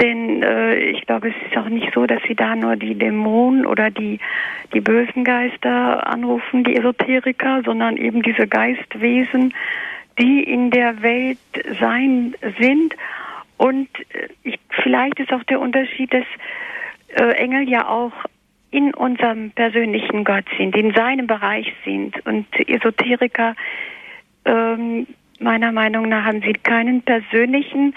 [0.00, 3.64] Denn äh, ich glaube, es ist auch nicht so, dass sie da nur die Dämonen
[3.64, 4.18] oder die,
[4.72, 9.54] die bösen Geister anrufen, die Esoteriker, sondern eben diese Geistwesen,
[10.18, 11.38] die in der Welt
[11.80, 12.94] sein sind.
[13.56, 16.24] Und äh, ich, vielleicht ist auch der Unterschied, dass
[17.14, 18.12] äh, Engel ja auch
[18.74, 22.26] in unserem persönlichen Gott sind, in seinem Bereich sind.
[22.26, 23.54] Und Esoteriker,
[24.44, 25.06] ähm,
[25.38, 27.94] meiner Meinung nach, haben sie keinen persönlichen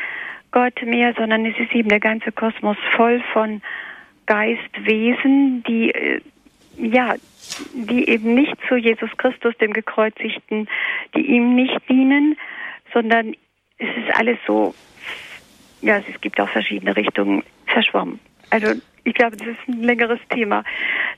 [0.51, 3.61] Gott mehr, sondern es ist eben der ganze Kosmos voll von
[4.25, 6.21] Geistwesen, die äh,
[6.77, 7.15] ja,
[7.73, 10.67] die eben nicht zu Jesus Christus, dem Gekreuzigten,
[11.15, 12.37] die ihm nicht dienen,
[12.93, 13.33] sondern
[13.77, 14.75] es ist alles so,
[15.81, 18.19] ja, es gibt auch verschiedene Richtungen verschwommen.
[18.49, 20.63] Also ich glaube, das ist ein längeres Thema.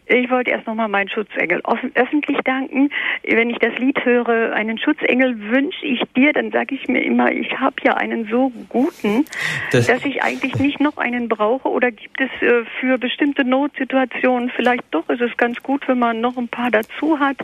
[0.05, 1.61] Ich wollte erst nochmal meinen Schutzengel
[1.95, 2.91] öffentlich danken.
[3.23, 7.31] Wenn ich das Lied höre, einen Schutzengel wünsche ich dir, dann sage ich mir immer,
[7.31, 9.25] ich habe ja einen so guten,
[9.71, 11.67] das dass ich eigentlich nicht noch einen brauche.
[11.67, 16.21] Oder gibt es äh, für bestimmte Notsituationen vielleicht doch, ist es ganz gut, wenn man
[16.21, 17.37] noch ein paar dazu hat,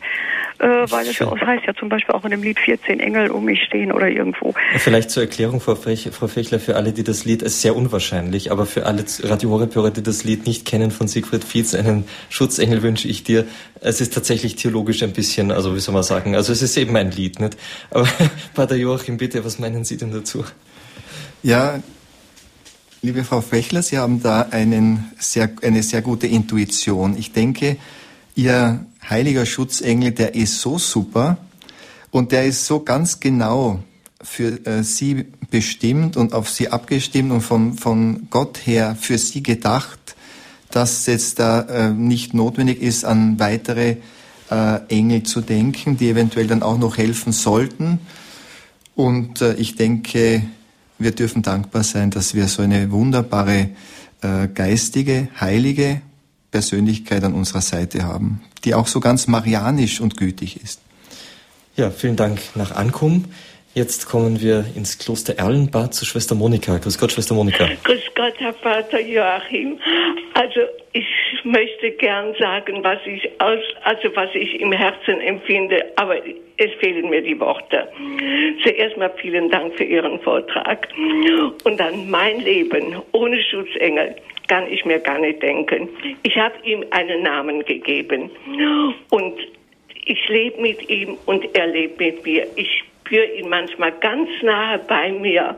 [0.60, 3.46] äh, weil es, das heißt ja zum Beispiel auch in dem Lied 14 Engel um
[3.46, 4.54] mich stehen oder irgendwo.
[4.78, 8.86] Vielleicht zur Erklärung, Frau, Fechler, für alle, die das Lied, ist sehr unwahrscheinlich, aber für
[8.86, 13.08] alle Radio Horeb-Hörer, die das Lied Lied nicht kennen von Siegfried Fietz, einen Schutzengel wünsche
[13.08, 13.46] ich dir.
[13.80, 16.96] Es ist tatsächlich theologisch ein bisschen, also wie soll man sagen, also es ist eben
[16.98, 17.58] ein Lied, nicht?
[17.90, 18.08] Aber
[18.54, 20.44] Pater Joachim, bitte, was meinen Sie denn dazu?
[21.42, 21.82] Ja,
[23.02, 27.18] liebe Frau Fechler, Sie haben da einen sehr, eine sehr gute Intuition.
[27.18, 27.78] Ich denke,
[28.36, 31.38] Ihr heiliger Schutzengel, der ist so super
[32.12, 33.80] und der ist so ganz genau
[34.22, 39.42] für äh, Sie bestimmt und auf Sie abgestimmt und von, von Gott her für Sie
[39.42, 40.05] gedacht,
[40.76, 43.96] dass jetzt da äh, nicht notwendig ist, an weitere
[44.52, 48.00] äh, Engel zu denken, die eventuell dann auch noch helfen sollten.
[48.94, 50.44] Und äh, ich denke,
[51.00, 53.70] wir dürfen dankbar sein, dass wir so eine wunderbare
[54.22, 56.02] äh, geistige, heilige
[56.52, 60.82] Persönlichkeit an unserer Seite haben, die auch so ganz marianisch und gütig ist.
[61.78, 63.26] Ja, vielen Dank nach Ankum.
[63.76, 66.78] Jetzt kommen wir ins Kloster Erlenbad zu Schwester Monika.
[66.78, 67.68] Grüß Gott, Schwester Monika.
[67.84, 69.78] Grüß Gott, Herr Vater Joachim.
[70.34, 70.62] Also
[70.94, 71.06] ich
[71.44, 76.16] möchte gern sagen, was ich aus, also was ich im Herzen empfinde, aber
[76.56, 77.86] es fehlen mir die Worte.
[78.64, 80.88] Zuerst mal vielen Dank für Ihren Vortrag.
[81.66, 84.16] Und dann mein Leben ohne Schutzengel
[84.48, 85.90] kann ich mir gar nicht denken.
[86.24, 88.32] Ich habe ihm einen Namen gegeben
[89.10, 89.34] und
[90.06, 92.48] ich lebe mit ihm und er lebt mit mir.
[92.56, 95.58] Ich spüre ihn manchmal ganz nahe bei mir.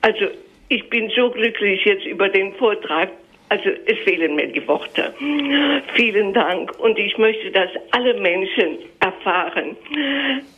[0.00, 0.26] Also
[0.68, 3.10] ich bin so glücklich jetzt über den Vortrag.
[3.48, 5.12] Also es fehlen mir die Worte.
[5.94, 6.72] Vielen Dank.
[6.80, 9.76] Und ich möchte, dass alle Menschen erfahren,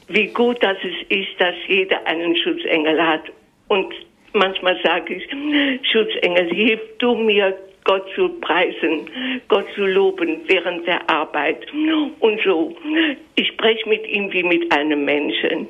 [0.09, 3.22] wie gut das es ist, dass jeder einen Schutzengel hat.
[3.66, 3.93] Und
[4.32, 9.10] manchmal sage ich, Schutzengel, hilf du mir, Gott zu preisen,
[9.48, 11.66] Gott zu loben während der Arbeit.
[12.20, 12.76] Und so,
[13.35, 15.68] ich spreche mit ihm wie mit einem Menschen.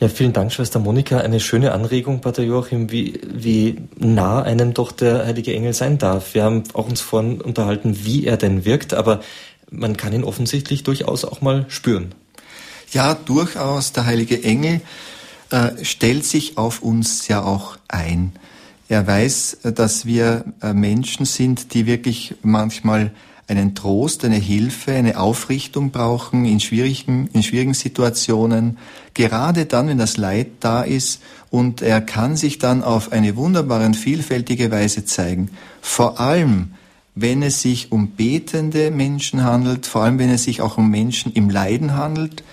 [0.00, 1.18] Ja, vielen Dank, Schwester Monika.
[1.18, 6.32] Eine schöne Anregung, Pater Joachim, wie, wie nah einem doch der heilige Engel sein darf.
[6.32, 9.20] Wir haben auch uns vorhin unterhalten, wie er denn wirkt, aber
[9.70, 12.14] man kann ihn offensichtlich durchaus auch mal spüren.
[12.92, 13.92] Ja, durchaus.
[13.92, 14.80] Der heilige Engel
[15.50, 18.32] äh, stellt sich auf uns ja auch ein.
[18.88, 23.10] Er weiß, äh, dass wir äh, Menschen sind, die wirklich manchmal
[23.50, 28.78] einen Trost, eine Hilfe, eine Aufrichtung brauchen in schwierigen, in schwierigen Situationen,
[29.12, 31.20] gerade dann, wenn das Leid da ist
[31.50, 35.50] und er kann sich dann auf eine wunderbare und vielfältige Weise zeigen.
[35.82, 36.74] Vor allem,
[37.16, 41.32] wenn es sich um betende Menschen handelt, vor allem wenn es sich auch um Menschen
[41.32, 42.44] im Leiden handelt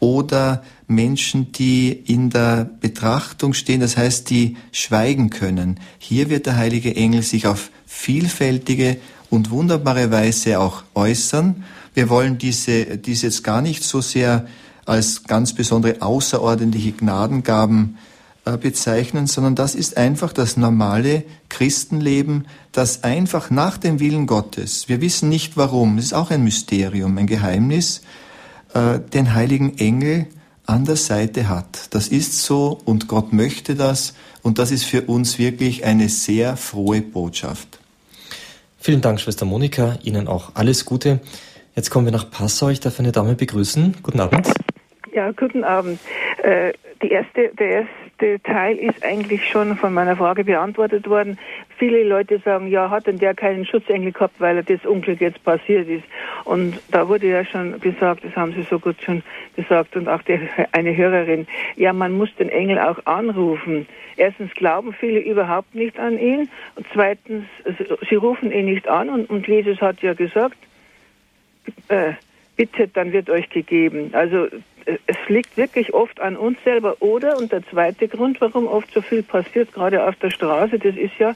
[0.00, 5.78] oder Menschen, die in der Betrachtung stehen, das heißt, die schweigen können.
[5.98, 8.96] Hier wird der heilige Engel sich auf vielfältige
[9.30, 11.64] und wunderbare Weise auch äußern.
[11.94, 14.46] Wir wollen diese, diese jetzt gar nicht so sehr
[14.86, 17.96] als ganz besondere außerordentliche Gnadengaben
[18.44, 24.88] äh, bezeichnen, sondern das ist einfach das normale Christenleben, das einfach nach dem Willen Gottes,
[24.88, 28.00] wir wissen nicht warum, es ist auch ein Mysterium, ein Geheimnis,
[28.74, 30.26] äh, den heiligen Engel
[30.66, 31.88] an der Seite hat.
[31.90, 36.56] Das ist so und Gott möchte das und das ist für uns wirklich eine sehr
[36.56, 37.69] frohe Botschaft.
[38.82, 39.98] Vielen Dank, Schwester Monika.
[40.04, 41.20] Ihnen auch alles Gute.
[41.76, 42.70] Jetzt kommen wir nach Passau.
[42.70, 43.98] Ich darf eine Dame begrüßen.
[44.02, 44.48] Guten Abend.
[45.12, 45.98] Ja, guten Abend.
[46.42, 46.72] Äh,
[47.02, 47.86] die erste, der
[48.20, 51.38] erste Teil ist eigentlich schon von meiner Frage beantwortet worden.
[51.78, 55.88] Viele Leute sagen, ja, hat denn der keinen Schutzengel gehabt, weil das Unglück jetzt passiert
[55.88, 56.04] ist.
[56.44, 59.22] Und da wurde ja schon gesagt, das haben Sie so gut schon
[59.56, 60.38] gesagt und auch die,
[60.72, 63.88] eine Hörerin, ja, man muss den Engel auch anrufen.
[64.16, 67.46] Erstens glauben viele überhaupt nicht an ihn und zweitens,
[68.08, 70.58] sie rufen ihn nicht an und, und Jesus hat ja gesagt,
[71.88, 72.12] äh,
[72.60, 74.10] bittet, dann wird euch gegeben.
[74.12, 74.48] Also
[74.86, 76.96] es liegt wirklich oft an uns selber.
[77.00, 80.96] Oder, und der zweite Grund, warum oft so viel passiert, gerade auf der Straße, das
[80.96, 81.34] ist ja,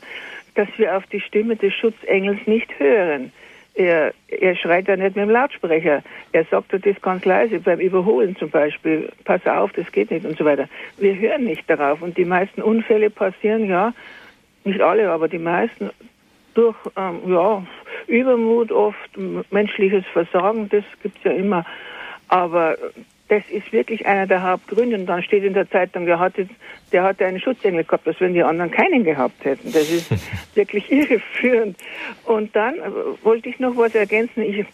[0.55, 3.33] dass wir auf die Stimme des Schutzengels nicht hören.
[3.75, 6.03] Er, er schreit ja nicht mit dem Lautsprecher.
[6.31, 9.11] Er sagt das ganz leise, beim Überholen zum Beispiel.
[9.25, 10.69] Pass auf, das geht nicht und so weiter.
[10.97, 12.01] Wir hören nicht darauf.
[12.01, 13.93] Und die meisten Unfälle passieren, ja,
[14.63, 15.91] nicht alle, aber die meisten
[16.55, 17.65] durch ähm, ja,
[18.07, 19.19] Übermut oft,
[19.51, 21.65] menschliches Versagen, das gibt's ja immer.
[22.29, 22.77] Aber
[23.35, 24.97] das ist wirklich einer der Hauptgründe.
[24.97, 26.49] Und dann steht in der Zeitung, der hatte,
[26.93, 29.73] der hatte einen Schutzengel gehabt, als wenn die anderen keinen gehabt hätten.
[29.73, 30.09] Das ist
[30.55, 31.77] wirklich irreführend.
[32.25, 34.43] Und dann äh, wollte ich noch was ergänzen.
[34.43, 34.65] Ich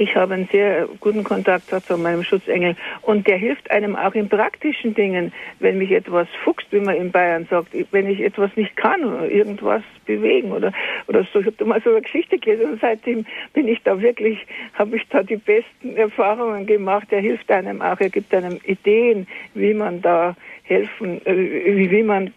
[0.00, 4.30] ich habe einen sehr guten Kontakt zu meinem Schutzengel und der hilft einem auch in
[4.30, 8.74] praktischen Dingen, wenn mich etwas fuchst, wie man in Bayern sagt, wenn ich etwas nicht
[8.76, 10.72] kann oder irgendwas bewegen oder
[11.06, 11.40] oder so.
[11.40, 14.38] Ich habe da mal so eine Geschichte gelesen und seitdem bin ich da wirklich,
[14.72, 17.08] habe ich da die besten Erfahrungen gemacht.
[17.10, 20.34] Er hilft einem auch, er gibt einem Ideen, wie man da
[20.70, 22.32] helfen, äh, wie man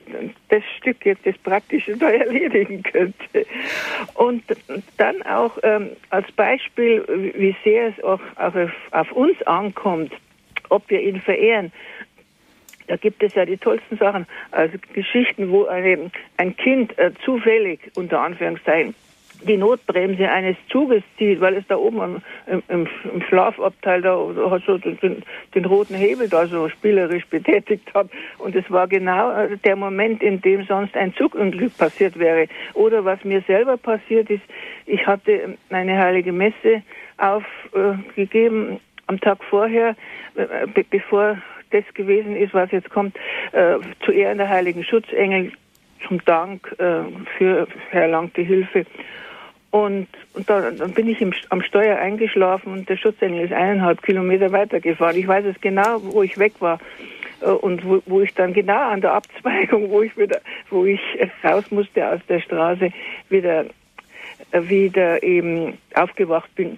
[0.50, 3.46] das Stück jetzt das Praktische da erledigen könnte.
[4.16, 4.44] Und
[4.98, 7.04] dann auch ähm, als Beispiel,
[7.36, 8.56] wie sehr es auch, auf,
[8.92, 10.12] auf uns ankommt,
[10.70, 11.72] ob wir ihn verehren.
[12.88, 18.20] Da gibt es ja die tollsten Sachen, also Geschichten, wo ein Kind äh, zufällig, unter
[18.20, 18.94] Anführungszeichen,
[19.48, 24.16] die Notbremse eines Zuges zieht, weil es da oben im, im, im Schlafabteil da
[24.66, 28.08] so den, den, roten Hebel da so spielerisch betätigt hat.
[28.38, 32.48] Und es war genau äh, der Moment, in dem sonst ein Zugunglück passiert wäre.
[32.74, 34.44] Oder was mir selber passiert ist,
[34.86, 36.84] ich hatte eine heilige Messe
[37.18, 39.96] aufgegeben äh, am Tag vorher,
[40.36, 41.38] äh, be bevor
[41.72, 43.16] das gewesen ist, was jetzt kommt,
[43.52, 45.52] äh, zu Ehren der heiligen Schutzengel
[46.08, 47.04] zum Dank äh,
[47.38, 48.86] für erlangte Hilfe.
[49.74, 54.04] Und, und da, dann bin ich im, am Steuer eingeschlafen und der Schutzengel ist eineinhalb
[54.04, 55.18] Kilometer weitergefahren.
[55.18, 56.78] Ich weiß es genau, wo ich weg war
[57.42, 61.02] äh, und wo, wo ich dann genau an der Abzweigung, wo ich wieder, wo ich
[61.44, 62.92] raus musste aus der Straße,
[63.30, 63.66] wieder,
[64.52, 66.78] äh, wieder eben aufgewacht bin.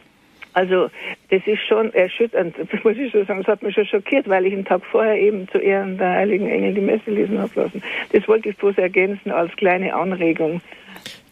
[0.53, 0.89] Also
[1.31, 2.55] das ist schon erschütternd,
[2.85, 3.39] muss ich schon sagen.
[3.39, 6.47] Das hat mich schon schockiert, weil ich einen Tag vorher eben zu Ehren der Heiligen
[6.47, 7.84] Engel die Messe lesen habe lassen.
[8.13, 10.61] Das wollte ich bloß ergänzen als kleine Anregung.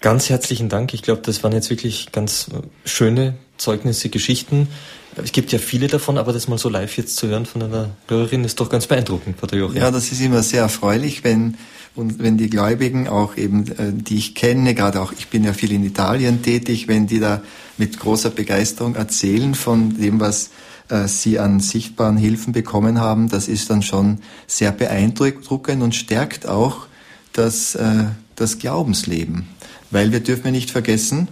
[0.04, 0.94] Ganz herzlichen Dank.
[0.94, 2.48] Ich glaube, das waren jetzt wirklich ganz
[2.84, 4.68] schöne Zeugnisse, Geschichten.
[5.16, 7.92] Es gibt ja viele davon, aber das mal so live jetzt zu hören von einer
[8.10, 9.78] Hörerin ist doch ganz beeindruckend, Pater Joachim.
[9.78, 11.56] Ja, das ist immer sehr erfreulich, wenn
[11.96, 15.54] und wenn die Gläubigen auch eben, äh, die ich kenne, gerade auch, ich bin ja
[15.54, 17.42] viel in Italien tätig, wenn die da
[17.78, 20.50] mit großer Begeisterung erzählen von dem, was
[20.90, 26.46] äh, sie an sichtbaren Hilfen bekommen haben, das ist dann schon sehr beeindruckend und stärkt
[26.46, 26.88] auch
[27.32, 29.48] das, äh, das Glaubensleben.
[29.94, 31.28] Weil wir dürfen nicht vergessen,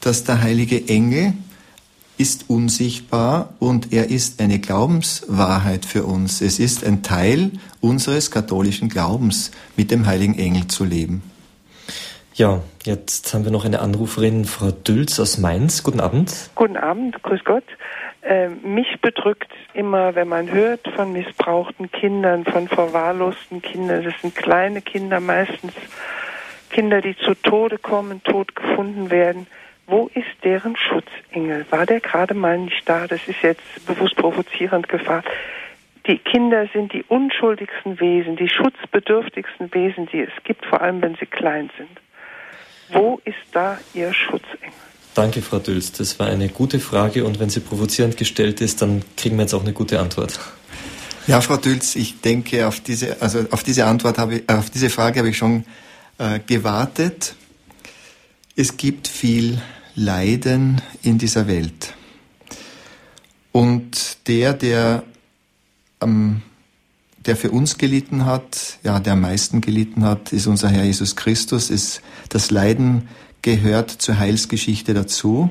[0.00, 1.32] dass der heilige Engel
[2.16, 6.40] ist unsichtbar und er ist eine Glaubenswahrheit für uns.
[6.40, 7.50] Es ist ein Teil
[7.80, 11.24] unseres katholischen Glaubens, mit dem heiligen Engel zu leben.
[12.34, 15.82] Ja, jetzt haben wir noch eine Anruferin, Frau Dülz aus Mainz.
[15.82, 16.50] Guten Abend.
[16.54, 17.64] Guten Abend, grüß Gott.
[18.22, 24.04] Äh, mich bedrückt immer, wenn man hört von missbrauchten Kindern, von verwahrlosten Kindern.
[24.04, 25.72] Das sind kleine Kinder, meistens
[26.74, 29.46] Kinder, die zu Tode kommen, tot gefunden werden
[29.86, 31.66] wo ist deren Schutzengel?
[31.70, 33.06] War der gerade mal nicht da?
[33.06, 35.28] Das ist jetzt bewusst provozierend gefragt.
[36.06, 41.16] Die Kinder sind die unschuldigsten Wesen, die schutzbedürftigsten Wesen, die es gibt, vor allem wenn
[41.16, 41.90] sie klein sind.
[42.90, 44.68] Wo ist da Ihr Schutzengel?
[45.14, 45.92] Danke, Frau Dülz.
[45.92, 49.54] Das war eine gute Frage und wenn sie provozierend gestellt ist, dann kriegen wir jetzt
[49.54, 50.38] auch eine gute Antwort.
[51.26, 54.90] Ja, Frau Dülz, ich denke, auf diese, also auf diese Antwort habe ich, auf diese
[54.90, 55.64] Frage habe ich schon
[56.18, 57.34] äh, gewartet.
[58.56, 59.60] Es gibt viel
[59.94, 61.94] Leiden in dieser Welt.
[63.52, 65.04] Und der, der,
[66.00, 66.42] ähm,
[67.26, 71.16] der für uns gelitten hat, ja, der am meisten gelitten hat, ist unser Herr Jesus
[71.16, 71.70] Christus.
[71.70, 73.08] Ist, das Leiden
[73.42, 75.50] gehört zur Heilsgeschichte dazu.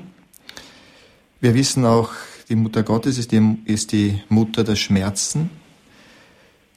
[1.40, 2.11] Wir wissen auch,
[2.49, 5.49] die Mutter Gottes ist die, ist die Mutter der Schmerzen.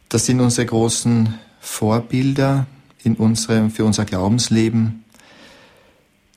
[0.08, 2.66] Das sind unsere großen Vorbilder
[3.06, 5.04] in unserem, für unser Glaubensleben.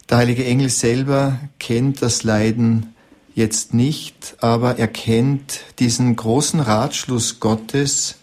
[0.09, 2.93] Der heilige Engel selber kennt das Leiden
[3.35, 8.15] jetzt nicht, aber er kennt diesen großen Ratschluss Gottes,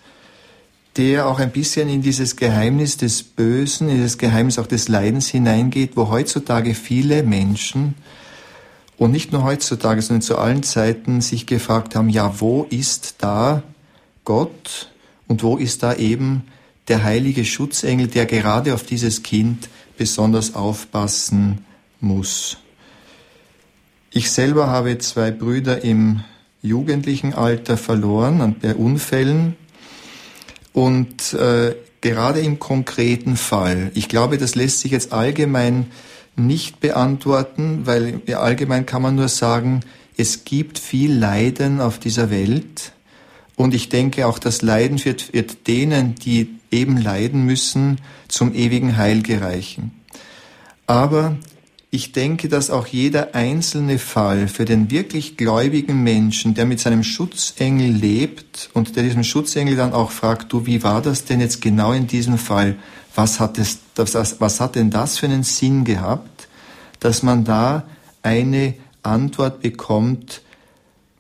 [0.97, 5.29] der auch ein bisschen in dieses Geheimnis des Bösen, in das Geheimnis auch des Leidens
[5.29, 7.95] hineingeht, wo heutzutage viele Menschen
[8.97, 13.63] und nicht nur heutzutage, sondern zu allen Zeiten sich gefragt haben, ja, wo ist da
[14.25, 14.91] Gott
[15.29, 16.45] und wo ist da eben
[16.89, 21.65] der heilige Schutzengel, der gerade auf dieses Kind besonders aufpassen
[22.01, 22.59] muss.
[24.11, 26.23] Ich selber habe zwei Brüder im
[26.63, 29.57] jugendlichen Alter verloren bei Unfällen
[30.73, 35.87] und äh, gerade im konkreten Fall, ich glaube, das lässt sich jetzt allgemein
[36.37, 39.81] nicht beantworten, weil allgemein kann man nur sagen,
[40.17, 42.93] es gibt viel Leiden auf dieser Welt
[43.57, 48.97] und ich denke auch, das Leiden wird, wird denen, die eben leiden müssen, zum ewigen
[48.97, 49.93] Heil gereichen.
[50.87, 51.37] Aber
[51.91, 57.03] ich denke, dass auch jeder einzelne Fall für den wirklich gläubigen Menschen, der mit seinem
[57.03, 61.63] Schutzengel lebt und der diesem Schutzengel dann auch fragt, du, wie war das denn jetzt
[61.63, 62.77] genau in diesem Fall?
[63.15, 66.49] Was hat, es, das, was hat denn das für einen Sinn gehabt,
[67.01, 67.85] dass man da
[68.23, 70.43] eine Antwort bekommt,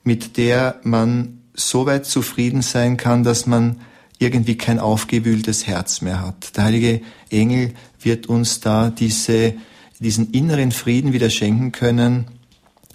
[0.05, 3.81] mit der man so weit zufrieden sein kann, dass man
[4.19, 6.57] irgendwie kein aufgewühltes Herz mehr hat.
[6.57, 9.55] Der heilige Engel wird uns da diese
[10.01, 12.27] diesen inneren Frieden wieder schenken können,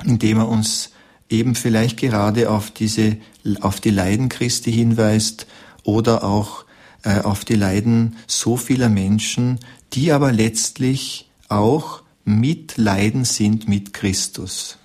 [0.05, 0.91] indem er uns
[1.29, 3.17] eben vielleicht gerade auf diese,
[3.61, 5.47] auf die Leiden Christi hinweist
[5.83, 6.65] oder auch
[7.03, 9.59] äh, auf die Leiden so vieler Menschen,
[9.93, 14.77] die aber letztlich auch mit Leiden sind mit Christus.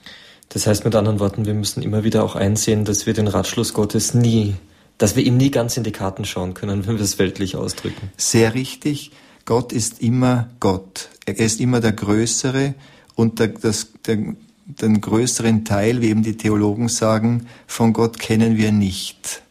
[0.49, 3.75] Das heißt mit anderen Worten, wir müssen immer wieder auch einsehen, dass wir den Ratschluss
[3.75, 4.55] Gottes nie,
[4.99, 8.11] dass wir ihm nie ganz in die Karten schauen können, wenn wir es weltlich ausdrücken.
[8.17, 9.13] Sehr richtig.
[9.45, 11.09] Gott ist immer Gott.
[11.25, 12.75] Er ist immer der Größere
[13.15, 14.35] und der, das, der,
[14.67, 19.43] den größeren Teil, wie eben die Theologen sagen, von Gott kennen wir nicht.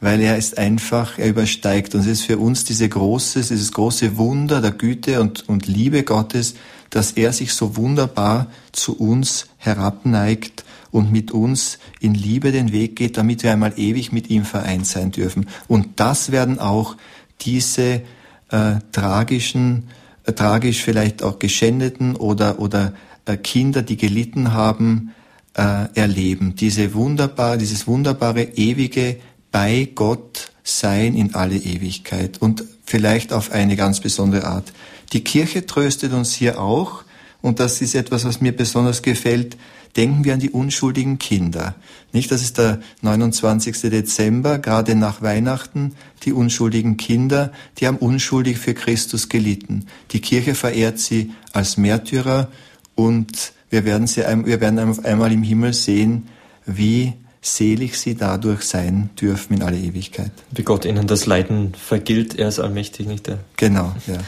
[0.00, 1.94] Weil er ist einfach, er übersteigt.
[1.94, 6.04] Und es ist für uns diese große, dieses große Wunder der Güte und, und Liebe
[6.04, 6.54] Gottes,
[6.90, 12.96] dass er sich so wunderbar zu uns herabneigt und mit uns in Liebe den Weg
[12.96, 15.46] geht, damit wir einmal ewig mit ihm vereint sein dürfen.
[15.66, 16.96] Und das werden auch
[17.40, 18.02] diese
[18.50, 19.88] äh, tragischen,
[20.24, 22.94] äh, tragisch vielleicht auch geschändeten oder, oder
[23.26, 25.14] äh, Kinder, die gelitten haben,
[25.54, 26.54] äh, erleben.
[26.56, 29.16] Diese wunderbar, dieses wunderbare, ewige
[29.50, 34.72] bei Gott sein in alle Ewigkeit und vielleicht auf eine ganz besondere Art.
[35.12, 37.04] Die Kirche tröstet uns hier auch,
[37.40, 39.56] und das ist etwas, was mir besonders gefällt,
[39.96, 41.74] denken wir an die unschuldigen Kinder.
[42.12, 43.80] Nicht, das ist der 29.
[43.90, 45.94] Dezember, gerade nach Weihnachten,
[46.24, 49.86] die unschuldigen Kinder, die haben unschuldig für Christus gelitten.
[50.10, 52.48] Die Kirche verehrt sie als Märtyrer
[52.94, 56.28] und wir werden sie, wir werden auf einmal im Himmel sehen,
[56.66, 60.32] wie selig sie dadurch sein dürfen in alle Ewigkeit.
[60.50, 63.38] Wie Gott ihnen das Leiden vergilt, er ist allmächtig, nicht der?
[63.56, 64.18] Genau, ja.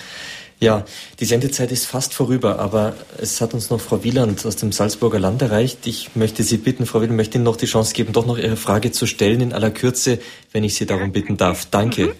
[0.60, 0.84] Ja,
[1.18, 5.18] die Sendezeit ist fast vorüber, aber es hat uns noch Frau Wieland aus dem Salzburger
[5.18, 5.86] Land erreicht.
[5.86, 8.58] Ich möchte Sie bitten, Frau Wieland, möchte Ihnen noch die Chance geben, doch noch Ihre
[8.58, 10.20] Frage zu stellen in aller Kürze,
[10.52, 11.64] wenn ich Sie darum bitten darf.
[11.70, 12.08] Danke.
[12.08, 12.12] Mhm.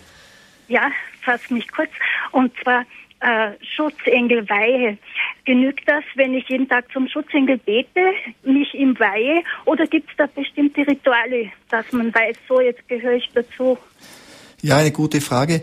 [0.69, 0.91] Ja,
[1.23, 1.91] fass mich kurz.
[2.33, 2.87] Und zwar
[3.21, 4.97] äh, Schutzengel weihe.
[5.45, 8.01] Genügt das, wenn ich jeden Tag zum Schutzengel bete,
[8.43, 13.17] mich ihm weihe, oder gibt es da bestimmte Rituale, dass man weiß, so jetzt gehöre
[13.17, 13.77] ich dazu?
[14.63, 15.63] Ja, eine gute Frage.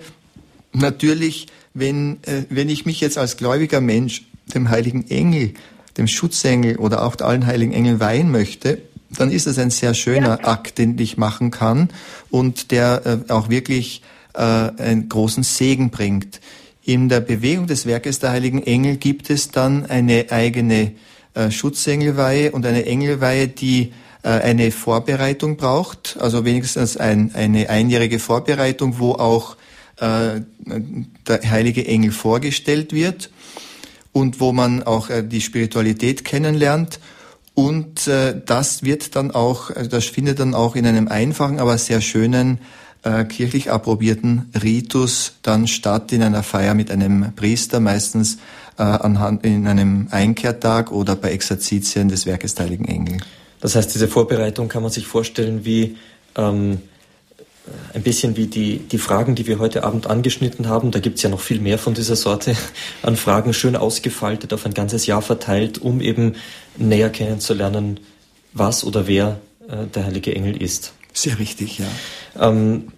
[0.73, 1.47] Natürlich
[1.79, 4.23] wenn, äh, wenn ich mich jetzt als gläubiger Mensch
[4.53, 5.53] dem heiligen Engel,
[5.97, 10.39] dem Schutzengel oder auch allen heiligen Engeln weihen möchte, dann ist es ein sehr schöner
[10.41, 10.47] ja.
[10.47, 11.89] Akt, den ich machen kann
[12.29, 14.01] und der äh, auch wirklich
[14.33, 16.41] äh, einen großen Segen bringt.
[16.83, 20.93] In der Bewegung des Werkes der heiligen Engel gibt es dann eine eigene
[21.33, 23.93] äh, Schutzengelweihe und eine Engelweihe, die
[24.23, 29.57] äh, eine Vorbereitung braucht, also wenigstens ein, eine einjährige Vorbereitung, wo auch
[29.99, 30.41] äh,
[31.27, 33.31] der heilige Engel vorgestellt wird
[34.11, 36.99] und wo man auch äh, die Spiritualität kennenlernt.
[37.55, 42.01] Und äh, das wird dann auch, das findet dann auch in einem einfachen, aber sehr
[42.01, 42.59] schönen
[43.29, 48.39] kirchlich approbierten Ritus dann statt in einer Feier mit einem Priester, meistens
[48.75, 53.19] anhand in einem Einkehrtag oder bei Exerzitien des Werkes Heiligen Engel.
[53.61, 55.95] Das heißt, diese Vorbereitung kann man sich vorstellen wie
[56.35, 56.79] ähm,
[57.93, 60.91] ein bisschen wie die, die Fragen, die wir heute Abend angeschnitten haben.
[60.91, 62.55] Da gibt es ja noch viel mehr von dieser Sorte
[63.01, 66.35] an Fragen, schön ausgefaltet, auf ein ganzes Jahr verteilt, um eben
[66.77, 67.99] näher kennenzulernen,
[68.53, 70.93] was oder wer äh, der heilige Engel ist.
[71.13, 71.87] Sehr richtig, ja.
[72.39, 72.91] Ähm,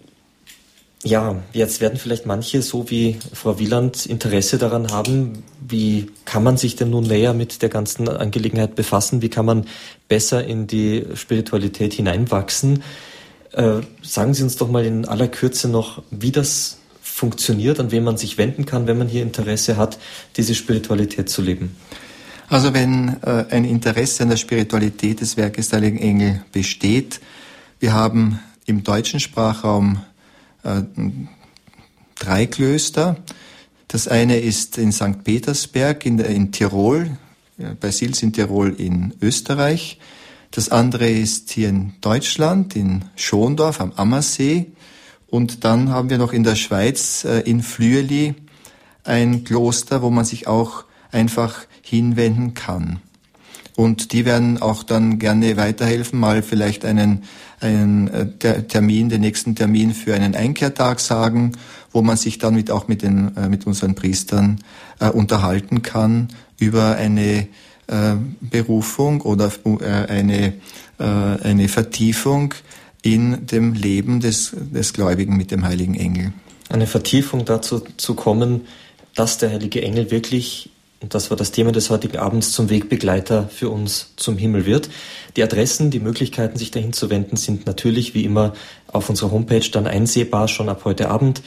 [1.02, 6.58] ja, jetzt werden vielleicht manche, so wie Frau Wieland, Interesse daran haben, wie kann man
[6.58, 9.22] sich denn nun näher mit der ganzen Angelegenheit befassen?
[9.22, 9.66] Wie kann man
[10.08, 12.82] besser in die Spiritualität hineinwachsen?
[13.52, 18.04] Äh, sagen Sie uns doch mal in aller Kürze noch, wie das funktioniert, an wen
[18.04, 19.98] man sich wenden kann, wenn man hier Interesse hat,
[20.36, 21.76] diese Spiritualität zu leben.
[22.48, 27.20] Also wenn äh, ein Interesse an der Spiritualität des Werkes der Heiligen Engel besteht,
[27.78, 30.00] wir haben im deutschen Sprachraum
[30.62, 30.82] äh,
[32.18, 33.16] drei Klöster.
[33.88, 35.24] Das eine ist in St.
[35.24, 37.18] Petersberg in, in Tirol,
[37.80, 39.98] bei Sils in Tirol in Österreich.
[40.50, 44.72] Das andere ist hier in Deutschland, in Schondorf am Ammersee.
[45.28, 48.34] Und dann haben wir noch in der Schweiz, äh, in Flüeli,
[49.04, 53.00] ein Kloster, wo man sich auch einfach hinwenden kann.
[53.76, 57.22] Und die werden auch dann gerne weiterhelfen, mal vielleicht einen,
[57.60, 61.52] einen äh, Termin, den nächsten Termin für einen Einkehrtag sagen,
[61.92, 64.58] wo man sich dann mit, auch mit, den, äh, mit unseren Priestern
[64.98, 66.28] äh, unterhalten kann
[66.58, 67.48] über eine
[68.40, 70.54] Berufung oder äh, eine,
[70.98, 72.54] äh, eine Vertiefung
[73.02, 76.32] in dem Leben des, des Gläubigen mit dem heiligen Engel.
[76.68, 78.62] Eine Vertiefung dazu zu kommen,
[79.14, 83.48] dass der heilige Engel wirklich, und das war das Thema des heutigen Abends, zum Wegbegleiter
[83.48, 84.88] für uns zum Himmel wird.
[85.36, 88.52] Die Adressen, die Möglichkeiten, sich dahin zu wenden, sind natürlich wie immer
[88.86, 91.42] auf unserer Homepage dann einsehbar, schon ab heute Abend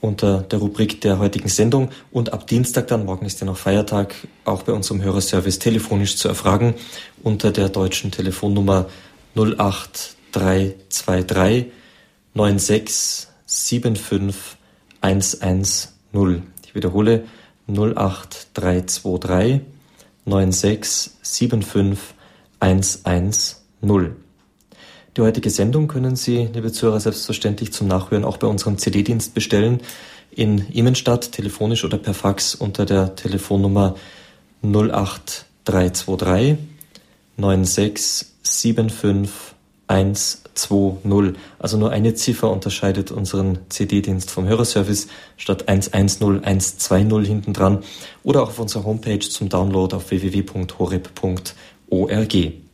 [0.00, 4.14] unter der Rubrik der heutigen Sendung und ab Dienstag dann, morgen ist ja noch Feiertag,
[4.44, 6.74] auch bei unserem Hörerservice telefonisch zu erfragen
[7.22, 8.86] unter der deutschen Telefonnummer
[9.34, 11.66] 08323
[12.34, 14.56] 9675
[15.00, 16.42] 110.
[16.64, 17.24] Ich wiederhole
[17.68, 19.60] 08323
[20.24, 22.14] 9675
[22.60, 24.19] 110.
[25.16, 29.80] Die heutige Sendung können Sie, liebe Zuhörer, selbstverständlich zum Nachhören auch bei unserem CD-Dienst bestellen.
[30.30, 33.96] In Immenstadt, telefonisch oder per Fax unter der Telefonnummer
[34.62, 36.58] 08323
[37.36, 39.56] 9675
[39.88, 41.34] 120.
[41.58, 47.82] Also nur eine Ziffer unterscheidet unseren CD-Dienst vom Hörerservice statt 110 120 hinten dran
[48.22, 52.69] oder auch auf unserer Homepage zum Download auf www.horeb.org.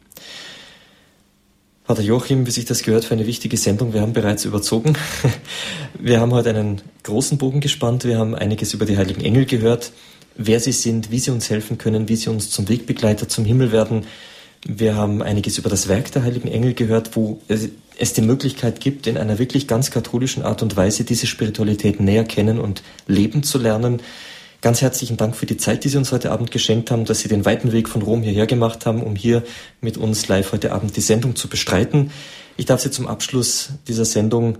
[1.86, 3.92] Pater Joachim, wie sich das gehört für eine wichtige Sendung.
[3.92, 4.94] Wir haben bereits überzogen.
[6.00, 8.04] Wir haben heute einen großen Bogen gespannt.
[8.04, 9.92] Wir haben einiges über die heiligen Engel gehört.
[10.36, 13.70] wer sie sind, wie sie uns helfen können, wie sie uns zum Wegbegleiter zum Himmel
[13.70, 14.04] werden.
[14.66, 19.06] Wir haben einiges über das Werk der heiligen Engel gehört, wo es die Möglichkeit gibt,
[19.06, 23.58] in einer wirklich ganz katholischen Art und Weise diese Spiritualität näher kennen und leben zu
[23.58, 24.02] lernen.
[24.62, 27.28] Ganz herzlichen Dank für die Zeit, die Sie uns heute Abend geschenkt haben, dass Sie
[27.28, 29.42] den weiten Weg von Rom hierher gemacht haben, um hier
[29.82, 32.10] mit uns live heute Abend die Sendung zu bestreiten.
[32.56, 34.56] Ich darf Sie zum Abschluss dieser Sendung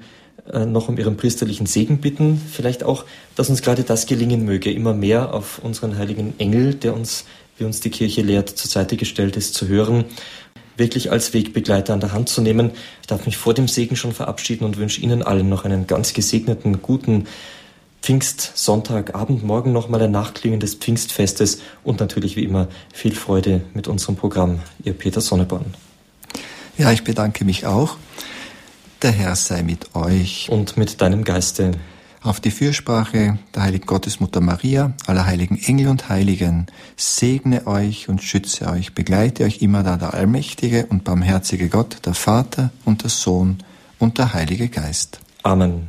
[0.53, 2.41] äh, noch um Ihren priesterlichen Segen bitten.
[2.53, 3.07] Vielleicht auch,
[3.37, 7.25] dass uns gerade das gelingen möge, immer mehr auf unseren heiligen Engel, der uns,
[7.57, 10.05] wie uns die Kirche lehrt, zur Seite gestellt ist, zu hören,
[10.77, 12.73] wirklich als Wegbegleiter an der Hand zu nehmen.
[13.01, 16.13] Ich darf mich vor dem Segen schon verabschieden und wünsche Ihnen allen noch einen ganz
[16.13, 17.25] gesegneten, guten
[18.07, 24.15] Pfingstsonntagabend, morgen nochmal ein Nachklingen des Pfingstfestes und natürlich wie immer viel Freude mit unserem
[24.15, 24.61] Programm.
[24.85, 25.75] Ihr Peter Sonneborn.
[26.79, 27.97] Ja, ich bedanke mich auch.
[29.03, 30.47] Der Herr sei mit euch.
[30.49, 31.73] Und mit deinem Geiste.
[32.23, 38.23] Auf die Fürsprache der heiligen Gottesmutter Maria, aller heiligen Engel und Heiligen, segne euch und
[38.23, 43.11] schütze euch, begleite euch immer da der allmächtige und barmherzige Gott, der Vater und der
[43.11, 43.59] Sohn
[43.99, 45.19] und der Heilige Geist.
[45.43, 45.89] Amen.